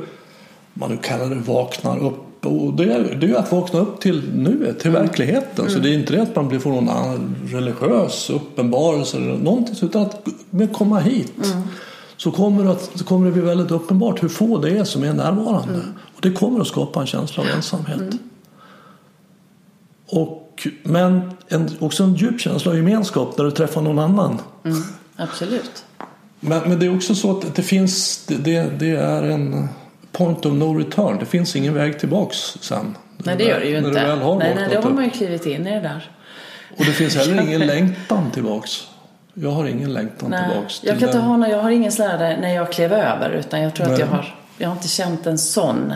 man 0.74 0.90
nu 0.90 0.96
kallar 0.96 1.26
det 1.26 1.34
vaknar 1.34 1.98
upp. 2.05 2.46
Och 2.46 2.74
det, 2.74 2.84
är, 2.84 3.16
det 3.20 3.26
är 3.26 3.28
ju 3.28 3.36
att 3.36 3.53
vakna 3.53 3.80
upp 3.80 4.00
till 4.00 4.30
nuet, 4.34 4.80
till 4.80 4.90
verkligheten. 4.90 5.70
Så 5.70 5.78
det 5.78 5.90
är 5.90 5.94
inte 5.94 6.12
det 6.12 6.22
att 6.22 6.36
man 6.36 6.48
blir 6.48 6.59
får 6.59 6.70
någon 6.70 7.34
religiös 7.46 8.30
uppenbarelse 8.30 9.16
eller 9.16 9.38
någonting. 9.38 9.74
Utan 9.82 10.03
att 10.03 10.72
komma 10.72 10.98
hit. 10.98 11.32
Så, 12.16 12.30
kommer 12.30 12.64
det 12.64 12.70
att, 12.70 12.90
så 12.94 13.05
kommer 13.05 13.26
det 13.26 13.32
bli 13.32 13.42
väldigt 13.42 13.70
uppenbart 13.70 14.22
hur 14.22 14.28
få 14.28 14.59
det 14.59 14.78
är 14.78 14.84
som 14.84 15.03
är 15.03 15.12
närvarande. 15.12 15.80
Och 16.16 16.20
det 16.20 16.30
kommer 16.30 16.61
att 16.61 16.66
skapa 16.66 17.00
en 17.00 17.07
känsla 17.07 17.42
av 17.42 17.48
ensamhet. 17.48 18.20
Och, 20.09 20.68
men 20.82 21.30
en, 21.48 21.70
också 21.78 22.03
en 22.03 22.14
djup 22.14 22.40
känsla 22.40 22.70
av 22.70 22.76
gemenskap 22.76 23.38
när 23.38 23.44
du 23.44 23.50
träffar 23.50 23.80
någon 23.80 23.98
annan. 23.98 24.38
Absolut. 25.23 25.85
Men, 26.41 26.61
men 26.61 26.79
det 26.79 26.87
är 26.87 26.97
också 26.97 27.14
så 27.14 27.39
att 27.39 27.55
det 27.55 27.62
finns, 27.62 28.27
det, 28.27 28.79
det, 28.79 28.91
är 28.91 29.23
en 29.23 29.68
point 30.12 30.47
of 30.47 30.53
no 30.53 30.79
return. 30.79 31.18
Det 31.18 31.27
finns 31.27 31.57
ingen 31.57 31.75
väg 31.75 31.99
tillbaks 31.99 32.39
sen. 32.39 32.97
Nej, 33.18 33.37
det 33.37 33.45
gör 33.45 33.61
det 33.61 33.66
ju 33.66 33.81
när 33.81 33.89
inte. 33.89 34.01
Du 34.01 34.07
väl 34.07 34.18
har 34.18 34.39
nej, 34.39 34.55
nej, 34.55 34.68
då 34.73 34.81
har 34.81 34.91
man 34.91 35.05
ju 35.05 35.11
klivit 35.11 35.47
in 35.47 35.66
i 35.66 35.70
det 35.70 35.81
där. 35.81 36.11
Och 36.79 36.85
det 36.85 36.93
finns 36.93 37.16
heller 37.16 37.43
ingen 37.43 37.61
längtan 37.66 38.31
tillbaks. 38.31 38.70
Jag 39.35 39.51
har 39.51 39.66
ingen 39.66 39.93
längtan 39.93 40.31
Nej, 40.31 40.51
tillbaks. 40.51 40.81
jag 40.85 40.93
till 40.93 41.01
kan 41.01 41.09
inte 41.09 41.18
ha 41.18 41.37
någon, 41.37 41.51
jag 41.51 41.62
har 41.62 41.70
ingen 41.70 41.93
sån 41.93 42.07
där 42.07 42.37
när 42.37 42.55
jag 42.55 42.73
klev 42.73 42.93
över 42.93 43.31
utan 43.31 43.61
jag 43.61 43.75
tror 43.75 43.87
att 43.87 43.93
Nej. 43.93 44.01
jag 44.01 44.07
har, 44.07 44.35
jag 44.59 44.68
har 44.68 44.77
inte 44.77 44.89
känt 44.89 45.27
en 45.27 45.39
sån 45.39 45.95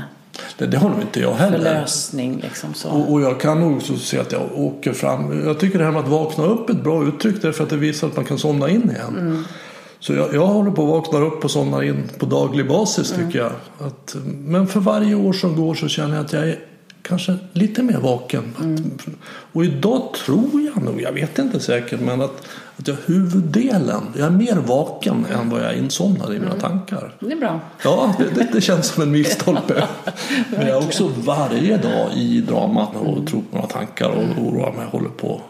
det, 0.59 0.67
det 0.67 0.77
har 0.77 0.89
nog 0.89 1.01
inte 1.01 1.21
jag 1.21 1.35
heller. 1.35 1.59
förlösning 1.59 2.41
liksom 2.43 2.75
så. 2.75 2.89
Och, 2.91 3.13
och 3.13 3.21
jag 3.21 3.41
kan 3.41 3.61
nog 3.61 3.83
så 3.83 3.97
se 3.97 4.19
att 4.19 4.33
jag 4.33 4.43
åker 4.55 4.93
fram. 4.93 5.47
Jag 5.47 5.59
tycker 5.61 5.79
det 5.79 5.85
här 5.85 5.93
med 5.93 6.03
att 6.03 6.09
vakna 6.09 6.45
upp 6.45 6.71
är 6.71 6.75
ett 6.75 6.85
bra 6.85 7.05
uttryck 7.05 7.43
därför 7.43 7.65
att 7.65 7.71
det 7.71 7.77
visar 7.77 8.07
att 8.07 8.17
man 8.17 8.25
kan 8.25 8.39
somna 8.39 8.69
in 8.69 8.91
igen. 8.91 9.17
Mm. 9.19 9.45
Så 10.01 10.13
jag, 10.13 10.35
jag 10.35 10.47
håller 10.47 10.71
på 10.71 10.83
att 10.83 10.89
vakna 10.89 11.19
upp 11.27 11.45
och 11.45 11.51
somna 11.51 11.85
in 11.85 12.03
på 12.19 12.27
daglig 12.27 12.69
basis 12.69 13.13
Mm. 13.13 13.27
tycker 13.27 13.39
jag. 13.39 13.53
Att, 13.79 14.17
men 14.45 14.67
för 14.67 14.81
varje 14.81 15.15
år 15.15 15.33
som 15.33 15.57
går 15.57 15.75
så 15.75 15.89
känner 15.89 16.17
jag 16.17 16.25
att 16.25 16.33
jag 16.33 16.49
är 16.49 16.59
kanske 17.09 17.37
lite 17.53 17.83
mer 17.83 17.99
vaken. 17.99 18.55
Mm. 18.61 18.99
Och 19.53 19.65
idag 19.65 20.15
tror 20.25 20.71
jag 20.75 20.83
nog, 20.83 21.01
jag 21.01 21.13
vet 21.13 21.39
inte 21.39 21.61
säkert, 21.61 22.01
men 22.01 22.23
att, 22.23 22.43
att 22.77 22.89
jag 22.89 22.97
huvuddelen, 23.07 24.03
jag 24.17 24.27
är 24.27 24.31
mer 24.31 24.57
vaken 24.57 25.27
än 25.33 25.51
vad 25.51 25.61
jag 25.61 25.71
är 25.71 25.77
insomnad 25.79 26.31
i 26.35 26.39
mina 26.39 26.47
Mm. 26.47 26.61
tankar. 26.61 27.15
Det 27.21 27.33
är 27.33 27.37
bra. 27.37 27.61
Ja, 27.85 28.15
det, 28.35 28.53
det, 28.53 28.61
känns 28.61 28.87
som 28.87 29.03
en 29.03 29.11
milstolpe. 29.11 29.89
Men 30.51 30.67
jag 30.67 30.83
är 30.83 30.87
också 30.87 31.11
varje 31.17 31.77
dag 31.77 32.13
i 32.15 32.41
dramat 32.41 32.89
och 32.97 33.27
tror 33.27 33.41
på 33.51 33.57
några 33.57 33.69
tankar 33.69 34.09
och 34.09 34.43
oroar 34.43 34.73
mig. 34.73 34.87
Håller 34.91 35.09
på. 35.09 35.41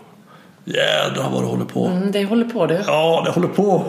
Jädrar 0.65 1.31
vad 1.33 1.43
det 1.43 1.47
håller 1.47 1.65
på. 1.65 1.87
Mm, 1.87 2.13
det 2.13 2.25
håller 2.25 2.45
på 2.45 2.67
du. 2.67 2.83
Ja, 2.87 3.23
det 3.27 3.31
håller 3.31 3.49
på. 3.49 3.85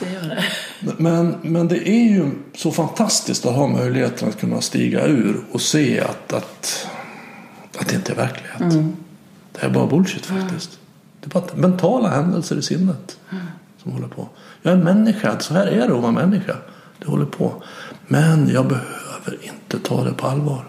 Det 0.00 0.12
gör 0.12 0.28
det. 0.28 0.44
Men, 0.80 1.36
men 1.42 1.68
det 1.68 1.88
är 1.88 2.08
ju 2.08 2.30
så 2.54 2.70
fantastiskt 2.70 3.46
att 3.46 3.54
ha 3.54 3.66
möjligheten 3.66 4.28
att 4.28 4.40
kunna 4.40 4.60
stiga 4.60 5.06
ur 5.06 5.44
och 5.52 5.60
se 5.60 6.00
att, 6.00 6.32
att, 6.32 6.86
att 7.78 7.88
det 7.88 7.94
inte 7.94 8.12
är 8.12 8.16
verklighet. 8.16 8.84
Det 9.52 9.66
är 9.66 9.70
bara 9.70 9.86
bullshit 9.86 10.26
faktiskt. 10.26 10.78
Det 11.20 11.26
är 11.26 11.40
bara 11.40 11.54
mentala 11.54 12.08
händelser 12.08 12.56
i 12.56 12.62
sinnet 12.62 13.18
som 13.82 13.92
håller 13.92 14.08
på. 14.08 14.28
Jag 14.62 14.72
är 14.72 14.76
människa, 14.76 15.38
så 15.40 15.54
här 15.54 15.66
är 15.66 15.88
det 15.88 15.94
att 15.94 16.02
vara 16.02 16.12
människa. 16.12 16.56
Det 16.98 17.06
håller 17.06 17.24
på. 17.26 17.62
Men 18.06 18.48
jag 18.48 18.68
behöver 18.68 19.38
inte 19.42 19.78
ta 19.78 20.04
det 20.04 20.12
på 20.12 20.26
allvar. 20.26 20.64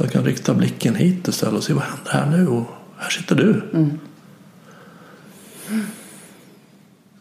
Jag 0.00 0.12
kan 0.12 0.24
rikta 0.24 0.54
blicken 0.54 0.94
hit 0.94 1.28
istället 1.28 1.54
och 1.54 1.64
se 1.64 1.72
vad 1.72 1.82
händer 1.82 2.10
här 2.12 2.26
nu. 2.26 2.48
Och 2.48 2.66
här 2.98 3.10
sitter 3.10 3.34
du. 3.34 3.62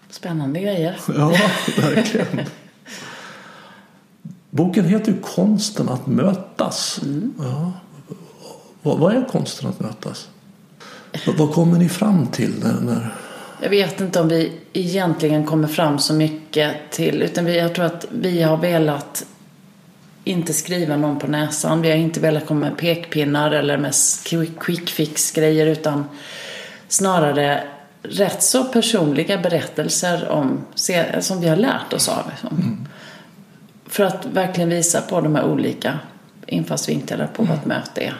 Spännande 0.09 0.59
grejer. 0.59 0.99
Ja, 1.07 1.33
verkligen. 1.77 2.45
Boken 4.49 4.85
heter 4.85 5.11
ju 5.11 5.19
Konsten 5.19 5.89
att 5.89 6.07
mötas. 6.07 7.01
Ja. 7.39 7.71
Vad, 8.81 8.99
vad 8.99 9.15
är 9.15 9.25
konsten 9.25 9.69
att 9.69 9.79
mötas? 9.79 10.27
Vad, 11.27 11.35
vad 11.37 11.53
kommer 11.53 11.77
ni 11.77 11.89
fram 11.89 12.27
till 12.27 12.53
när. 12.59 13.15
Jag 13.61 13.69
vet 13.69 14.01
inte 14.01 14.21
om 14.21 14.27
vi 14.27 14.51
egentligen 14.73 15.45
kommer 15.45 15.67
fram 15.67 15.99
så 15.99 16.13
mycket 16.13 16.75
till, 16.91 17.21
utan 17.21 17.45
vi, 17.45 17.57
jag 17.57 17.75
tror 17.75 17.85
att 17.85 18.05
vi 18.11 18.41
har 18.41 18.57
velat 18.57 19.25
inte 20.23 20.53
skriva 20.53 20.97
någon 20.97 21.19
på 21.19 21.27
näsan. 21.27 21.81
Vi 21.81 21.89
har 21.89 21.97
inte 21.97 22.19
velat 22.19 22.45
komma 22.45 22.59
med 22.59 22.77
pekpinnar 22.77 23.51
eller 23.51 23.77
med 23.77 23.93
quick 24.59 24.89
fix 24.89 25.31
grejer 25.31 25.65
utan 25.65 26.05
snarare 26.87 27.63
rätt 28.03 28.43
så 28.43 28.63
personliga 28.63 29.37
berättelser 29.37 30.29
om, 30.29 30.65
som 31.19 31.41
vi 31.41 31.47
har 31.47 31.55
lärt 31.55 31.93
oss 31.93 32.09
av. 32.09 32.29
Liksom. 32.29 32.87
För 33.85 34.03
att 34.03 34.25
verkligen 34.25 34.69
visa 34.69 35.01
på 35.01 35.21
de 35.21 35.35
här 35.35 35.45
olika 35.45 35.99
infallsvinklarna 36.45 37.27
på 37.27 37.43
vad 37.43 37.57
ett 37.57 37.65
möte 37.65 38.01
är. 38.01 38.15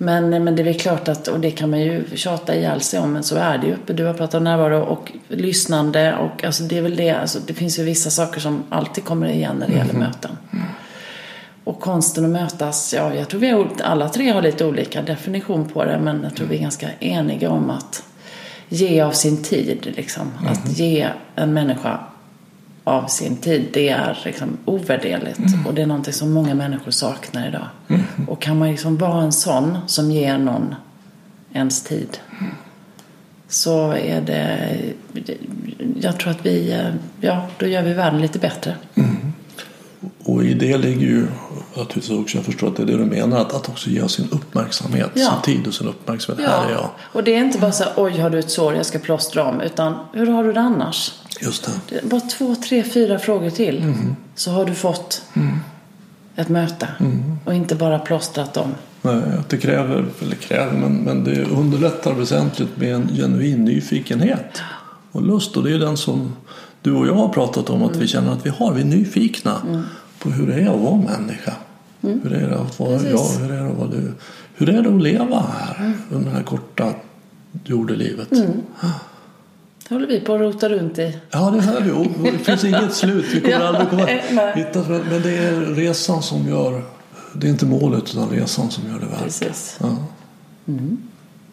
Men, 0.00 0.44
men 0.44 0.56
det 0.56 0.62
är 0.62 0.64
väl 0.64 0.78
klart 0.78 1.08
att, 1.08 1.28
och 1.28 1.40
det 1.40 1.50
kan 1.50 1.70
man 1.70 1.80
ju 1.80 2.04
tjata 2.14 2.54
ihjäl 2.54 2.80
sig 2.80 3.00
om, 3.00 3.12
men 3.12 3.22
så 3.22 3.36
är 3.36 3.58
det 3.58 3.66
ju. 3.66 3.94
Du 3.94 4.04
har 4.04 4.14
pratat 4.14 4.34
om 4.34 4.44
närvaro 4.44 4.80
och 4.80 5.12
lyssnande 5.28 6.16
och 6.16 6.44
alltså 6.44 6.62
det 6.62 6.78
är 6.78 6.82
väl 6.82 6.96
det, 6.96 7.10
alltså 7.10 7.38
det 7.46 7.54
finns 7.54 7.78
ju 7.78 7.82
vissa 7.82 8.10
saker 8.10 8.40
som 8.40 8.62
alltid 8.68 9.04
kommer 9.04 9.28
igen 9.28 9.56
när 9.56 9.68
det 9.68 9.74
gäller 9.74 9.94
möten. 9.94 10.30
Och 11.64 11.80
konsten 11.80 12.24
att 12.24 12.30
mötas, 12.30 12.94
ja 12.94 13.14
jag 13.14 13.28
tror 13.28 13.40
vi 13.40 13.48
har, 13.48 13.68
alla 13.82 14.08
tre 14.08 14.30
har 14.30 14.42
lite 14.42 14.64
olika 14.64 15.02
definition 15.02 15.68
på 15.68 15.84
det, 15.84 15.98
men 15.98 16.22
jag 16.22 16.34
tror 16.34 16.46
vi 16.46 16.56
är 16.56 16.60
ganska 16.60 16.88
eniga 17.00 17.50
om 17.50 17.70
att 17.70 18.02
ge 18.68 19.00
av 19.00 19.12
sin 19.12 19.42
tid, 19.42 19.92
liksom. 19.96 20.30
Att 20.46 20.78
ge 20.78 21.08
en 21.34 21.52
människa 21.52 22.00
av 22.84 23.06
sin 23.06 23.36
tid, 23.36 23.68
det 23.72 23.88
är 23.88 24.18
liksom 24.24 24.58
ovärderligt. 24.64 25.40
Och 25.66 25.74
det 25.74 25.82
är 25.82 25.86
någonting 25.86 26.12
som 26.12 26.32
många 26.32 26.54
människor 26.54 26.90
saknar 26.90 27.48
idag. 27.48 27.68
Och 28.28 28.40
kan 28.40 28.58
man 28.58 28.70
liksom 28.70 28.96
vara 28.96 29.22
en 29.22 29.32
sån 29.32 29.78
som 29.86 30.10
ger 30.10 30.38
någon 30.38 30.74
ens 31.52 31.82
tid 31.82 32.18
så 33.48 33.92
är 33.92 34.20
det, 34.20 34.78
jag 36.00 36.18
tror 36.18 36.30
att 36.30 36.46
vi, 36.46 36.72
eh, 36.72 36.94
ja, 37.20 37.46
då 37.58 37.66
gör 37.66 37.82
vi 37.82 37.92
världen 37.92 38.20
lite 38.20 38.38
bättre. 38.38 38.76
Och 40.24 40.44
i 40.44 40.54
det 40.54 40.78
ligger 40.78 41.06
ju, 41.06 41.26
naturligtvis 41.76 42.10
också, 42.18 42.36
jag 42.36 42.44
förstår 42.44 42.68
att 42.68 42.76
det 42.76 42.82
är 42.82 42.86
det 42.86 42.96
du 42.96 43.04
menar, 43.04 43.40
att, 43.40 43.54
att 43.54 43.68
också 43.68 43.90
ge 43.90 44.08
sin 44.08 44.28
uppmärksamhet, 44.30 45.10
Ja. 45.14 45.30
sin 45.44 45.54
tid 45.56 45.66
och 45.66 45.74
sin 45.74 45.88
uppmärksamhet. 45.88 46.48
Här 46.48 46.68
är 46.68 46.72
jag. 46.72 46.90
och 47.12 47.24
det 47.24 47.34
är 47.34 47.38
inte 47.44 47.58
bara 47.58 47.72
så 47.72 47.84
här, 47.84 47.92
oj 47.96 48.18
har 48.20 48.30
du 48.30 48.38
ett 48.38 48.50
sår 48.50 48.74
jag 48.74 48.86
ska 48.86 48.98
plåstra 48.98 49.44
om, 49.44 49.60
utan 49.60 49.94
hur 50.12 50.26
har 50.26 50.44
du 50.44 50.52
det 50.52 50.60
annars? 50.60 51.12
Just 51.40 51.64
det. 51.88 51.94
Det 52.00 52.08
bara 52.08 52.20
två, 52.20 52.54
tre, 52.54 52.82
fyra 52.82 53.18
frågor 53.18 53.50
till 53.50 53.82
Mm. 53.82 54.16
så 54.34 54.50
har 54.50 54.64
du 54.64 54.74
fått 54.74 55.22
ett 56.36 56.48
möte 56.48 56.88
Mm. 57.00 57.38
och 57.44 57.54
inte 57.54 57.74
bara 57.74 57.98
plåstrat 57.98 58.56
om. 58.56 58.74
Nej, 59.02 59.22
att 59.38 59.48
det 59.48 59.58
kräver, 59.58 60.04
eller 60.22 60.34
kräver, 60.36 60.72
men, 60.72 60.92
men 60.96 61.24
det 61.24 61.44
underlättar 61.44 62.12
väsentligt 62.12 62.76
med 62.76 62.94
en 62.94 63.08
genuin 63.16 63.64
nyfikenhet 63.64 64.60
och 65.12 65.22
lust. 65.22 65.56
Och 65.56 65.62
det 65.64 65.74
är 65.74 65.78
den 65.78 65.96
som 65.96 66.36
du 66.82 66.92
och 66.94 67.06
jag 67.06 67.14
har 67.14 67.28
pratat 67.28 67.70
om 67.70 67.82
att 67.82 67.96
vi 67.96 68.06
känner 68.06 68.32
att 68.32 68.46
vi 68.46 68.50
har. 68.50 68.72
Vi 68.74 68.80
är 68.80 68.84
nyfikna 68.84 69.84
på 70.18 70.30
hur 70.30 70.46
det 70.46 70.54
är 70.54 70.68
att 70.74 70.80
vara 70.80 70.96
människa. 70.96 71.52
Hur 72.00 72.32
är 72.32 72.48
det 72.48 72.58
att 72.58 72.78
vara 72.80 72.98
Precis. 72.98 73.10
jag? 73.10 73.46
Hur 73.46 73.52
är 73.54 73.62
det 73.64 73.70
att 73.70 73.76
vara 73.78 73.88
du? 73.88 74.12
Hur 74.54 74.68
är 74.68 74.82
det 74.82 74.88
att 74.96 75.02
leva 75.02 75.40
här 75.58 75.92
under 76.10 76.30
det 76.30 76.36
här 76.36 76.42
korta 76.42 76.92
jordelivet? 77.64 78.28
Det 79.88 79.94
håller 79.94 80.06
vi 80.06 80.20
på 80.20 80.34
att 80.34 80.40
rota 80.40 80.68
runt 80.68 80.98
i. 80.98 81.18
Ja, 81.30 81.50
det 81.50 81.60
här 81.60 81.84
jo, 81.88 82.06
det 82.24 82.38
finns 82.38 82.64
inget 82.64 82.94
slut. 82.94 83.24
Vi 83.34 83.40
kommer 83.40 83.60
Ja, 83.60 83.66
aldrig 83.68 83.90
komma 83.90 84.06
hitta. 84.54 84.88
Men 84.88 85.22
det 85.22 85.36
är 85.36 85.60
resan 85.60 86.22
som 86.22 86.48
gör, 86.48 86.82
det 87.32 87.46
är 87.46 87.50
inte 87.50 87.66
målet 87.66 88.02
utan 88.14 88.28
resan 88.30 88.70
som 88.70 88.84
gör 88.88 88.98
det 89.00 89.06
värt. 89.06 89.22
Precis. 89.22 89.78
Ja. 89.80 89.96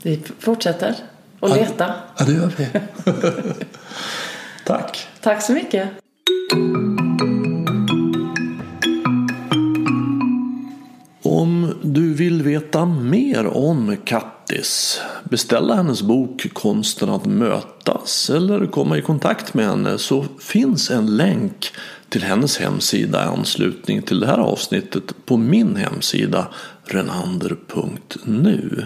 Vi 0.03 0.21
fortsätter 0.39 0.95
att 1.39 1.55
leta. 1.55 1.93
Ja, 2.17 2.25
det 2.25 2.33
gör 2.33 2.51
vi. 2.57 2.67
Tack. 4.65 5.07
Tack 5.25 5.41
så 5.41 5.53
mycket. 5.53 5.89
Om 11.23 11.73
du 11.81 12.13
vill 12.13 12.43
veta 12.43 12.85
mer 12.85 13.47
om 13.47 13.97
Kattis, 14.05 15.01
beställa 15.23 15.75
hennes 15.75 16.01
bok 16.01 16.47
Konsten 16.53 17.09
att 17.09 17.25
mötas 17.25 18.29
eller 18.29 18.65
komma 18.65 18.97
i 18.97 19.01
kontakt 19.01 19.53
med 19.53 19.65
henne 19.65 19.97
så 19.97 20.25
finns 20.39 20.91
en 20.91 21.17
länk 21.17 21.71
till 22.09 22.23
hennes 22.23 22.57
hemsida 22.57 23.23
i 23.23 23.27
anslutning 23.27 24.01
till 24.01 24.19
det 24.19 24.27
här 24.27 24.39
avsnittet 24.39 25.25
på 25.25 25.37
min 25.37 25.75
hemsida 25.75 26.47
renander.nu. 26.83 28.85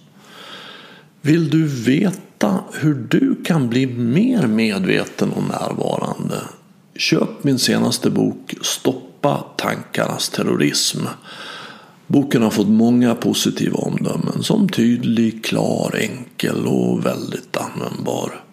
Vill 1.23 1.49
du 1.49 1.67
veta 1.67 2.63
hur 2.73 2.93
du 2.93 3.35
kan 3.43 3.69
bli 3.69 3.87
mer 3.87 4.47
medveten 4.47 5.31
och 5.31 5.43
närvarande? 5.43 6.35
Köp 6.95 7.43
min 7.43 7.59
senaste 7.59 8.09
bok 8.09 8.53
Stoppa 8.61 9.45
tankarnas 9.57 10.29
terrorism. 10.29 10.99
Boken 12.07 12.41
har 12.41 12.49
fått 12.49 12.67
många 12.67 13.15
positiva 13.15 13.77
omdömen 13.77 14.43
som 14.43 14.69
tydlig, 14.69 15.45
klar, 15.45 15.95
enkel 15.99 16.67
och 16.67 17.05
väldigt 17.05 17.57
användbar. 17.57 18.43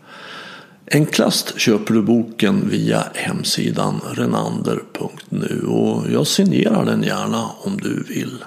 Enklast 0.92 1.58
köper 1.58 1.94
du 1.94 2.02
boken 2.02 2.68
via 2.68 3.04
hemsidan 3.14 4.00
renander.nu 4.12 5.62
och 5.66 6.10
jag 6.10 6.26
signerar 6.26 6.84
den 6.84 7.02
gärna 7.02 7.50
om 7.62 7.76
du 7.76 8.02
vill. 8.02 8.44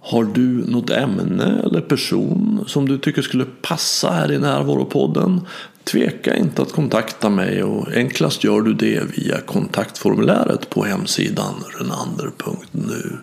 Har 0.00 0.24
du 0.24 0.64
något 0.66 0.90
ämne 0.90 1.62
eller 1.64 1.80
person 1.80 2.64
som 2.66 2.88
du 2.88 2.98
tycker 2.98 3.22
skulle 3.22 3.44
passa 3.44 4.10
här 4.10 4.32
i 4.32 4.38
Närvaropodden? 4.38 5.40
Tveka 5.84 6.36
inte 6.36 6.62
att 6.62 6.72
kontakta 6.72 7.30
mig 7.30 7.62
och 7.62 7.88
enklast 7.92 8.44
gör 8.44 8.60
du 8.60 8.74
det 8.74 9.02
via 9.16 9.40
kontaktformuläret 9.40 10.70
på 10.70 10.84
hemsidan 10.84 11.54
renander.nu. 11.78 13.16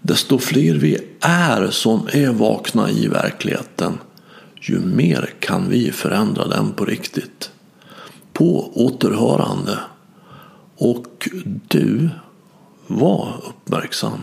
Desto 0.00 0.38
fler 0.38 0.74
vi 0.74 0.98
är 1.20 1.70
som 1.70 2.08
är 2.12 2.32
vakna 2.32 2.90
i 2.90 3.08
verkligheten 3.08 3.98
ju 4.64 4.80
mer 4.80 5.30
kan 5.40 5.68
vi 5.68 5.92
förändra 5.92 6.48
den 6.48 6.72
på 6.72 6.84
riktigt. 6.84 7.50
På 8.32 8.72
återhörande. 8.74 9.78
Och 10.76 11.28
du, 11.68 12.10
var 12.86 13.34
uppmärksam. 13.48 14.20